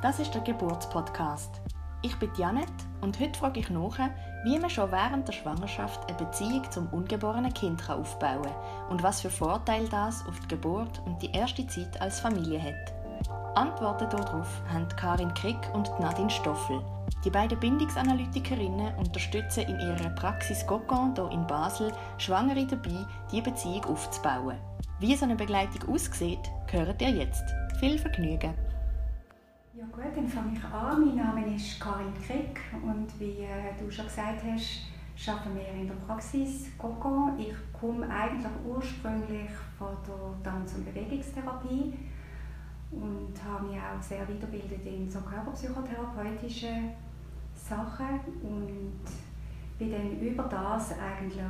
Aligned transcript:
Das 0.00 0.18
ist 0.18 0.32
der 0.34 0.40
Geburtspodcast. 0.42 1.60
Ich 2.02 2.16
bin 2.18 2.30
Janet 2.38 2.68
und 3.00 3.18
heute 3.18 3.38
frage 3.38 3.60
ich 3.60 3.68
nach, 3.70 3.98
wie 4.44 4.58
man 4.58 4.70
schon 4.70 4.92
während 4.92 5.26
der 5.26 5.32
Schwangerschaft 5.32 6.08
eine 6.08 6.16
Beziehung 6.16 6.62
zum 6.70 6.86
ungeborenen 6.88 7.52
Kind 7.52 7.90
aufbauen 7.90 8.42
kann 8.42 8.90
und 8.90 9.02
was 9.02 9.20
für 9.20 9.30
Vorteile 9.30 9.88
das 9.88 10.24
auf 10.26 10.38
die 10.40 10.48
Geburt 10.48 11.02
und 11.04 11.20
die 11.20 11.32
erste 11.32 11.66
Zeit 11.66 12.00
als 12.00 12.20
Familie 12.20 12.62
hat. 12.62 12.94
Antworten 13.56 14.08
darauf 14.08 14.48
haben 14.72 14.88
Karin 14.96 15.34
Krick 15.34 15.58
und 15.74 15.90
Nadine 15.98 16.30
Stoffel. 16.30 16.80
Die 17.24 17.30
beiden 17.30 17.58
Bindungsanalytikerinnen 17.58 18.94
unterstützen 18.94 19.64
in 19.64 19.80
ihrer 19.80 20.10
Praxis 20.10 20.64
Gocon 20.66 21.14
hier 21.16 21.30
in 21.32 21.46
Basel 21.48 21.92
Schwangere 22.18 22.64
dabei, 22.66 23.04
diese 23.32 23.42
Beziehung 23.42 23.84
aufzubauen. 23.86 24.56
Wie 25.00 25.14
so 25.14 25.26
eine 25.26 25.36
Begleitung 25.36 25.94
aussieht, 25.94 26.50
hört 26.72 27.00
ihr 27.00 27.10
jetzt. 27.10 27.44
Viel 27.78 27.96
Vergnügen! 28.00 28.52
Ja 29.72 29.84
gut, 29.92 30.16
dann 30.16 30.26
fange 30.26 30.54
ich 30.54 30.64
an. 30.64 31.06
Mein 31.06 31.14
Name 31.14 31.54
ist 31.54 31.78
Karin 31.78 32.12
Krick 32.14 32.60
und 32.82 33.06
wie 33.20 33.44
äh, 33.44 33.74
du 33.78 33.88
schon 33.88 34.06
gesagt 34.06 34.42
hast, 34.42 35.28
arbeiten 35.28 35.54
wir 35.54 35.68
in 35.80 35.86
der 35.86 35.94
Praxis 35.94 36.76
Gocon. 36.76 37.38
Ich 37.38 37.54
komme 37.72 38.10
eigentlich 38.10 38.50
ursprünglich 38.66 39.50
von 39.78 39.96
der 40.04 40.42
Tanz- 40.50 40.74
und 40.74 40.84
Bewegungstherapie 40.84 41.92
und 42.90 43.34
habe 43.48 43.68
mich 43.68 43.76
auch 43.76 44.02
sehr 44.02 44.22
weitergebildet 44.22 44.84
in 44.84 45.08
so 45.08 45.20
körperpsychotherapeutischen 45.20 46.90
Sachen 47.54 48.18
und 48.42 48.98
bin 49.78 49.92
dann 49.92 50.18
über 50.18 50.42
das 50.42 50.90
eigentlich 50.98 51.40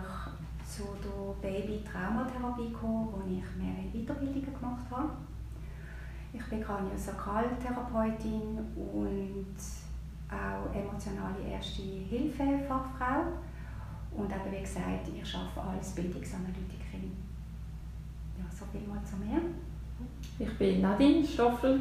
zu 0.69 0.85
der 1.03 1.51
Baby-Traumatherapie 1.51 2.69
gekommen, 2.69 3.09
wo 3.11 3.23
ich 3.27 3.43
mehrere 3.57 3.89
Weiterbildungen 3.91 4.55
gemacht 4.55 4.85
habe. 4.91 5.11
Ich 6.33 6.45
bin 6.45 6.63
Kraniosakraltherapeutin 6.63 8.59
und 8.77 9.57
auch 10.29 10.75
emotionale 10.75 11.41
Erste-Hilfe-Fachfrau 11.51 13.33
und 14.13 14.31
eben 14.31 14.53
wie 14.53 14.61
gesagt, 14.61 15.09
ich 15.09 15.35
arbeite 15.35 15.61
als 15.71 15.91
Bildungsanalytikerin. 15.93 17.13
Ja, 18.39 18.45
so 18.51 18.67
viel 18.67 18.87
mal 18.87 19.03
zu 19.05 19.17
mir. 19.17 19.41
Ich 20.39 20.59
bin 20.59 20.83
Nadine 20.83 21.27
Stoffel, 21.27 21.81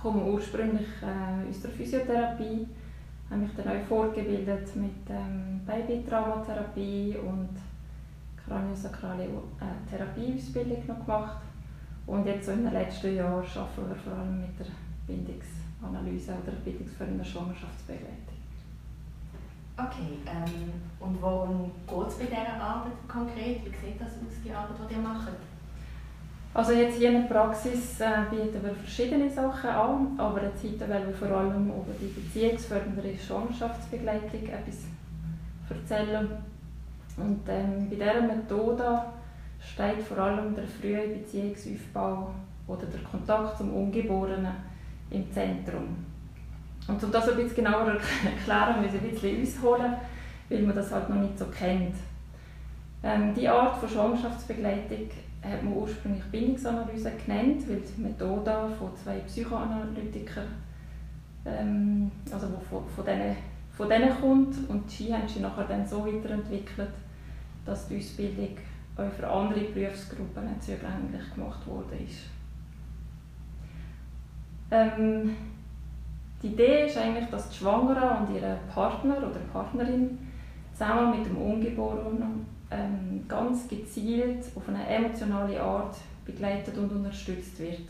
komme 0.00 0.24
ursprünglich 0.24 0.88
äh, 1.02 1.48
aus 1.48 1.60
der 1.60 1.70
Physiotherapie, 1.70 2.66
habe 3.30 3.40
mich 3.42 3.54
dann 3.54 3.68
auch 3.68 3.84
fortgebildet 3.86 4.74
mit 4.76 5.10
ähm, 5.10 5.60
Babytraumatherapie 5.66 7.16
und 7.18 7.50
kraniosakrale 8.46 9.24
äh, 9.24 9.90
Therapieausbildung 9.90 10.86
noch 10.86 11.00
gemacht 11.04 11.36
und 12.06 12.26
jetzt 12.26 12.46
so 12.46 12.52
in 12.52 12.64
den 12.64 12.72
letzten 12.72 13.16
Jahren 13.16 13.44
arbeiten 13.44 13.88
wir 13.88 13.96
vor 13.96 14.12
allem 14.12 14.40
mit 14.40 14.58
der 14.58 14.66
Bindungsanalyse 15.06 16.32
oder 16.32 16.52
bindungsfördernden 16.64 17.24
Schwangerschaftsbegleitung. 17.24 18.34
Okay, 19.76 20.18
ähm, 20.26 20.72
und 21.00 21.20
worum 21.20 21.70
geht 21.86 22.08
es 22.08 22.14
bei 22.14 22.26
dieser 22.26 22.62
Arbeit 22.62 22.92
konkret? 23.08 23.64
Wie 23.64 23.70
sieht 23.70 24.00
das 24.00 24.08
aus, 24.08 24.40
die 24.44 24.52
Arbeit, 24.52 24.76
die 24.88 24.94
ihr 24.94 25.00
macht? 25.00 25.32
Also 26.52 26.72
jetzt 26.72 26.98
hier 26.98 27.08
in 27.08 27.22
der 27.22 27.34
Praxis 27.34 28.00
äh, 28.00 28.10
bieten 28.30 28.62
wir 28.62 28.72
verschiedene 28.72 29.28
Sachen 29.28 29.70
an, 29.70 30.14
aber 30.16 30.44
jetzt 30.44 30.62
heute 30.62 30.88
wollen 30.88 31.08
wir 31.08 31.14
vor 31.14 31.36
allem 31.36 31.66
über 31.66 31.92
die 32.00 32.06
beziehungsfördernde 32.06 33.18
Schwangerschaftsbegleitung 33.18 34.44
etwas 34.44 34.84
erzählen. 35.68 36.28
Und 37.16 37.40
ähm, 37.48 37.88
bei 37.88 37.96
dieser 37.96 38.22
Methode 38.22 39.02
steht 39.60 40.02
vor 40.02 40.18
allem 40.18 40.54
der 40.54 40.64
frühe 40.66 41.08
Beziehungsaufbau 41.08 42.34
oder 42.66 42.86
der 42.86 43.00
Kontakt 43.00 43.58
zum 43.58 43.72
Ungeborenen 43.72 44.54
im 45.10 45.32
Zentrum. 45.32 45.96
Und 46.86 47.02
um 47.02 47.10
das 47.10 47.28
ein 47.28 47.36
bisschen 47.36 47.64
genauer 47.64 47.86
erklären, 48.24 48.82
müssen 48.82 49.02
wir 49.02 49.08
ein 49.08 49.10
bisschen 49.10 49.42
ausholen, 49.42 49.94
weil 50.48 50.62
man 50.62 50.74
das 50.74 50.92
halt 50.92 51.08
noch 51.08 51.16
nicht 51.16 51.38
so 51.38 51.46
kennt. 51.46 51.94
Ähm, 53.02 53.34
die 53.34 53.48
Art 53.48 53.76
von 53.76 53.88
Schwangerschaftsbegleitung 53.88 55.08
hat 55.42 55.62
man 55.62 55.74
ursprünglich 55.74 56.24
Bindungsanalyse 56.24 57.12
genannt, 57.24 57.68
weil 57.68 57.80
die 57.80 58.00
Methode 58.00 58.68
von 58.78 58.96
zwei 58.96 59.18
Psychoanalytikern, 59.18 60.48
ähm, 61.44 62.10
also 62.32 62.46
von, 62.68 62.82
von, 62.88 63.04
denen, 63.04 63.36
von 63.76 63.88
denen 63.88 64.08
kommt 64.18 64.56
und 64.68 64.98
die 64.98 65.12
haben 65.12 65.28
sie 65.28 65.40
nachher 65.40 65.64
dann 65.64 65.86
so 65.86 66.06
weiterentwickelt, 66.06 66.88
dass 67.64 67.88
die 67.88 67.98
Ausbildung 67.98 68.56
auch 68.96 69.10
für 69.10 69.28
andere 69.28 69.60
Berufsgruppen 69.60 70.60
zugänglich 70.60 71.34
gemacht 71.34 71.60
ist. 72.06 72.30
Ähm, 74.70 75.36
die 76.42 76.48
Idee 76.48 76.86
ist 76.86 76.98
eigentlich, 76.98 77.28
dass 77.30 77.48
die 77.48 77.56
Schwangere 77.56 78.18
und 78.18 78.34
ihre 78.34 78.58
Partner 78.72 79.18
oder 79.18 79.40
Partnerin 79.52 80.18
zusammen 80.72 81.18
mit 81.18 81.26
dem 81.26 81.36
Ungeborenen 81.36 82.46
ähm, 82.70 83.24
ganz 83.28 83.68
gezielt 83.68 84.44
auf 84.54 84.68
eine 84.68 84.86
emotionale 84.86 85.60
Art 85.60 85.96
begleitet 86.24 86.76
und 86.76 86.90
unterstützt 86.90 87.58
wird. 87.58 87.88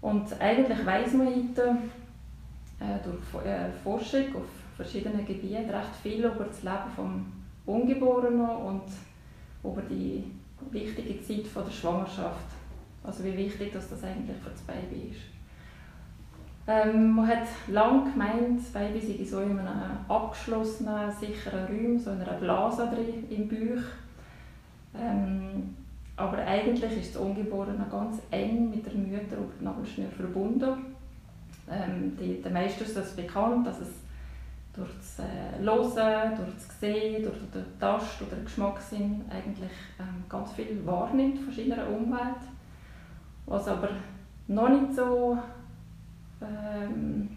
Und 0.00 0.40
eigentlich 0.40 0.84
weiß 0.84 1.14
man 1.14 1.28
heute 1.28 1.76
äh, 2.80 2.98
durch 3.04 3.44
äh, 3.46 3.70
Forschung 3.82 4.36
auf 4.36 4.48
verschiedenen 4.76 5.24
Gebieten 5.24 5.70
recht 5.70 5.94
viel 6.02 6.24
über 6.24 6.44
das 6.44 6.62
Leben 6.62 6.90
vom 6.96 7.26
Ungeborenen 7.66 8.40
und 8.48 8.82
über 9.64 9.82
die 9.82 10.24
wichtige 10.70 11.22
Zeit 11.22 11.46
von 11.46 11.64
der 11.64 11.72
Schwangerschaft. 11.72 12.46
Also 13.04 13.24
wie 13.24 13.36
wichtig 13.36 13.72
dass 13.72 13.90
das 13.90 14.04
eigentlich 14.04 14.36
für 14.38 14.50
das 14.50 14.60
Baby 14.62 15.10
ist. 15.10 15.20
Ähm, 16.66 17.16
man 17.16 17.26
hat 17.26 17.48
lange 17.68 18.12
gemeint, 18.12 18.60
das 18.60 18.70
Baby 18.70 19.00
sei 19.00 19.24
so 19.24 19.40
in 19.40 19.58
einem 19.58 19.70
abgeschlossenen, 20.06 21.10
sicheren 21.10 21.66
Raum, 21.66 21.98
so 21.98 22.10
in 22.10 22.20
einer 22.20 22.34
Blase 22.34 22.88
drin 22.88 23.24
im 23.30 23.48
Bauch. 23.48 23.82
Ähm, 24.96 25.74
aber 26.16 26.38
eigentlich 26.38 26.98
ist 26.98 27.14
das 27.16 27.22
Ungeborene 27.22 27.84
ganz 27.90 28.18
eng 28.30 28.70
mit 28.70 28.86
der 28.86 28.94
Mutter 28.94 29.38
über 29.38 29.52
die 29.58 29.64
Nabelschnur 29.64 30.08
verbunden. 30.08 30.94
Ähm, 31.68 32.16
die, 32.20 32.40
den 32.40 32.52
meisten 32.52 32.84
ist 32.84 32.96
das 32.96 33.16
bekannt, 33.16 33.66
dass 33.66 33.80
es 33.80 33.88
durch 34.74 34.90
das 34.96 35.18
äh, 35.18 35.62
Hören, 35.62 36.36
durch 36.36 36.54
das 36.54 36.80
Sehen, 36.80 37.22
durch 37.22 37.36
den 37.52 37.78
Tast- 37.78 38.22
oder 38.22 38.36
den 38.36 38.44
Geschmackssinn 38.44 39.24
eigentlich 39.30 39.70
ähm, 40.00 40.24
ganz 40.28 40.52
viel 40.52 40.80
wahrnimmt 40.84 41.38
von 41.40 41.52
seiner 41.52 41.88
Umwelt. 41.88 42.42
Was 43.46 43.68
aber 43.68 43.90
noch 44.48 44.68
nicht 44.68 44.94
so 44.94 45.36
ähm, 46.40 47.36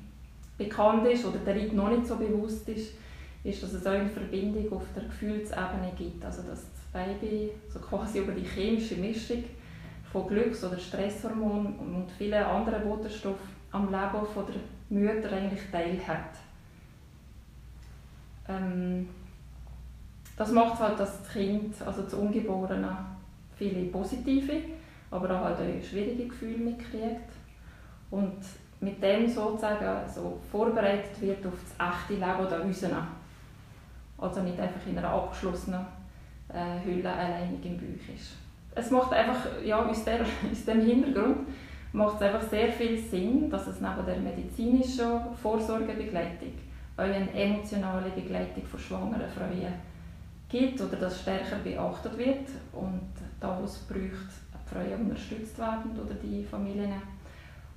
bekannt 0.57 1.05
ist 1.07 1.25
oder 1.25 1.39
der 1.39 1.55
Leuten 1.55 1.75
noch 1.75 1.89
nicht 1.89 2.07
so 2.07 2.15
bewusst 2.15 2.67
ist, 2.69 2.93
ist, 3.43 3.61
dass 3.61 3.73
es 3.73 3.85
auch 3.85 3.91
eine 3.91 4.09
Verbindung 4.09 4.71
auf 4.71 4.83
der 4.95 5.03
Gefühlsebene 5.03 5.91
gibt. 5.97 6.23
Also 6.23 6.41
dass 6.43 6.61
das 6.71 6.81
Baby 6.93 7.51
so 7.69 7.79
quasi 7.79 8.19
über 8.19 8.31
die 8.31 8.45
chemische 8.45 8.95
Mischung 8.95 9.43
von 10.11 10.27
Glücks- 10.27 10.63
oder 10.63 10.77
Stresshormonen 10.77 11.77
und 11.77 12.09
vielen 12.17 12.43
anderen 12.43 12.83
Botenstoffen 12.83 13.49
am 13.71 13.85
Leben 13.91 14.25
von 14.33 14.45
der 14.47 14.55
Mutter 14.89 15.31
eigentlich 15.35 15.69
teilhat. 15.71 16.29
Ähm, 18.47 19.09
das 20.37 20.51
macht 20.51 20.79
halt, 20.79 20.99
das 20.99 21.27
Kind, 21.31 21.75
also 21.85 22.01
das 22.01 22.13
Ungeborene, 22.13 22.97
viele 23.55 23.85
positive, 23.85 24.61
aber 25.11 25.29
auch 25.31 25.45
halt 25.45 25.83
schwierige 25.83 26.27
Gefühle 26.27 26.57
mitkriegt. 26.57 27.31
Und 28.11 28.37
mit 28.81 29.01
dem 29.01 29.27
sozusagen 29.27 30.09
so 30.09 30.39
vorbereitet 30.51 31.21
wird 31.21 31.45
auf 31.45 31.53
das 31.53 31.87
echte 31.87 32.13
Leben 32.13 32.49
da 32.49 32.57
draussen. 32.57 32.91
Also 34.17 34.41
nicht 34.41 34.59
einfach 34.59 34.85
in 34.87 34.97
einer 34.97 35.09
abgeschlossenen 35.09 35.85
äh, 36.49 36.85
Hülle 36.85 37.11
alleinig 37.11 37.65
im 37.65 37.77
Bauch 37.77 38.15
ist. 38.15 38.35
Es 38.75 38.91
macht 38.91 39.13
einfach, 39.13 39.63
ja, 39.63 39.85
aus, 39.85 40.03
der, 40.03 40.21
aus 40.51 40.65
dem 40.65 40.81
Hintergrund 40.81 41.47
macht 41.93 42.15
es 42.17 42.21
einfach 42.21 42.49
sehr 42.49 42.69
viel 42.71 42.97
Sinn, 42.97 43.49
dass 43.49 43.67
es 43.67 43.79
neben 43.79 44.05
der 44.05 44.17
medizinischen 44.17 45.33
Vorsorgebegleitung 45.41 46.51
eine 46.97 47.31
emotionale 47.33 48.09
Begleitung 48.09 48.65
von 48.65 48.79
schwangeren 48.79 49.29
Frauen 49.29 49.73
gibt 50.47 50.79
oder 50.79 50.95
das 50.97 51.21
stärker 51.21 51.57
beachtet 51.57 52.17
wird 52.17 52.47
und 52.71 53.11
da, 53.39 53.59
es 53.63 53.77
braucht, 53.79 53.99
die 53.99 54.73
Frauen 54.73 55.09
unterstützt 55.09 55.57
werden 55.57 55.99
oder 55.99 56.13
die 56.15 56.43
Familien 56.43 56.93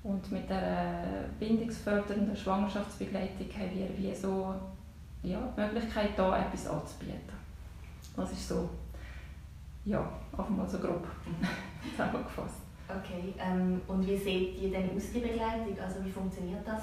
und 0.04 0.30
mit 0.30 0.48
der 0.48 1.24
bindungsfördernden 1.38 2.36
Schwangerschaftsbegleitung 2.36 3.48
haben 3.58 3.74
wir 3.74 3.98
wie 3.98 4.14
so 4.14 4.54
ja, 5.22 5.40
die 5.56 5.60
Möglichkeit, 5.60 6.10
da 6.16 6.38
etwas 6.38 6.68
anzubieten. 6.68 7.32
Das 8.16 8.32
ist 8.32 8.48
so, 8.48 8.68
ja, 9.84 10.08
einfach 10.30 10.48
mal 10.48 10.68
so 10.68 10.78
grob 10.78 11.06
zusammengefasst. 11.90 12.62
Okay, 12.88 13.34
ähm, 13.38 13.80
und 13.86 14.06
wie 14.06 14.16
seht 14.16 14.60
ihr 14.62 14.70
denn 14.70 14.96
aus, 14.96 15.12
die 15.12 15.20
Begleitung? 15.20 15.76
Also 15.78 16.04
wie 16.04 16.10
funktioniert 16.10 16.66
das? 16.66 16.82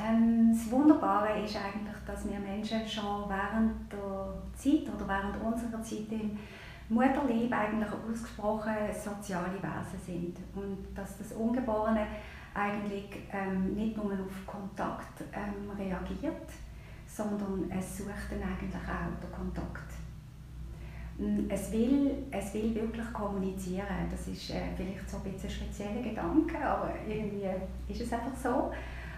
Ähm, 0.00 0.50
das 0.52 0.70
Wunderbare 0.70 1.40
ist 1.44 1.56
eigentlich, 1.56 1.96
dass 2.06 2.28
wir 2.28 2.38
Menschen 2.38 2.86
schon 2.86 3.28
während 3.28 3.92
der 3.92 4.34
Zeit 4.56 4.94
oder 4.94 5.06
während 5.06 5.40
unserer 5.40 5.82
Zeit 5.82 6.10
im 6.10 6.38
Mutterlieb 6.88 7.52
eigentlich 7.52 7.90
ausgesprochen 8.10 8.74
soziale 8.92 9.54
Wesen 9.54 10.00
sind 10.04 10.36
und 10.54 10.86
dass 10.94 11.18
das 11.18 11.32
Ungeborene 11.32 12.06
eigentlich 12.52 13.06
ähm, 13.32 13.74
nicht 13.74 13.96
nur 13.96 14.12
auf 14.12 14.46
Kontakt 14.46 15.22
ähm, 15.32 15.70
reagiert, 15.76 16.48
sondern 17.06 17.70
es 17.70 17.98
sucht 17.98 18.30
dann 18.30 18.42
eigentlich 18.42 18.74
auch 18.74 19.20
den 19.20 19.32
Kontakt. 19.32 19.92
Mm, 21.18 21.48
es 21.48 21.72
will, 21.72 22.24
es 22.30 22.54
will 22.54 22.74
wirklich 22.74 23.12
kommunizieren. 23.12 23.86
Das 24.10 24.28
ist 24.28 24.50
äh, 24.50 24.60
vielleicht 24.76 25.08
so 25.08 25.18
ein 25.18 25.22
bisschen 25.24 25.48
ein 25.48 25.54
spezieller 25.54 26.02
Gedanke, 26.02 26.58
aber 26.64 26.90
irgendwie 27.06 27.46
ist 27.88 28.00
es 28.00 28.12
einfach 28.12 28.36
so. 28.36 28.72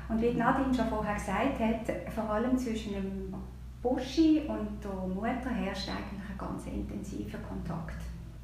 Und 0.09 0.23
wie 0.23 0.35
Nadine 0.35 0.75
schon 0.75 0.87
vorher 0.87 1.15
gesagt 1.15 1.59
hat, 1.59 2.13
vor 2.13 2.31
allem 2.31 2.57
zwischen 2.57 2.93
dem 2.93 3.35
Buschi 3.83 4.43
und 4.49 4.83
der 4.83 5.09
Mutter 5.09 5.51
herrscht 5.51 5.89
eigentlich 5.89 6.31
ein 6.31 6.39
ganz 6.39 6.67
intensiver 6.67 7.39
Kontakt. 7.39 7.97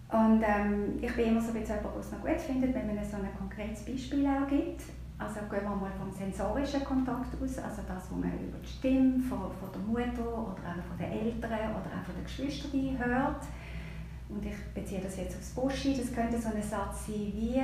Und 0.09 0.43
ähm, 0.43 0.99
ich 1.01 1.15
bin 1.15 1.29
immer 1.29 1.41
so 1.41 1.53
bisschen 1.53 1.77
jemand, 1.77 1.95
der 1.95 2.01
es 2.01 2.13
noch 2.13 2.21
gut 2.21 2.41
findet, 2.41 2.75
wenn 2.75 2.95
man 2.95 3.05
so 3.05 3.17
ein 3.17 3.29
konkretes 3.39 3.85
Beispiel 3.85 4.27
auch 4.27 4.47
gibt. 4.47 4.83
Also 5.19 5.41
gehen 5.49 5.63
wir 5.63 5.77
mal 5.77 5.91
vom 5.99 6.11
sensorischen 6.11 6.85
Kontakt 6.85 7.33
aus, 7.41 7.59
also 7.59 7.83
das, 7.87 8.11
was 8.11 8.11
man 8.11 8.33
über 8.33 8.59
die 8.59 8.69
Stimme 8.69 9.21
von, 9.21 9.39
von 9.39 9.71
der 9.73 9.81
Mutter 9.83 10.23
oder 10.23 10.63
auch 10.69 10.85
von 10.89 10.99
den 10.99 11.13
Eltern 11.13 11.71
oder 11.71 11.91
auch 11.95 12.05
von 12.05 12.15
den 12.17 12.25
Geschwistern 12.25 12.99
hört. 12.99 13.45
Und 14.29 14.45
ich 14.45 14.57
beziehe 14.75 15.01
das 15.01 15.17
jetzt 15.17 15.37
aufs 15.37 15.51
Buschi. 15.51 15.97
Das 15.97 16.13
könnte 16.13 16.39
so 16.39 16.49
ein 16.49 16.63
Satz 16.63 17.07
sein 17.07 17.33
wie 17.35 17.63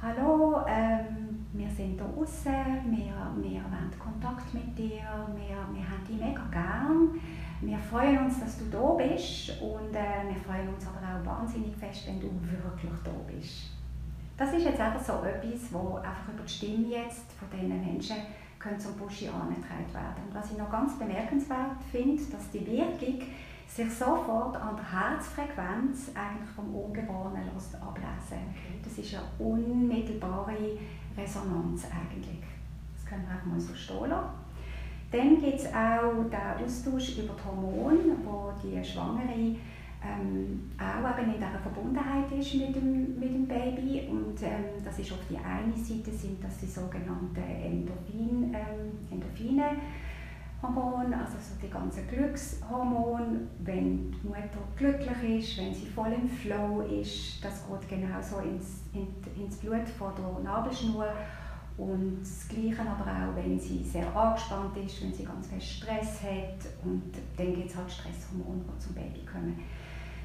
«Hallo, 0.00 0.64
ähm, 0.66 1.23
wir 1.54 1.70
sind 1.70 1.94
hier 1.94 1.98
draußen, 1.98 2.52
wir, 2.90 3.14
wir 3.36 3.62
wollen 3.62 3.90
Kontakt 3.98 4.52
mit 4.52 4.76
dir, 4.76 5.06
wir, 5.34 5.56
wir 5.72 5.88
haben 5.88 6.04
dich 6.06 6.18
mega 6.18 6.42
gern, 6.50 7.10
wir 7.60 7.78
freuen 7.78 8.24
uns, 8.24 8.40
dass 8.40 8.58
du 8.58 8.64
da 8.70 8.94
bist 8.94 9.50
und 9.62 9.94
äh, 9.94 10.26
wir 10.28 10.40
freuen 10.44 10.68
uns 10.68 10.84
aber 10.86 10.98
auch 10.98 11.24
wahnsinnig 11.24 11.76
fest, 11.76 12.08
wenn 12.08 12.20
du 12.20 12.28
wirklich 12.42 12.92
da 13.04 13.12
bist.» 13.32 13.70
Das 14.36 14.52
ist 14.52 14.64
jetzt 14.64 14.80
einfach 14.80 15.00
so 15.00 15.24
etwas, 15.24 15.72
wo 15.72 15.94
einfach 15.96 16.32
über 16.34 16.42
die 16.42 16.52
Stimme 16.52 16.88
jetzt 16.88 17.32
von 17.34 17.48
diesen 17.52 17.80
Menschen 17.80 18.16
können 18.58 18.80
zum 18.80 18.96
Buschi 18.96 19.28
angetragen 19.28 19.92
werden. 19.92 20.24
Und 20.26 20.34
was 20.34 20.50
ich 20.50 20.58
noch 20.58 20.70
ganz 20.70 20.98
bemerkenswert 20.98 21.84
finde, 21.92 22.20
dass 22.32 22.50
die 22.50 22.66
Wirkung 22.66 23.20
sich 23.68 23.94
sofort 23.94 24.56
an 24.56 24.76
der 24.76 24.92
Herzfrequenz 24.92 26.10
eigentlich 26.14 26.50
vom 26.50 26.74
Ungeborenen 26.74 27.48
lässt 27.54 27.76
okay. 28.32 28.78
Das 28.82 28.98
ist 28.98 29.14
eine 29.14 29.24
unmittelbare 29.38 30.56
Resonanz 31.16 31.86
eigentlich. 31.86 32.42
Das 32.94 33.04
können 33.06 33.24
wir 33.28 33.36
auch 33.36 33.46
mal 33.46 33.60
so 33.60 33.74
stehen 33.74 34.08
lassen. 34.08 34.44
Dann 35.10 35.40
gibt 35.40 35.60
es 35.60 35.66
auch 35.66 36.24
den 36.28 36.64
Austausch 36.64 37.18
über 37.18 37.34
die 37.34 37.44
Hormone, 37.44 38.16
wo 38.24 38.52
die 38.62 38.82
Schwangere 38.84 39.56
ähm, 40.04 40.70
auch 40.76 41.18
eben 41.18 41.34
in 41.34 41.38
dieser 41.38 41.58
Verbundenheit 41.60 42.30
ist 42.32 42.54
mit 42.54 42.74
dem, 42.74 43.18
mit 43.18 43.34
dem 43.34 43.46
Baby. 43.46 44.08
Und 44.10 44.42
ähm, 44.42 44.82
das 44.84 44.98
ist 44.98 45.12
auf 45.12 45.20
die 45.30 45.38
eine 45.38 45.72
Seite 45.76 46.10
sind 46.10 46.42
das 46.42 46.58
die 46.58 46.66
sogenannten 46.66 47.36
Endorphin, 47.36 48.52
ähm, 48.52 48.92
Endorphine. 49.10 49.76
Hormone, 50.64 51.16
also 51.16 51.36
so 51.38 51.54
die 51.62 51.70
ganzen 51.70 52.06
Glückshormone, 52.08 53.40
wenn 53.60 54.10
die 54.10 54.26
Mutter 54.26 54.58
glücklich 54.76 55.38
ist, 55.38 55.58
wenn 55.58 55.74
sie 55.74 55.86
voll 55.86 56.12
im 56.12 56.28
Flow 56.28 56.80
ist, 56.82 57.44
das 57.44 57.64
geht 57.66 57.88
genauso 57.88 58.38
ins, 58.38 58.82
in, 58.92 59.08
ins 59.42 59.56
Blut 59.56 59.88
von 59.88 60.12
der 60.16 60.42
Nabelschnur 60.42 61.06
und 61.76 62.20
das 62.20 62.48
Gleiche 62.48 62.82
aber 62.82 63.10
auch, 63.10 63.36
wenn 63.36 63.58
sie 63.58 63.82
sehr 63.82 64.14
angespannt 64.14 64.76
ist, 64.76 65.02
wenn 65.02 65.12
sie 65.12 65.24
ganz 65.24 65.48
viel 65.48 65.60
Stress 65.60 66.22
hat 66.22 66.66
und 66.84 67.12
dann 67.36 67.54
gibt 67.54 67.70
es 67.70 67.76
halt 67.76 67.90
Stresshormone, 67.90 68.62
die 68.64 68.78
zum 68.78 68.94
Baby 68.94 69.26
kommen. 69.30 69.60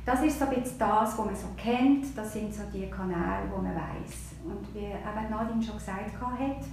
Das 0.05 0.23
ist 0.23 0.39
so 0.39 0.45
ein 0.45 0.55
bisschen 0.55 0.79
das, 0.79 1.17
was 1.17 1.25
man 1.25 1.35
so 1.35 1.47
kennt, 1.57 2.17
das 2.17 2.33
sind 2.33 2.53
so 2.53 2.63
die 2.73 2.89
Kanäle, 2.89 3.45
die 3.45 3.61
man 3.61 3.75
weiß. 3.75 4.35
Und 4.43 4.73
wie 4.73 4.85
eben 4.85 5.29
Nadine 5.29 5.61
schon 5.61 5.77
gesagt 5.77 6.19
hat, 6.21 6.65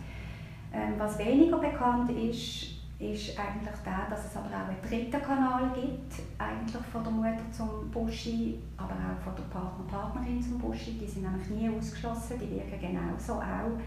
ähm, 0.72 0.94
was 0.98 1.18
weniger 1.18 1.58
bekannt 1.58 2.10
ist, 2.10 2.75
ist 2.98 3.38
eigentlich 3.38 3.76
der, 3.84 4.06
dass 4.08 4.24
es 4.24 4.36
aber 4.36 4.48
auch 4.48 4.68
einen 4.68 4.80
dritten 4.80 5.22
Kanal 5.22 5.70
gibt, 5.74 6.14
eigentlich 6.38 6.82
von 6.90 7.04
der 7.04 7.12
Mutter 7.12 7.52
zum 7.52 7.90
Buschi, 7.90 8.58
aber 8.76 8.94
auch 8.94 9.22
von 9.22 9.34
der 9.36 9.42
Partner 9.44 9.84
Partnerin 9.86 10.40
zum 10.42 10.58
Buschi. 10.58 10.92
Die 10.98 11.06
sind 11.06 11.24
nämlich 11.24 11.48
nie 11.50 11.68
ausgeschlossen, 11.68 12.38
die 12.40 12.50
wirken 12.50 12.80
genauso 12.80 13.34
auch. 13.34 13.78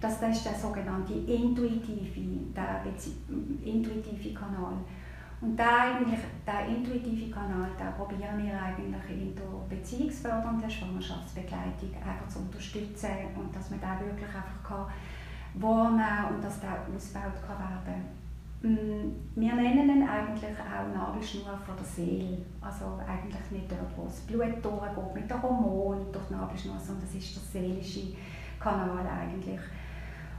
Das, 0.00 0.20
das 0.20 0.36
ist 0.36 0.46
der 0.46 0.54
sogenannte 0.54 1.12
intuitive, 1.12 2.52
der 2.54 2.82
intuitive 3.64 4.34
Kanal. 4.34 4.74
Und 5.40 5.58
der, 5.58 5.80
eigentlich, 5.80 6.20
intuitive 6.68 7.32
Kanal, 7.32 7.70
den 7.76 7.92
probieren 7.96 8.38
wir 8.38 8.62
eigentlich 8.62 9.10
in 9.10 9.34
der 9.34 9.76
beziehungsfördernden 9.76 10.70
Schwangerschaftsbegleitung 10.70 11.94
einfach 11.96 12.28
zu 12.28 12.38
unterstützen 12.38 13.10
und 13.36 13.54
dass 13.54 13.70
man 13.70 13.80
den 13.80 14.06
wirklich 14.06 14.28
einfach 14.28 14.62
kann 14.62 14.86
wahrnehmen 15.54 16.36
und 16.36 16.44
dass 16.44 16.60
der 16.60 16.86
ausgebaut 16.94 17.42
kann 17.44 17.58
werden 17.58 18.21
wir 18.62 19.54
nennen 19.54 19.90
ihn 19.90 20.08
eigentlich 20.08 20.56
auch 20.56 20.96
Nabelschnur 20.96 21.58
von 21.66 21.76
der 21.76 21.84
Seele. 21.84 22.38
Also 22.60 22.98
eigentlich 23.06 23.50
nicht 23.50 23.70
dort, 23.70 23.96
wo 23.96 24.04
das 24.04 24.20
Blut 24.20 24.64
durchgeht 24.64 25.14
mit 25.14 25.30
den 25.30 25.42
Hormonen 25.42 26.12
durch 26.12 26.26
die 26.28 26.34
Nabelschnur, 26.34 26.78
sondern 26.78 27.04
es 27.04 27.14
ist 27.16 27.36
der 27.36 27.60
seelische 27.60 28.14
Kanal 28.60 29.04
eigentlich. 29.04 29.60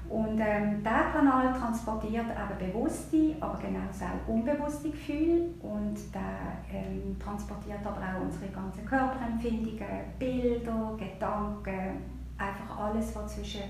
Und 0.09 0.39
ähm, 0.39 0.79
dieser 0.79 1.11
Kanal 1.11 1.53
transportiert 1.53 2.25
eben 2.25 2.71
bewusste, 2.71 3.35
aber 3.39 3.57
genauso 3.57 4.05
auch 4.05 4.27
unbewusste 4.33 4.91
Gefühle 4.91 5.49
und 5.61 5.95
der 6.13 6.59
ähm, 6.71 7.17
transportiert 7.19 7.79
aber 7.85 7.97
auch 7.97 8.21
unsere 8.21 8.51
ganzen 8.51 8.85
Körperempfindungen, 8.85 9.87
Bilder, 10.19 10.95
Gedanken, 10.97 11.97
einfach 12.37 12.77
alles, 12.77 13.15
was 13.15 13.35
zwischen 13.35 13.61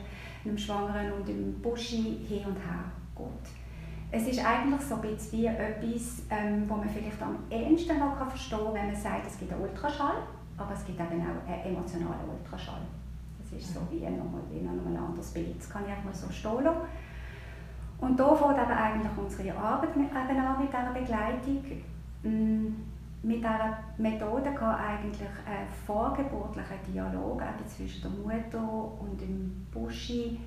einem 0.43 0.57
Schwangeren 0.57 1.13
und 1.13 1.27
dem 1.27 1.61
Buschi 1.61 2.25
hin 2.27 2.45
und 2.45 2.57
her 2.57 2.91
geht. 3.15 3.62
Es 4.15 4.27
ist 4.27 4.45
eigentlich 4.45 4.81
so 4.81 4.95
ein 4.95 5.01
bisschen 5.01 5.39
wie 5.39 5.45
etwas, 5.47 6.21
ähm, 6.29 6.69
wo 6.69 6.75
man 6.75 6.87
vielleicht 6.87 7.19
am 7.19 7.39
ehesten 7.49 7.97
noch 7.97 8.15
verstehen 8.15 8.59
kann, 8.59 8.73
wenn 8.75 8.85
man 8.91 8.95
sagt, 8.95 9.25
es 9.25 9.39
gibt 9.39 9.51
einen 9.51 9.63
Ultraschall, 9.63 10.17
aber 10.55 10.71
es 10.71 10.85
gibt 10.85 10.99
eben 10.99 11.19
auch 11.19 11.51
einen 11.51 11.63
emotionalen 11.65 12.29
Ultraschall 12.29 12.81
ist 13.57 13.73
so 13.73 13.81
wie 13.91 13.99
nochmal 14.01 14.41
wie 14.51 14.59
ein 14.59 14.97
anderes 14.97 15.31
Bild. 15.31 15.57
Das 15.57 15.69
kann 15.69 15.83
ich 15.85 15.93
auch 15.93 16.03
mal 16.03 16.13
so 16.13 16.31
stehen. 16.31 16.67
Und 17.99 18.19
da 18.19 18.35
fängt 18.35 18.57
eben 18.57 18.71
eigentlich 18.71 19.17
unsere 19.17 19.57
Arbeit 19.57 19.95
mit, 19.95 20.09
eben 20.09 20.39
an 20.39 20.59
mit 20.59 20.69
dieser 20.69 20.93
Begleitung. 20.93 21.63
Mm, 22.23 22.75
mit 23.25 23.37
dieser 23.37 23.77
Methode 23.97 24.53
kann 24.53 24.75
eigentlich 24.75 25.29
ein 25.45 25.67
vorgeburtlicher 25.85 26.75
Dialog 26.87 27.41
eben 27.41 27.67
zwischen 27.67 28.01
der 28.01 28.11
Mutter 28.11 28.99
und 28.99 29.21
dem 29.21 29.65
Buschi 29.71 30.39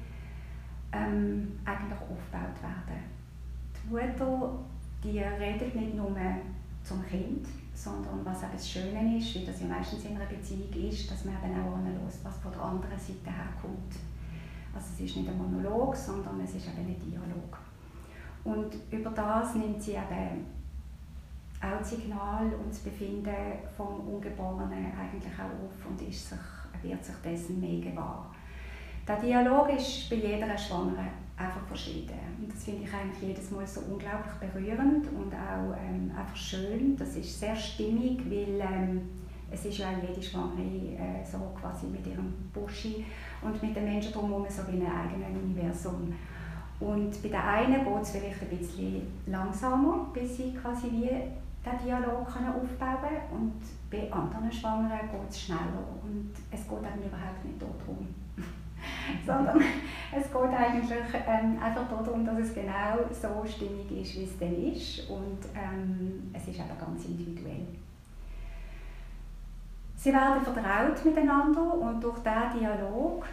ähm, 0.93 1.59
eigentlich 1.65 2.01
aufgebaut 2.01 2.63
werden. 2.63 3.16
Mutter 3.91 4.59
die 5.03 5.21
redet 5.21 5.75
nicht 5.75 5.95
nur 5.95 6.17
zum 6.83 7.05
Kind, 7.07 7.47
sondern 7.75 8.25
was 8.25 8.43
eben 8.43 8.53
das 8.53 8.69
Schöne 8.69 9.19
ist, 9.19 9.35
wie 9.35 9.45
das 9.45 9.61
ja 9.61 9.67
meistens 9.67 10.05
in 10.05 10.17
einer 10.17 10.27
Beziehung 10.27 10.73
ist, 10.73 11.11
dass 11.11 11.25
man 11.25 11.35
eben 11.35 11.61
auch 11.61 11.77
anlässt, 11.77 12.25
was 12.25 12.39
von 12.39 12.53
der 12.53 12.63
anderen 12.63 12.99
Seite 12.99 13.31
herkommt. 13.31 13.95
Also 14.75 14.87
es 14.95 15.01
ist 15.01 15.17
nicht 15.17 15.29
ein 15.29 15.39
Monolog, 15.39 15.95
sondern 15.95 16.41
es 16.41 16.55
ist 16.55 16.69
eben 16.69 16.87
ein 16.87 17.01
Dialog. 17.01 17.59
Und 18.45 18.75
über 18.91 19.11
das 19.11 19.55
nimmt 19.55 19.83
sie 19.83 19.93
eben 19.93 20.47
auch 21.61 21.79
das 21.79 21.91
Signal 21.91 22.47
und 22.47 22.71
das 22.71 22.79
Befinden 22.81 23.35
vom 23.77 24.01
Ungeborenen 24.09 24.93
eigentlich 24.93 25.33
auch 25.35 25.65
auf 25.65 25.87
und 25.89 26.01
ist 26.03 26.29
sich, 26.29 26.39
wird 26.83 27.05
sich 27.05 27.15
dessen 27.25 27.61
mehr 27.61 27.81
gewahr. 27.81 28.35
Der 29.07 29.17
Dialog 29.17 29.71
ist 29.77 30.11
bei 30.11 30.17
jeder 30.17 30.57
Schwangeren 30.57 31.26
einfach 31.37 31.67
verschieden. 31.67 32.19
Und 32.41 32.53
das 32.53 32.65
finde 32.65 32.85
ich 32.85 32.95
eigentlich 32.95 33.29
jedes 33.29 33.51
Mal 33.51 33.67
so 33.67 33.81
unglaublich 33.81 34.33
berührend 34.41 35.07
und 35.09 35.33
auch 35.35 35.77
ähm, 35.77 36.11
einfach 36.17 36.37
schön. 36.37 36.97
Das 36.97 37.17
ist 37.17 37.39
sehr 37.39 37.55
stimmig, 37.55 38.21
weil 38.31 38.61
ähm, 38.61 39.03
es 39.51 39.65
ist 39.65 39.79
ja 39.79 39.89
jede 40.07 40.23
Schwangere 40.23 40.63
äh, 40.63 41.25
so 41.25 41.39
quasi 41.61 41.87
mit 41.87 42.07
ihrem 42.07 42.33
Buschi 42.53 43.05
und 43.43 43.63
mit 43.63 43.77
den 43.77 43.85
Menschen 43.85 44.13
drumherum 44.13 44.47
so 44.49 44.63
wie 44.69 44.81
ein 44.81 44.87
eigenes 44.87 45.43
Universum. 45.43 46.15
Und 46.81 47.23
bei 47.23 47.29
der 47.29 47.45
einen 47.45 47.85
geht 47.85 48.03
es 48.03 48.11
vielleicht 48.11 48.43
ein 48.43 48.59
bisschen 48.59 49.03
langsamer, 49.27 50.11
bis 50.13 50.37
sie 50.37 50.53
quasi 50.53 50.91
wie 50.91 51.09
den 51.09 51.79
Dialog 51.85 52.27
aufbauen 52.27 52.67
können 52.69 53.23
und 53.33 53.63
bei 53.91 54.13
anderen 54.13 54.53
Schwangeren 54.53 55.01
geht 55.11 55.31
es 55.31 55.41
schneller 55.41 55.85
und 56.03 56.31
es 56.51 56.69
geht 56.69 56.79
eben 56.79 57.07
überhaupt 57.07 57.45
nicht 57.45 57.61
darum. 57.61 58.07
sondern 59.27 59.61
es 60.13 60.25
geht 60.25 60.35
eigentlich 60.37 60.91
ähm, 61.27 61.59
einfach 61.63 61.89
darum, 61.89 62.25
dass 62.25 62.39
es 62.39 62.55
genau 62.55 62.99
so 63.11 63.45
stimmig 63.47 63.91
ist, 63.91 64.17
wie 64.17 64.25
es 64.25 64.39
dann 64.39 64.73
ist 64.73 65.11
und 65.11 65.39
ähm, 65.55 66.31
es 66.33 66.49
ist 66.49 66.61
aber 66.61 66.75
ganz 66.79 67.05
individuell. 67.05 67.67
Sie 69.97 70.13
werden 70.13 70.43
vertraut 70.43 71.05
miteinander 71.05 71.75
und 71.75 72.03
durch 72.03 72.19
diesen 72.19 72.61
Dialog, 72.61 73.27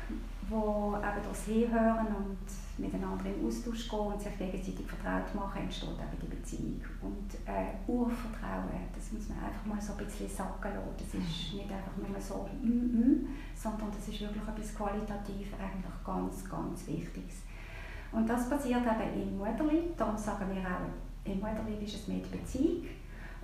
wo 0.50 0.96
eben 0.98 1.27
das 1.30 1.46
Hinhören 1.46 2.08
und 2.08 2.62
miteinander 2.77 3.25
in 3.25 3.46
Austausch 3.46 3.88
gehen 3.88 4.00
und 4.00 4.22
sich 4.22 4.38
gegenseitig 4.38 4.86
vertraut 4.88 5.34
machen, 5.36 5.62
entsteht 5.62 5.89
eben 5.89 6.22
die 6.22 6.36
Beziehung. 6.36 6.82
Und 7.01 7.30
äh, 7.46 7.77
Urvertrauen, 7.88 8.89
das 8.96 9.12
muss 9.12 9.30
man 9.30 9.46
einfach 9.46 9.65
mal 9.65 9.82
so 9.82 9.94
ein 9.94 10.06
bisschen 10.06 10.30
sacken 10.30 10.74
lassen. 10.74 10.98
Das 10.98 11.13
ist 11.13 11.53
nicht 11.53 11.72
einfach 11.72 11.96
nur 11.98 12.20
so 12.20 12.50
mm, 12.62 12.68
mm, 12.68 13.27
sondern 13.53 13.92
das 13.92 14.08
ist 14.08 14.22
wirklich 14.22 14.48
etwas 14.48 14.75
qualitativ 14.75 15.53
eigentlich 15.53 16.03
ganz, 16.03 16.50
ganz 16.50 16.88
Wichtiges. 16.88 17.44
Und 18.12 18.27
das 18.27 18.50
passiert 18.50 18.82
eben 18.82 19.22
im 19.22 19.38
Mutterleib, 19.38 19.98
darum 19.98 20.18
sagen 20.18 20.46
wir 20.53 20.62
auch, 20.62 21.30
im 21.30 21.39
Mutterleib 21.39 21.82
ist 21.82 21.96
es 21.96 22.08
mit 22.08 22.30
Beziehung 22.32 22.86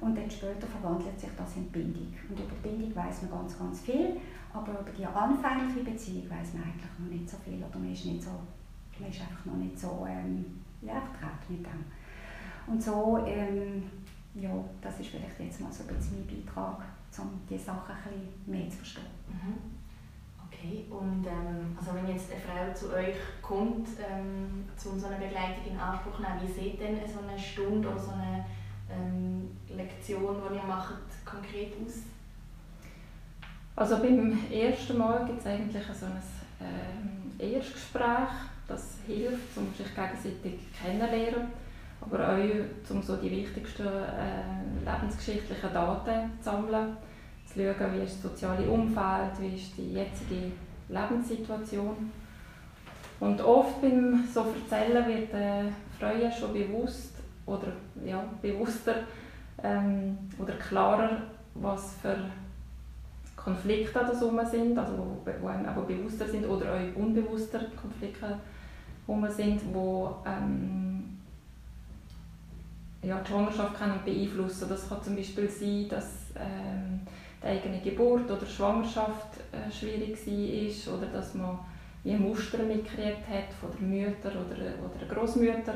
und 0.02 0.18
dann 0.18 0.30
später 0.30 0.68
verwandelt 0.68 1.20
sich 1.20 1.30
das 1.38 1.56
in 1.56 1.70
Bindung. 1.70 2.14
Und 2.30 2.40
über 2.40 2.56
Bindung 2.62 2.96
weiß 2.96 3.24
man 3.24 3.32
ganz, 3.32 3.58
ganz 3.58 3.82
viel, 3.82 4.18
aber 4.54 4.72
über 4.80 4.92
die 4.92 5.06
anfängliche 5.06 5.84
Beziehung 5.84 6.30
weiß 6.30 6.54
man 6.54 6.64
eigentlich 6.64 7.00
noch 7.00 7.10
nicht 7.10 7.30
so 7.30 7.38
viel 7.38 7.58
oder 7.64 7.78
man 7.78 7.92
ist 7.92 8.06
nicht 8.06 8.24
so 8.24 8.32
man 9.00 9.10
ist 9.10 9.22
einfach 9.22 9.46
noch 9.46 9.56
nicht 9.56 9.80
so 9.80 10.06
ähm, 10.10 10.46
ja, 10.82 11.02
vertraut 11.02 11.50
mit 11.50 11.66
dem. 11.66 11.86
Und 12.68 12.82
so, 12.82 13.24
ähm, 13.26 13.84
ja, 14.36 14.52
das 14.82 15.00
ist 15.00 15.10
vielleicht 15.10 15.40
jetzt 15.40 15.62
mal 15.62 15.72
so 15.72 15.84
ein 15.84 15.96
bisschen 15.96 16.26
mein 16.28 16.46
Beitrag, 16.46 16.82
um 17.18 17.42
diese 17.50 17.66
Sachen 17.66 17.96
ein 17.96 18.04
bisschen 18.04 18.52
mehr 18.52 18.70
zu 18.70 18.78
verstehen. 18.78 19.06
Mhm. 19.28 19.80
Okay, 20.46 20.86
und 20.90 21.26
ähm, 21.26 21.78
also 21.78 21.94
wenn 21.96 22.14
jetzt 22.14 22.32
eine 22.32 22.42
Frau 22.42 22.74
zu 22.74 22.94
euch 22.94 23.16
kommt, 23.42 23.88
ähm, 24.00 24.66
zu 24.76 25.00
so 25.00 25.08
einer 25.08 25.18
Begleitung 25.18 25.72
in 25.72 25.80
Anspruch 25.80 26.20
nehmen, 26.20 26.42
wie 26.42 26.52
sieht 26.52 26.82
denn 26.82 26.98
so 27.08 27.20
eine 27.28 27.40
Stunde 27.40 27.88
oder 27.88 28.00
so 28.00 28.12
eine 28.12 28.46
ähm, 28.92 29.50
Lektion, 29.70 30.36
die 30.50 30.56
ihr 30.56 30.64
macht, 30.64 30.96
konkret 31.26 31.74
aus? 31.86 32.00
Also 33.76 34.00
beim 34.00 34.38
ersten 34.52 34.98
Mal 34.98 35.26
gibt 35.26 35.40
es 35.40 35.46
eigentlich 35.46 35.84
so 35.98 36.06
ein 36.06 36.22
ähm, 36.60 37.40
Erstgespräch, 37.40 38.30
das 38.70 38.98
hilft, 39.06 39.58
um 39.58 39.68
sich 39.74 39.94
gegenseitig 39.94 40.60
kennenzulernen, 40.80 41.48
aber 42.02 42.30
auch, 42.30 42.92
um 42.92 43.02
so 43.02 43.18
die 43.18 43.32
wichtigsten 43.32 43.88
äh, 43.88 44.86
lebensgeschichtlichen 44.86 45.74
Daten 45.74 46.32
zu 46.40 46.50
sammeln, 46.50 46.96
zu 47.46 47.60
schauen, 47.60 47.94
wie 47.94 48.04
ist 48.04 48.24
das 48.24 48.32
soziale 48.32 48.70
Umfeld, 48.70 49.32
wie 49.40 49.56
ist 49.56 49.78
die 49.78 49.94
jetzige 49.94 50.52
Lebenssituation. 50.88 52.12
Und 53.20 53.42
oft 53.42 53.82
beim 53.82 54.26
so 54.34 54.46
Erzählen 54.56 55.06
wird 55.06 55.34
den 55.34 55.76
Frauen 56.00 56.32
schon 56.32 56.54
bewusst 56.54 57.16
oder 57.46 57.74
ja, 58.06 58.24
bewusster 58.42 58.96
ähm, 59.62 60.18
oder 60.38 60.54
klarer, 60.54 61.24
was 61.56 61.96
für 62.02 62.16
Konflikte 63.36 63.94
da 63.94 64.46
sind, 64.46 64.78
also 64.78 64.98
wo, 64.98 65.32
wo 65.42 65.48
einem 65.48 65.66
aber 65.66 65.82
bewusster 65.82 66.28
sind 66.28 66.46
oder 66.46 66.74
auch 66.74 66.96
unbewusster 67.02 67.60
Konflikte 67.82 68.38
herum 69.10 69.30
sind, 69.30 69.62
wo 69.74 70.16
ähm, 70.26 71.18
ja, 73.02 73.20
die 73.20 73.30
Schwangerschaft 73.30 73.76
können 73.76 74.00
beeinflussen 74.06 74.70
Das 74.70 74.88
kann 74.88 75.02
zum 75.02 75.16
Beispiel 75.16 75.50
sein, 75.50 75.88
dass 75.90 76.32
ähm, 76.36 77.02
die 77.42 77.48
eigene 77.48 77.80
Geburt 77.82 78.30
oder 78.30 78.46
Schwangerschaft 78.46 79.38
äh, 79.52 79.72
schwierig 79.72 80.18
war 80.28 80.98
oder 80.98 81.08
dass 81.08 81.34
man 81.34 81.60
wie 82.04 82.16
Muster 82.16 82.60
mitgekriegt 82.60 83.28
hat 83.30 83.54
von 83.60 83.72
der 83.72 83.88
Mütter 83.88 84.30
oder, 84.30 84.56
oder 84.56 85.14
Großmütter. 85.14 85.74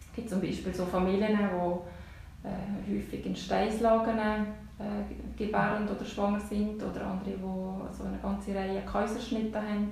Es 0.00 0.14
gibt 0.14 0.28
zum 0.28 0.40
Beispiel 0.40 0.74
so 0.74 0.84
Familien, 0.84 1.38
die 1.38 2.48
äh, 2.48 2.96
häufig 2.96 3.24
in 3.24 3.36
Steislagen 3.36 4.18
äh, 4.18 5.36
gebärend 5.36 5.90
oder 5.90 6.04
schwanger 6.04 6.40
sind 6.40 6.82
oder 6.82 7.06
andere, 7.06 7.30
die 7.30 7.96
so 7.96 8.04
eine 8.04 8.18
ganze 8.22 8.54
Reihe 8.54 8.82
Kaiserschnitte 8.82 9.58
haben 9.58 9.90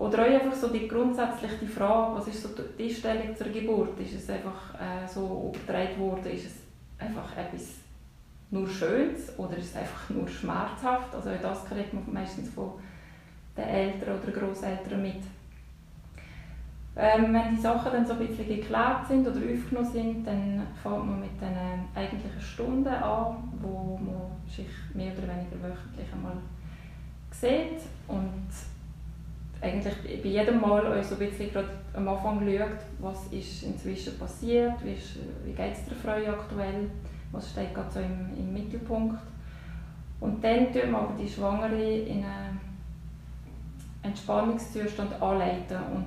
oder 0.00 0.22
auch 0.22 0.30
einfach 0.30 0.54
so 0.54 0.68
die 0.68 0.88
grundsätzliche 0.88 1.66
Frage, 1.66 2.16
was 2.16 2.26
ist 2.28 2.42
so 2.42 2.48
die 2.78 2.84
Einstellung 2.84 3.36
zur 3.36 3.48
Geburt? 3.48 4.00
Ist 4.00 4.14
es 4.14 4.30
einfach 4.30 4.74
äh, 4.74 5.06
so 5.06 5.52
übertragen 5.54 6.00
worden, 6.00 6.32
ist 6.32 6.46
es 6.46 6.54
einfach 6.98 7.36
etwas 7.36 7.74
nur 8.50 8.66
Schönes 8.66 9.38
oder 9.38 9.58
ist 9.58 9.66
es 9.66 9.76
einfach 9.76 10.08
nur 10.08 10.26
schmerzhaft? 10.26 11.14
Also 11.14 11.28
das 11.42 11.66
kriegt 11.66 11.92
man 11.92 12.02
meistens 12.10 12.48
von 12.48 12.72
den 13.54 13.64
Eltern 13.64 14.18
oder 14.18 14.32
Großeltern 14.32 15.02
mit. 15.02 15.22
Ähm, 16.96 17.34
wenn 17.34 17.54
die 17.54 17.60
Sachen 17.60 17.92
dann 17.92 18.06
so 18.06 18.14
ein 18.14 18.26
bisschen 18.26 18.48
geklärt 18.48 19.06
sind 19.06 19.28
oder 19.28 19.36
aufgenommen 19.36 19.92
sind, 19.92 20.26
dann 20.26 20.66
fängt 20.82 21.06
man 21.06 21.20
mit 21.20 21.38
den 21.38 21.84
eigentlichen 21.94 22.40
Stunden 22.40 22.88
an, 22.88 23.36
wo 23.60 24.00
man 24.02 24.30
sich 24.48 24.66
mehr 24.94 25.12
oder 25.12 25.28
weniger 25.28 25.62
wöchentlich 25.62 26.10
einmal 26.10 26.38
sieht 27.32 27.82
und 28.08 28.48
eigentlich 29.60 30.22
bei 30.22 30.28
jedem 30.28 30.60
Mal 30.60 30.86
euch 30.86 31.06
so 31.06 31.16
ein 31.16 31.18
bisschen 31.18 31.52
gerade 31.52 31.68
am 31.92 32.08
Anfang 32.08 32.40
schaut, 32.40 32.78
was 32.98 33.26
ist 33.26 33.62
inzwischen 33.62 34.18
passiert, 34.18 34.74
wie, 34.84 34.96
wie 35.44 35.52
geht 35.52 35.72
es 35.72 35.84
der 35.84 35.96
Frau 35.96 36.32
aktuell, 36.32 36.90
was 37.32 37.50
steht 37.50 37.74
gerade 37.74 37.90
so 37.90 38.00
im, 38.00 38.30
im 38.38 38.52
Mittelpunkt. 38.52 39.20
Und 40.20 40.42
dann 40.42 40.72
tun 40.72 40.90
wir 40.90 40.98
aber 40.98 41.14
die 41.18 41.28
Schwangere 41.28 41.98
in 42.00 42.24
einen 42.24 42.60
Entspannungszustand 44.02 45.20
anleiten 45.20 45.78
und 45.94 46.06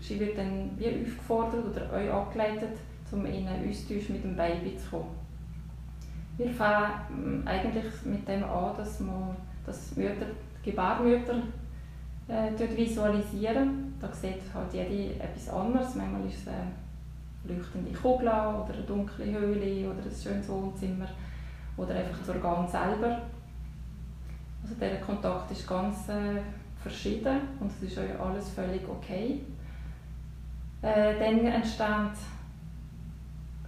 sie 0.00 0.20
wird 0.20 0.36
dann 0.36 0.70
wie 0.76 0.88
aufgefordert 0.88 1.64
oder 1.64 1.92
euch 1.92 2.10
angeleitet, 2.10 2.78
um 3.10 3.24
in 3.26 3.46
einen 3.46 3.68
Austausch 3.68 4.10
mit 4.10 4.24
dem 4.24 4.36
Baby 4.36 4.76
zu 4.76 4.90
kommen. 4.90 5.16
Wir 6.36 6.50
fangen 6.50 7.42
eigentlich 7.46 7.86
mit 8.04 8.28
dem 8.28 8.44
an, 8.44 8.76
dass, 8.76 9.00
man, 9.00 9.34
dass 9.66 9.96
Mütter, 9.96 10.26
Gebärmütter 10.62 11.42
äh, 12.28 12.50
dort 12.56 12.76
visualisieren. 12.76 13.94
Da 14.00 14.12
sieht 14.12 14.42
halt 14.54 14.72
jede 14.72 15.14
etwas 15.20 15.48
anderes. 15.48 15.94
Manchmal 15.94 16.26
ist 16.26 16.42
es 16.42 16.48
eine 16.48 17.56
leuchtende 17.56 17.92
Kugel 17.92 18.28
oder 18.28 18.70
eine 18.72 18.82
dunkle 18.82 19.24
Höhle 19.24 19.88
oder 19.88 20.02
ein 20.02 20.22
schönes 20.22 20.48
Wohnzimmer 20.48 21.08
oder 21.76 21.94
einfach 21.94 22.18
das 22.18 22.28
Organ 22.28 22.68
selber. 22.68 23.22
Also 24.62 24.74
der 24.80 25.00
Kontakt 25.00 25.50
ist 25.50 25.66
ganz 25.66 26.08
äh, 26.08 26.40
verschieden 26.82 27.40
und 27.60 27.70
es 27.70 27.90
ist 27.90 27.98
auch 27.98 28.26
alles 28.26 28.50
völlig 28.50 28.82
okay. 28.88 29.40
Äh, 30.82 31.18
dann 31.18 31.46
entsteht 31.46 32.18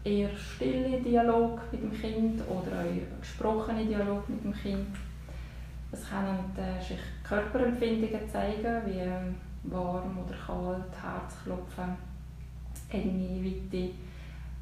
eher 0.04 0.30
stille 0.36 1.00
Dialog 1.00 1.60
mit 1.72 1.82
dem 1.82 1.92
Kind 1.92 2.42
oder 2.48 2.80
auch 2.80 3.20
gesprochene 3.20 3.84
Dialog 3.84 4.28
mit 4.28 4.44
dem 4.44 4.52
Kind. 4.52 4.96
Es 5.92 6.08
können 6.08 6.38
äh, 6.56 6.82
sich 6.82 6.98
Körperempfindungen 7.30 8.28
zeigen, 8.28 8.82
wie 8.86 8.98
ähm, 8.98 9.36
warm 9.62 10.18
oder 10.18 10.34
kalt, 10.34 10.92
Herzklopfen, 11.00 11.96
enge, 12.90 13.44
weite. 13.44 13.90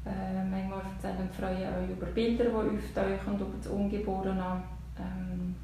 Äh, 0.05 0.43
manchmal 0.49 0.81
erzählen 0.93 1.27
die 1.31 1.41
Frauen 1.41 1.55
auch 1.55 1.89
über 1.89 2.05
Bilder, 2.05 2.45
die 2.45 2.49
auftauchen, 2.51 3.35
über 3.39 3.57
das 3.57 3.67
Ungeborene, 3.67 4.61
ähm, 4.99 5.55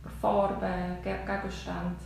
über 0.00 0.10
Farben, 0.10 1.02
Gegenstände. 1.02 1.96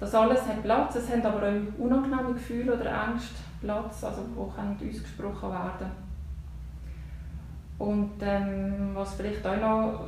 Das 0.00 0.14
alles 0.14 0.44
hat 0.44 0.62
Platz, 0.62 0.96
es 0.96 1.10
haben 1.10 1.24
aber 1.24 1.48
auch 1.48 1.78
unangenehme 1.78 2.34
Gefühle 2.34 2.74
oder 2.74 3.06
Ängste 3.06 3.36
Platz, 3.60 4.02
also 4.02 4.22
die 4.80 4.90
ausgesprochen 4.90 5.50
werden 5.50 5.90
Und 7.78 8.14
ähm, 8.20 8.90
was 8.94 9.14
vielleicht 9.14 9.46
auch 9.46 9.60
noch 9.60 10.00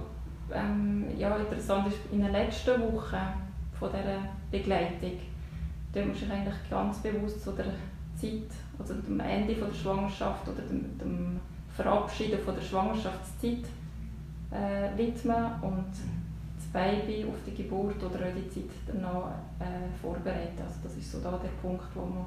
ähm, 0.52 0.95
ja, 1.16 1.36
interessant 1.36 1.88
ist, 1.88 1.98
in 2.12 2.20
den 2.20 2.32
letzten 2.32 2.80
Wochen 2.80 3.16
von 3.78 3.90
dieser 3.90 4.20
Begleitung, 4.50 5.18
da 5.92 6.04
muss 6.04 6.22
ich 6.22 6.30
eigentlich 6.30 6.54
ganz 6.70 6.98
bewusst 6.98 7.42
zu 7.42 7.52
der 7.52 7.66
Zeit, 8.16 8.50
also 8.78 8.94
dem 8.94 9.20
Ende 9.20 9.54
von 9.54 9.68
der 9.68 9.74
Schwangerschaft 9.74 10.48
oder 10.48 10.62
dem, 10.62 10.98
dem 10.98 11.40
Verabschieden 11.74 12.40
von 12.40 12.54
der 12.54 12.62
Schwangerschaftszeit 12.62 13.64
äh, 14.50 14.96
widmen 14.96 15.60
und 15.62 15.92
das 16.56 16.66
Baby 16.72 17.24
auf 17.28 17.36
die 17.46 17.62
Geburt 17.62 18.02
oder 18.02 18.26
auch 18.26 18.34
die 18.34 18.48
Zeit 18.48 18.70
danach 18.86 19.32
äh, 19.58 19.88
vorbereiten. 20.00 20.62
Also 20.62 20.80
das 20.82 20.96
ist 20.96 21.12
so 21.12 21.20
da 21.20 21.32
der 21.32 21.48
Punkt, 21.60 21.84
wo 21.94 22.06
man 22.06 22.26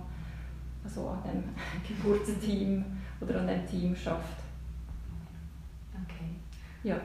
also 0.83 1.09
an 1.09 1.23
dem 1.23 1.43
Geburtsteam 1.87 2.85
oder 3.19 3.39
an 3.39 3.47
dem 3.47 3.67
Team 3.67 3.95
schafft. 3.95 4.37
Okay. 5.93 6.35
Ja. 6.83 6.97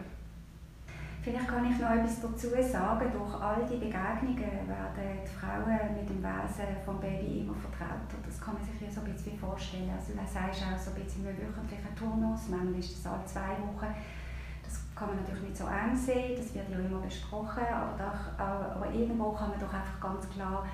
Vielleicht 1.24 1.48
kann 1.48 1.64
ich 1.64 1.78
noch 1.78 1.88
etwas 1.88 2.20
dazu 2.20 2.48
sagen. 2.48 3.10
Durch 3.10 3.34
all 3.40 3.64
die 3.64 3.80
Begegnungen 3.80 4.68
werden 4.68 5.24
die 5.24 5.32
Frauen 5.32 5.96
mit 5.96 6.06
dem 6.06 6.20
Wesen 6.20 6.76
vom 6.84 7.00
Baby 7.00 7.40
immer 7.40 7.54
vertraut. 7.54 8.12
Das 8.26 8.38
kann 8.38 8.52
man 8.52 8.62
sich 8.62 8.76
ja 8.78 8.90
so 8.92 9.00
ein 9.00 9.10
bisschen 9.10 9.38
vorstellen. 9.38 9.88
Also 9.88 10.12
du 10.12 10.18
sagst 10.20 10.60
auch 10.60 10.76
so 10.76 10.90
ein 10.90 11.00
bisschen 11.02 11.24
im 11.24 11.32
wöchentlichen 11.32 11.96
Turnus, 11.96 12.40
manchmal 12.50 12.78
ist 12.78 12.92
das 13.00 13.10
alle 13.10 13.24
zwei 13.24 13.56
Wochen. 13.64 13.88
Das 14.62 14.84
kann 14.94 15.08
man 15.08 15.16
natürlich 15.16 15.48
nicht 15.48 15.56
so 15.56 15.64
eng 15.64 15.96
sehen, 15.96 16.36
das 16.36 16.54
wird 16.54 16.68
ja 16.68 16.78
immer 16.78 17.00
besprochen, 17.00 17.64
aber, 17.72 17.96
doch, 17.96 18.38
aber 18.38 18.92
irgendwo 18.92 19.32
kann 19.32 19.48
man 19.48 19.60
doch 19.60 19.72
einfach 19.72 20.00
ganz 20.00 20.28
klar 20.28 20.66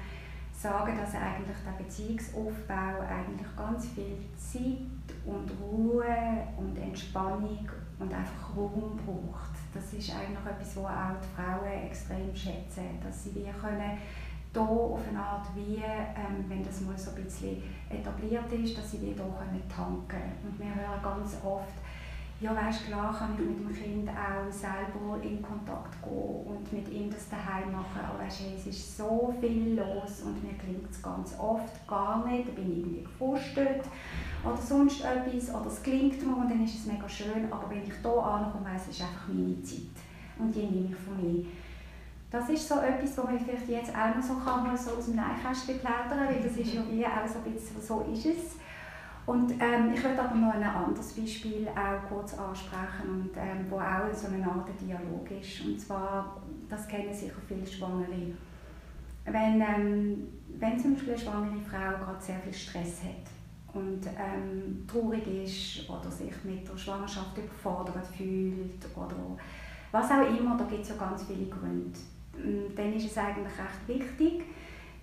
sagen, 0.53 0.99
dass 0.99 1.15
eigentlich 1.15 1.59
der 1.65 1.79
Beziehungsaufbau 1.79 3.07
eigentlich 3.07 3.57
ganz 3.57 3.87
viel 3.87 4.19
Zeit 4.37 5.15
und 5.25 5.51
Ruhe 5.63 6.43
und 6.57 6.77
Entspannung 6.77 7.69
und 7.99 8.13
einfach 8.13 8.57
Raum 8.57 8.99
braucht 9.05 9.50
das 9.73 9.93
ist 9.93 10.11
eigentlich 10.11 10.45
etwas, 10.45 10.77
was 10.77 10.85
auch 10.85 11.21
die 11.21 11.35
Frauen 11.37 11.87
extrem 11.87 12.35
schätzen, 12.35 12.99
dass 13.03 13.25
sie 13.25 13.35
wie 13.35 13.53
können 13.53 13.99
hier 14.53 14.63
auf 14.63 15.01
eine 15.09 15.23
Art 15.23 15.47
wie, 15.55 15.77
ähm, 15.77 16.45
wenn 16.49 16.65
das 16.65 16.81
mal 16.81 16.99
so 16.99 17.11
ein 17.11 17.23
bisschen 17.23 17.63
etabliert 17.89 18.53
ist, 18.53 18.77
dass 18.77 18.91
sie 18.91 19.01
wieder 19.01 19.25
tanken 19.69 20.09
können. 20.09 20.33
Und 20.43 20.59
wir 20.59 20.75
hören 20.75 21.03
ganz 21.03 21.37
oft, 21.45 21.75
ja 22.41 22.57
weißt, 22.57 22.87
klar 22.87 23.15
kann 23.17 23.35
ich 23.35 23.47
mit 23.47 23.61
dem 23.61 23.83
Kind 23.83 24.09
auch 24.09 24.51
selber 24.51 25.23
in 25.23 25.43
Kontakt 25.43 26.03
gehen 26.03 26.47
und 26.47 26.73
mit 26.73 26.89
ihm 26.89 27.11
das 27.11 27.29
daheim 27.29 27.71
machen, 27.71 28.01
aber 28.03 28.25
weißt, 28.25 28.43
es 28.57 28.67
ist 28.67 28.97
so 28.97 29.35
viel 29.41 29.79
los 29.79 30.23
und 30.25 30.43
mir 30.43 30.55
klingt 30.59 30.91
es 30.91 31.03
ganz 31.03 31.39
oft 31.39 31.87
gar 31.87 32.27
nicht, 32.27 32.49
da 32.49 32.53
bin 32.53 32.73
ich 32.73 32.79
irgendwie 32.79 33.03
gefrustet 33.03 33.85
oder 34.43 34.57
sonst 34.57 35.05
etwas 35.05 35.55
oder 35.55 35.67
es 35.67 35.83
klingt 35.83 36.27
mir 36.27 36.35
und 36.35 36.51
dann 36.51 36.65
ist 36.65 36.77
es 36.77 36.87
mega 36.87 37.09
schön, 37.09 37.47
aber 37.51 37.69
wenn 37.69 37.83
ich 37.83 37.93
hier 37.93 38.11
ankomme, 38.11 38.65
weiss 38.65 38.89
es 38.89 38.97
ist 38.97 39.03
einfach 39.03 39.29
meine 39.29 39.63
Zeit 39.63 39.97
und 40.39 40.55
die 40.55 40.63
nehme 40.63 40.89
ich 40.91 40.97
von 40.97 41.21
mir. 41.21 41.45
Das 42.31 42.49
ist 42.49 42.67
so 42.67 42.77
etwas, 42.77 43.19
wo 43.19 43.23
man 43.25 43.41
vielleicht 43.41 43.69
jetzt 43.69 43.91
auch 43.91 44.15
noch 44.15 44.23
so, 44.23 44.35
kann, 44.37 44.77
so 44.77 44.93
aus 44.93 45.07
dem 45.07 45.17
Nähkästchen 45.17 45.81
plaudern 45.81 46.29
weil 46.29 46.41
das 46.43 46.57
ist 46.57 46.73
ja 46.73 46.83
wie 46.89 47.05
auch 47.05 47.27
so 47.27 47.41
ein 47.45 47.53
bisschen, 47.53 47.83
so 47.83 48.07
ist 48.13 48.25
es. 48.25 48.57
Und 49.27 49.53
ähm, 49.53 49.93
ich 49.95 50.03
möchte 50.03 50.23
aber 50.23 50.35
noch 50.35 50.55
ein 50.55 50.63
anderes 50.63 51.13
Beispiel 51.13 51.69
auch 51.69 52.09
kurz 52.09 52.35
ansprechen, 52.35 53.09
und, 53.09 53.31
ähm, 53.37 53.67
wo 53.69 53.77
auch 53.77 54.13
so 54.13 54.27
eine 54.29 54.45
Art 54.45 54.69
Dialog 54.81 55.31
ist. 55.41 55.65
Und 55.65 55.81
zwar, 55.81 56.41
das 56.69 56.89
kennen 56.89 57.13
sicher 57.13 57.35
viele 57.47 57.67
Schwangere. 57.67 58.33
Wenn, 59.25 59.61
ähm, 59.61 60.29
wenn 60.59 60.79
zum 60.79 60.95
Beispiel 60.95 61.13
eine 61.13 61.23
schwangere 61.23 61.61
Frau 61.61 62.05
gerade 62.05 62.21
sehr 62.21 62.39
viel 62.41 62.53
Stress 62.53 63.03
hat 63.05 63.75
und 63.75 64.01
ähm, 64.07 64.85
traurig 64.89 65.27
ist 65.45 65.89
oder 65.89 66.11
sich 66.11 66.33
mit 66.43 66.69
der 66.69 66.77
Schwangerschaft 66.77 67.39
überfordert 67.39 68.07
fühlt 68.07 68.85
oder 68.97 69.17
was 69.93 70.11
auch 70.11 70.39
immer, 70.39 70.57
da 70.57 70.65
gibt 70.65 70.83
es 70.83 70.89
ja 70.89 70.97
ganz 70.97 71.25
viele 71.25 71.47
Gründe. 71.47 71.99
Dann 72.75 72.93
ist 72.95 73.07
es 73.07 73.19
eigentlich 73.19 73.53
recht 73.59 73.89
wichtig, 74.19 74.45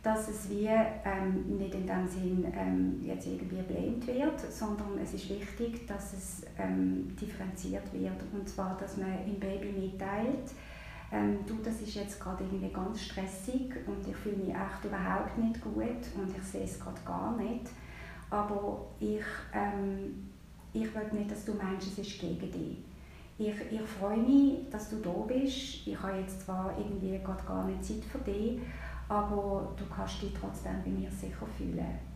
dass 0.08 0.30
es 0.30 0.50
wie 0.50 0.68
ähm, 0.68 1.58
nicht 1.58 1.76
in 1.76 1.86
dem 1.86 2.08
Sinn 2.08 2.48
ähm, 2.58 3.02
jetzt 3.06 3.28
irgendwie 3.28 3.62
blamed 3.62 4.08
wird, 4.08 4.40
sondern 4.40 4.98
es 5.04 5.14
ist 5.14 5.30
wichtig, 5.30 5.86
dass 5.86 6.14
es 6.14 6.44
ähm, 6.58 7.14
differenziert 7.20 7.92
wird 7.92 8.16
und 8.32 8.48
zwar, 8.48 8.78
dass 8.78 8.96
man 8.96 9.10
im 9.26 9.38
Baby 9.38 9.74
mitteilt, 9.74 10.50
ähm, 11.12 11.40
du, 11.46 11.56
das 11.62 11.82
ist 11.82 11.96
jetzt 11.96 12.22
gerade 12.22 12.46
irgendwie 12.46 12.72
ganz 12.72 13.02
stressig 13.02 13.74
und 13.86 14.08
ich 14.08 14.16
fühle 14.16 14.38
mich 14.38 14.56
echt 14.56 14.86
überhaupt 14.86 15.38
nicht 15.38 15.62
gut 15.62 15.76
und 15.76 16.38
ich 16.38 16.44
sehe 16.44 16.64
es 16.64 16.80
gerade 16.80 17.02
gar 17.06 17.36
nicht, 17.36 17.66
aber 18.30 18.86
ich, 19.02 19.26
ähm, 19.54 20.30
ich 20.72 20.96
will 20.96 21.20
nicht, 21.20 21.32
dass 21.32 21.44
du 21.44 21.54
meinst, 21.54 21.88
es 21.88 22.00
ist 22.08 22.18
gegen 22.18 22.40
dich. 22.40 22.78
Ich, 23.40 23.56
ich 23.72 23.82
freue 23.82 24.18
mich, 24.18 24.70
dass 24.72 24.90
du 24.90 24.96
da 24.96 25.12
bist. 25.28 25.86
Ich 25.86 26.02
habe 26.02 26.18
jetzt 26.18 26.46
zwar 26.46 26.74
irgendwie 26.78 27.20
gerade 27.20 27.44
gar 27.46 27.68
nicht 27.68 27.84
Zeit 27.84 28.04
für 28.06 28.20
dich, 28.20 28.60
aber 29.10 29.74
du 29.78 29.86
kannst 29.94 30.22
dich 30.22 30.34
trotzdem 30.34 30.84
bei 30.84 30.92
mir 30.92 31.12
sicher 31.12 31.46
fühlen. 31.58 32.08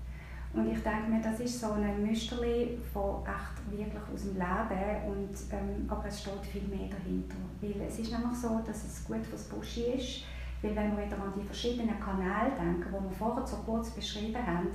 Und 0.54 0.70
ich 0.70 0.84
denke 0.84 1.10
mir, 1.10 1.22
das 1.22 1.40
ist 1.40 1.62
so 1.62 1.72
ein 1.72 2.06
Müsterli 2.06 2.78
von 2.92 3.24
echt 3.24 3.72
wirklich 3.72 4.04
aus 4.14 4.24
dem 4.24 4.34
Leben, 4.34 5.08
und, 5.08 5.34
ähm, 5.52 5.86
aber 5.88 6.06
es 6.08 6.20
steht 6.20 6.46
viel 6.46 6.68
mehr 6.68 6.90
dahinter. 6.90 7.38
Weil 7.62 7.88
es 7.88 8.00
ist 8.00 8.12
nämlich 8.12 8.38
so, 8.38 8.60
dass 8.66 8.84
es 8.84 9.06
gut 9.06 9.26
fürs 9.26 9.46
Buschi 9.46 9.94
ist, 9.94 10.26
weil 10.62 10.76
wenn 10.76 10.96
wir 10.96 11.06
wieder 11.06 11.18
an 11.18 11.34
die 11.36 11.46
verschiedenen 11.46 11.98
Kanäle 12.00 12.52
denken, 12.60 12.84
die 12.86 13.10
wir 13.10 13.18
vorher 13.18 13.48
so 13.48 13.58
kurz 13.66 13.92
beschrieben 13.92 14.46
haben, 14.46 14.68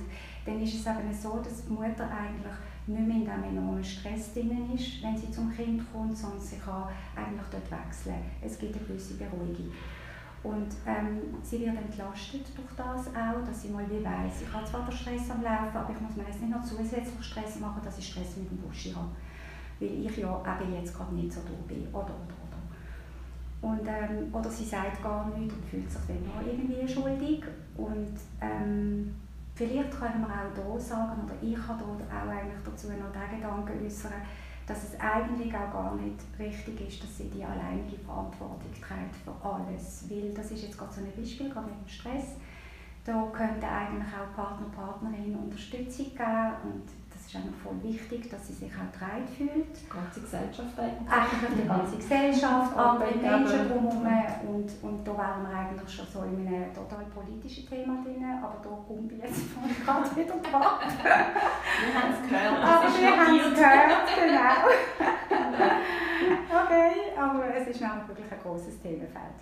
dann 0.45 0.61
ist 0.61 0.73
es 0.73 0.87
eben 0.87 1.13
so, 1.13 1.39
dass 1.43 1.65
die 1.65 1.71
Mutter 1.71 2.09
eigentlich 2.09 2.57
nicht 2.87 3.07
mehr 3.07 3.17
in 3.17 3.25
diesem 3.25 3.43
enormen 3.43 3.83
Stress 3.83 4.33
drin 4.33 4.73
ist, 4.73 5.03
wenn 5.03 5.15
sie 5.15 5.29
zum 5.29 5.51
Kind 5.53 5.81
kommt, 5.91 6.17
sondern 6.17 6.41
sie 6.41 6.57
kann 6.57 6.87
eigentlich 7.15 7.47
dort 7.51 7.71
wechseln. 7.71 8.15
Es 8.41 8.57
gibt 8.57 8.75
eine 8.75 8.85
gewisse 8.85 9.13
Beruhigung. 9.13 9.71
Und 10.43 10.69
ähm, 10.85 11.19
sie 11.43 11.59
wird 11.59 11.75
entlastet 11.75 12.45
durch 12.55 12.73
das 12.77 13.07
auch, 13.07 13.43
dass 13.45 13.61
sie 13.61 13.69
mal 13.69 13.85
wie 13.89 14.03
weiss, 14.03 14.41
ich 14.41 14.53
habe 14.53 14.65
zwar 14.65 14.85
den 14.85 14.95
Stress 14.95 15.31
am 15.31 15.41
Laufen, 15.41 15.75
aber 15.75 15.91
ich 15.91 15.99
muss 15.99 16.15
jetzt 16.15 16.41
nicht 16.41 16.51
noch 16.51 16.63
zusätzlich 16.63 17.25
Stress 17.25 17.59
machen, 17.59 17.81
dass 17.83 17.97
ich 17.97 18.07
Stress 18.07 18.37
mit 18.37 18.51
dem 18.51 18.57
Buschi 18.57 18.91
habe. 18.91 19.09
Weil 19.79 20.05
ich 20.05 20.17
ja 20.17 20.59
eben 20.61 20.73
jetzt 20.73 20.95
gerade 20.95 21.13
nicht 21.15 21.33
so 21.33 21.41
da 21.41 21.53
bin. 21.67 21.87
Oder, 21.87 22.05
oder, 22.05 22.37
oder. 22.45 23.69
Und, 23.69 23.87
ähm, 23.87 24.33
oder 24.33 24.49
sie 24.49 24.65
sagt 24.65 25.01
gar 25.01 25.27
nichts 25.29 25.53
und 25.55 25.65
fühlt 25.65 25.91
sich 25.91 26.01
dann 26.07 26.23
noch 26.23 26.45
irgendwie 26.45 26.87
schuldig. 26.87 27.43
Und 27.75 28.15
ähm, 28.39 29.15
vielleicht 29.55 29.91
können 29.91 30.21
wir 30.21 30.27
auch 30.27 30.71
hier 30.71 30.79
sagen, 30.79 31.23
oder 31.25 31.35
ich 31.41 31.55
kann 31.55 31.77
hier 31.77 31.85
auch 31.85 32.29
eigentlich 32.29 32.63
dazu 32.63 32.87
noch 32.87 33.11
den 33.11 33.39
Gedanken 33.39 33.85
äußern, 33.85 34.13
dass 34.67 34.83
es 34.83 34.99
eigentlich 34.99 35.55
auch 35.55 35.71
gar 35.71 35.95
nicht 35.95 36.19
richtig 36.37 36.87
ist, 36.89 37.01
dass 37.01 37.17
sie 37.17 37.29
die 37.29 37.43
alleinige 37.43 37.97
Verantwortung 37.99 38.71
trägt 38.73 39.15
für 39.23 39.33
alles. 39.41 40.05
Weil 40.09 40.33
das 40.33 40.51
ist 40.51 40.63
jetzt 40.63 40.77
gerade 40.77 40.93
so 40.93 41.01
ein 41.01 41.11
Beispiel, 41.15 41.49
gerade 41.49 41.67
mit 41.67 41.79
dem 41.79 41.87
Stress. 41.87 42.35
Da 43.05 43.29
könnte 43.31 43.65
eigentlich 43.65 44.13
auch 44.13 44.35
Partner, 44.35 44.67
Partnerin 44.75 45.37
Unterstützung 45.37 46.07
geben 46.07 46.51
und 46.65 47.06
ist 47.27 47.35
einfach 47.35 47.59
voll 47.59 47.83
wichtig, 47.83 48.29
dass 48.31 48.47
sie 48.47 48.53
sich 48.53 48.71
auch 48.71 48.87
getragen 48.91 49.27
fühlt. 49.27 49.75
Die 49.75 49.89
ganze 49.91 50.21
Gesellschaft 50.21 50.79
eigentlich. 50.79 51.11
Eigentlich 51.11 51.61
die 51.61 51.67
ganze 51.67 51.95
Gesellschaft, 51.97 52.77
andere 52.77 53.15
Menschen 53.15 53.67
drumherum. 53.67 54.07
Und, 54.47 54.69
und 54.81 55.03
da 55.03 55.11
wären 55.11 55.43
wir 55.43 55.51
eigentlich 55.51 55.91
schon 55.91 56.07
so 56.07 56.23
in 56.23 56.47
einem 56.47 56.73
total 56.73 57.03
politischen 57.11 57.67
Thema 57.67 57.99
drin, 58.03 58.23
aber 58.23 58.63
da 58.63 58.69
kommt 58.87 59.11
jetzt 59.11 59.43
gerade 59.83 60.15
wieder 60.15 60.39
dran. 60.39 60.79
wir 60.79 61.93
haben 61.93 62.13
es 62.15 62.21
gehört. 62.23 62.63
Aber 62.63 62.87
wir 62.87 63.11
haben 63.11 63.39
es 63.43 63.51
gehört, 63.59 64.07
genau. 64.15 64.57
okay, 66.63 67.11
aber 67.17 67.55
es 67.55 67.67
ist 67.67 67.81
nämlich 67.81 68.07
wirklich 68.07 68.31
ein 68.31 68.39
grosses 68.41 68.79
Themenfeld. 68.81 69.37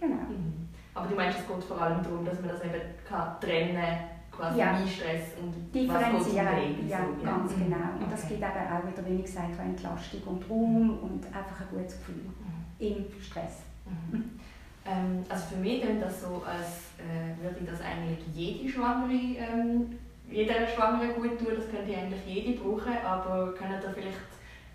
Genau. 0.00 0.26
Mhm. 0.28 0.68
Aber 0.94 1.06
du 1.06 1.14
meinst, 1.14 1.38
es 1.38 1.46
geht 1.46 1.64
vor 1.64 1.80
allem 1.80 2.02
darum, 2.02 2.24
dass 2.24 2.40
man 2.40 2.50
das 2.50 2.64
eben 2.64 2.82
kann 3.08 3.40
trennen 3.40 3.76
kann 3.76 4.21
quasi 4.42 4.58
ja. 4.58 4.86
Stress 4.86 5.22
und 5.40 5.74
Differenzieren, 5.74 6.88
ja, 6.88 6.98
ja, 6.98 7.06
ganz 7.24 7.56
mhm. 7.56 7.64
genau. 7.64 7.86
Und 8.00 8.10
das 8.12 8.26
gibt 8.26 8.40
eben 8.40 8.44
auch 8.44 8.86
wieder, 8.86 9.08
wie 9.08 9.16
ich 9.16 9.24
gesagt 9.24 9.52
habe, 9.52 9.68
Entlastung 9.68 10.20
und 10.26 10.50
Raum 10.50 10.98
und 10.98 11.26
einfach 11.26 11.60
ein 11.60 11.66
gutes 11.70 11.98
Gefühl 11.98 12.24
mhm. 12.24 12.86
im 12.86 13.22
Stress. 13.22 13.62
Mhm. 13.86 14.40
Ähm, 14.84 15.24
also 15.28 15.54
für 15.54 15.60
mich 15.60 15.82
klingt 15.82 16.02
das 16.02 16.22
so, 16.22 16.42
als 16.44 16.90
äh, 16.98 17.40
würde 17.40 17.64
das 17.64 17.80
eigentlich 17.80 18.18
jede 18.34 18.68
Schwangere, 18.68 19.12
ähm, 19.12 19.96
jeder 20.28 20.66
Schwangere 20.66 21.12
gut 21.12 21.38
tun, 21.38 21.54
das 21.54 21.70
könnte 21.70 21.96
eigentlich 21.96 22.26
jede 22.26 22.58
brauchen, 22.58 22.94
aber 23.04 23.54
können 23.54 23.78
da 23.80 23.92
vielleicht 23.92 24.18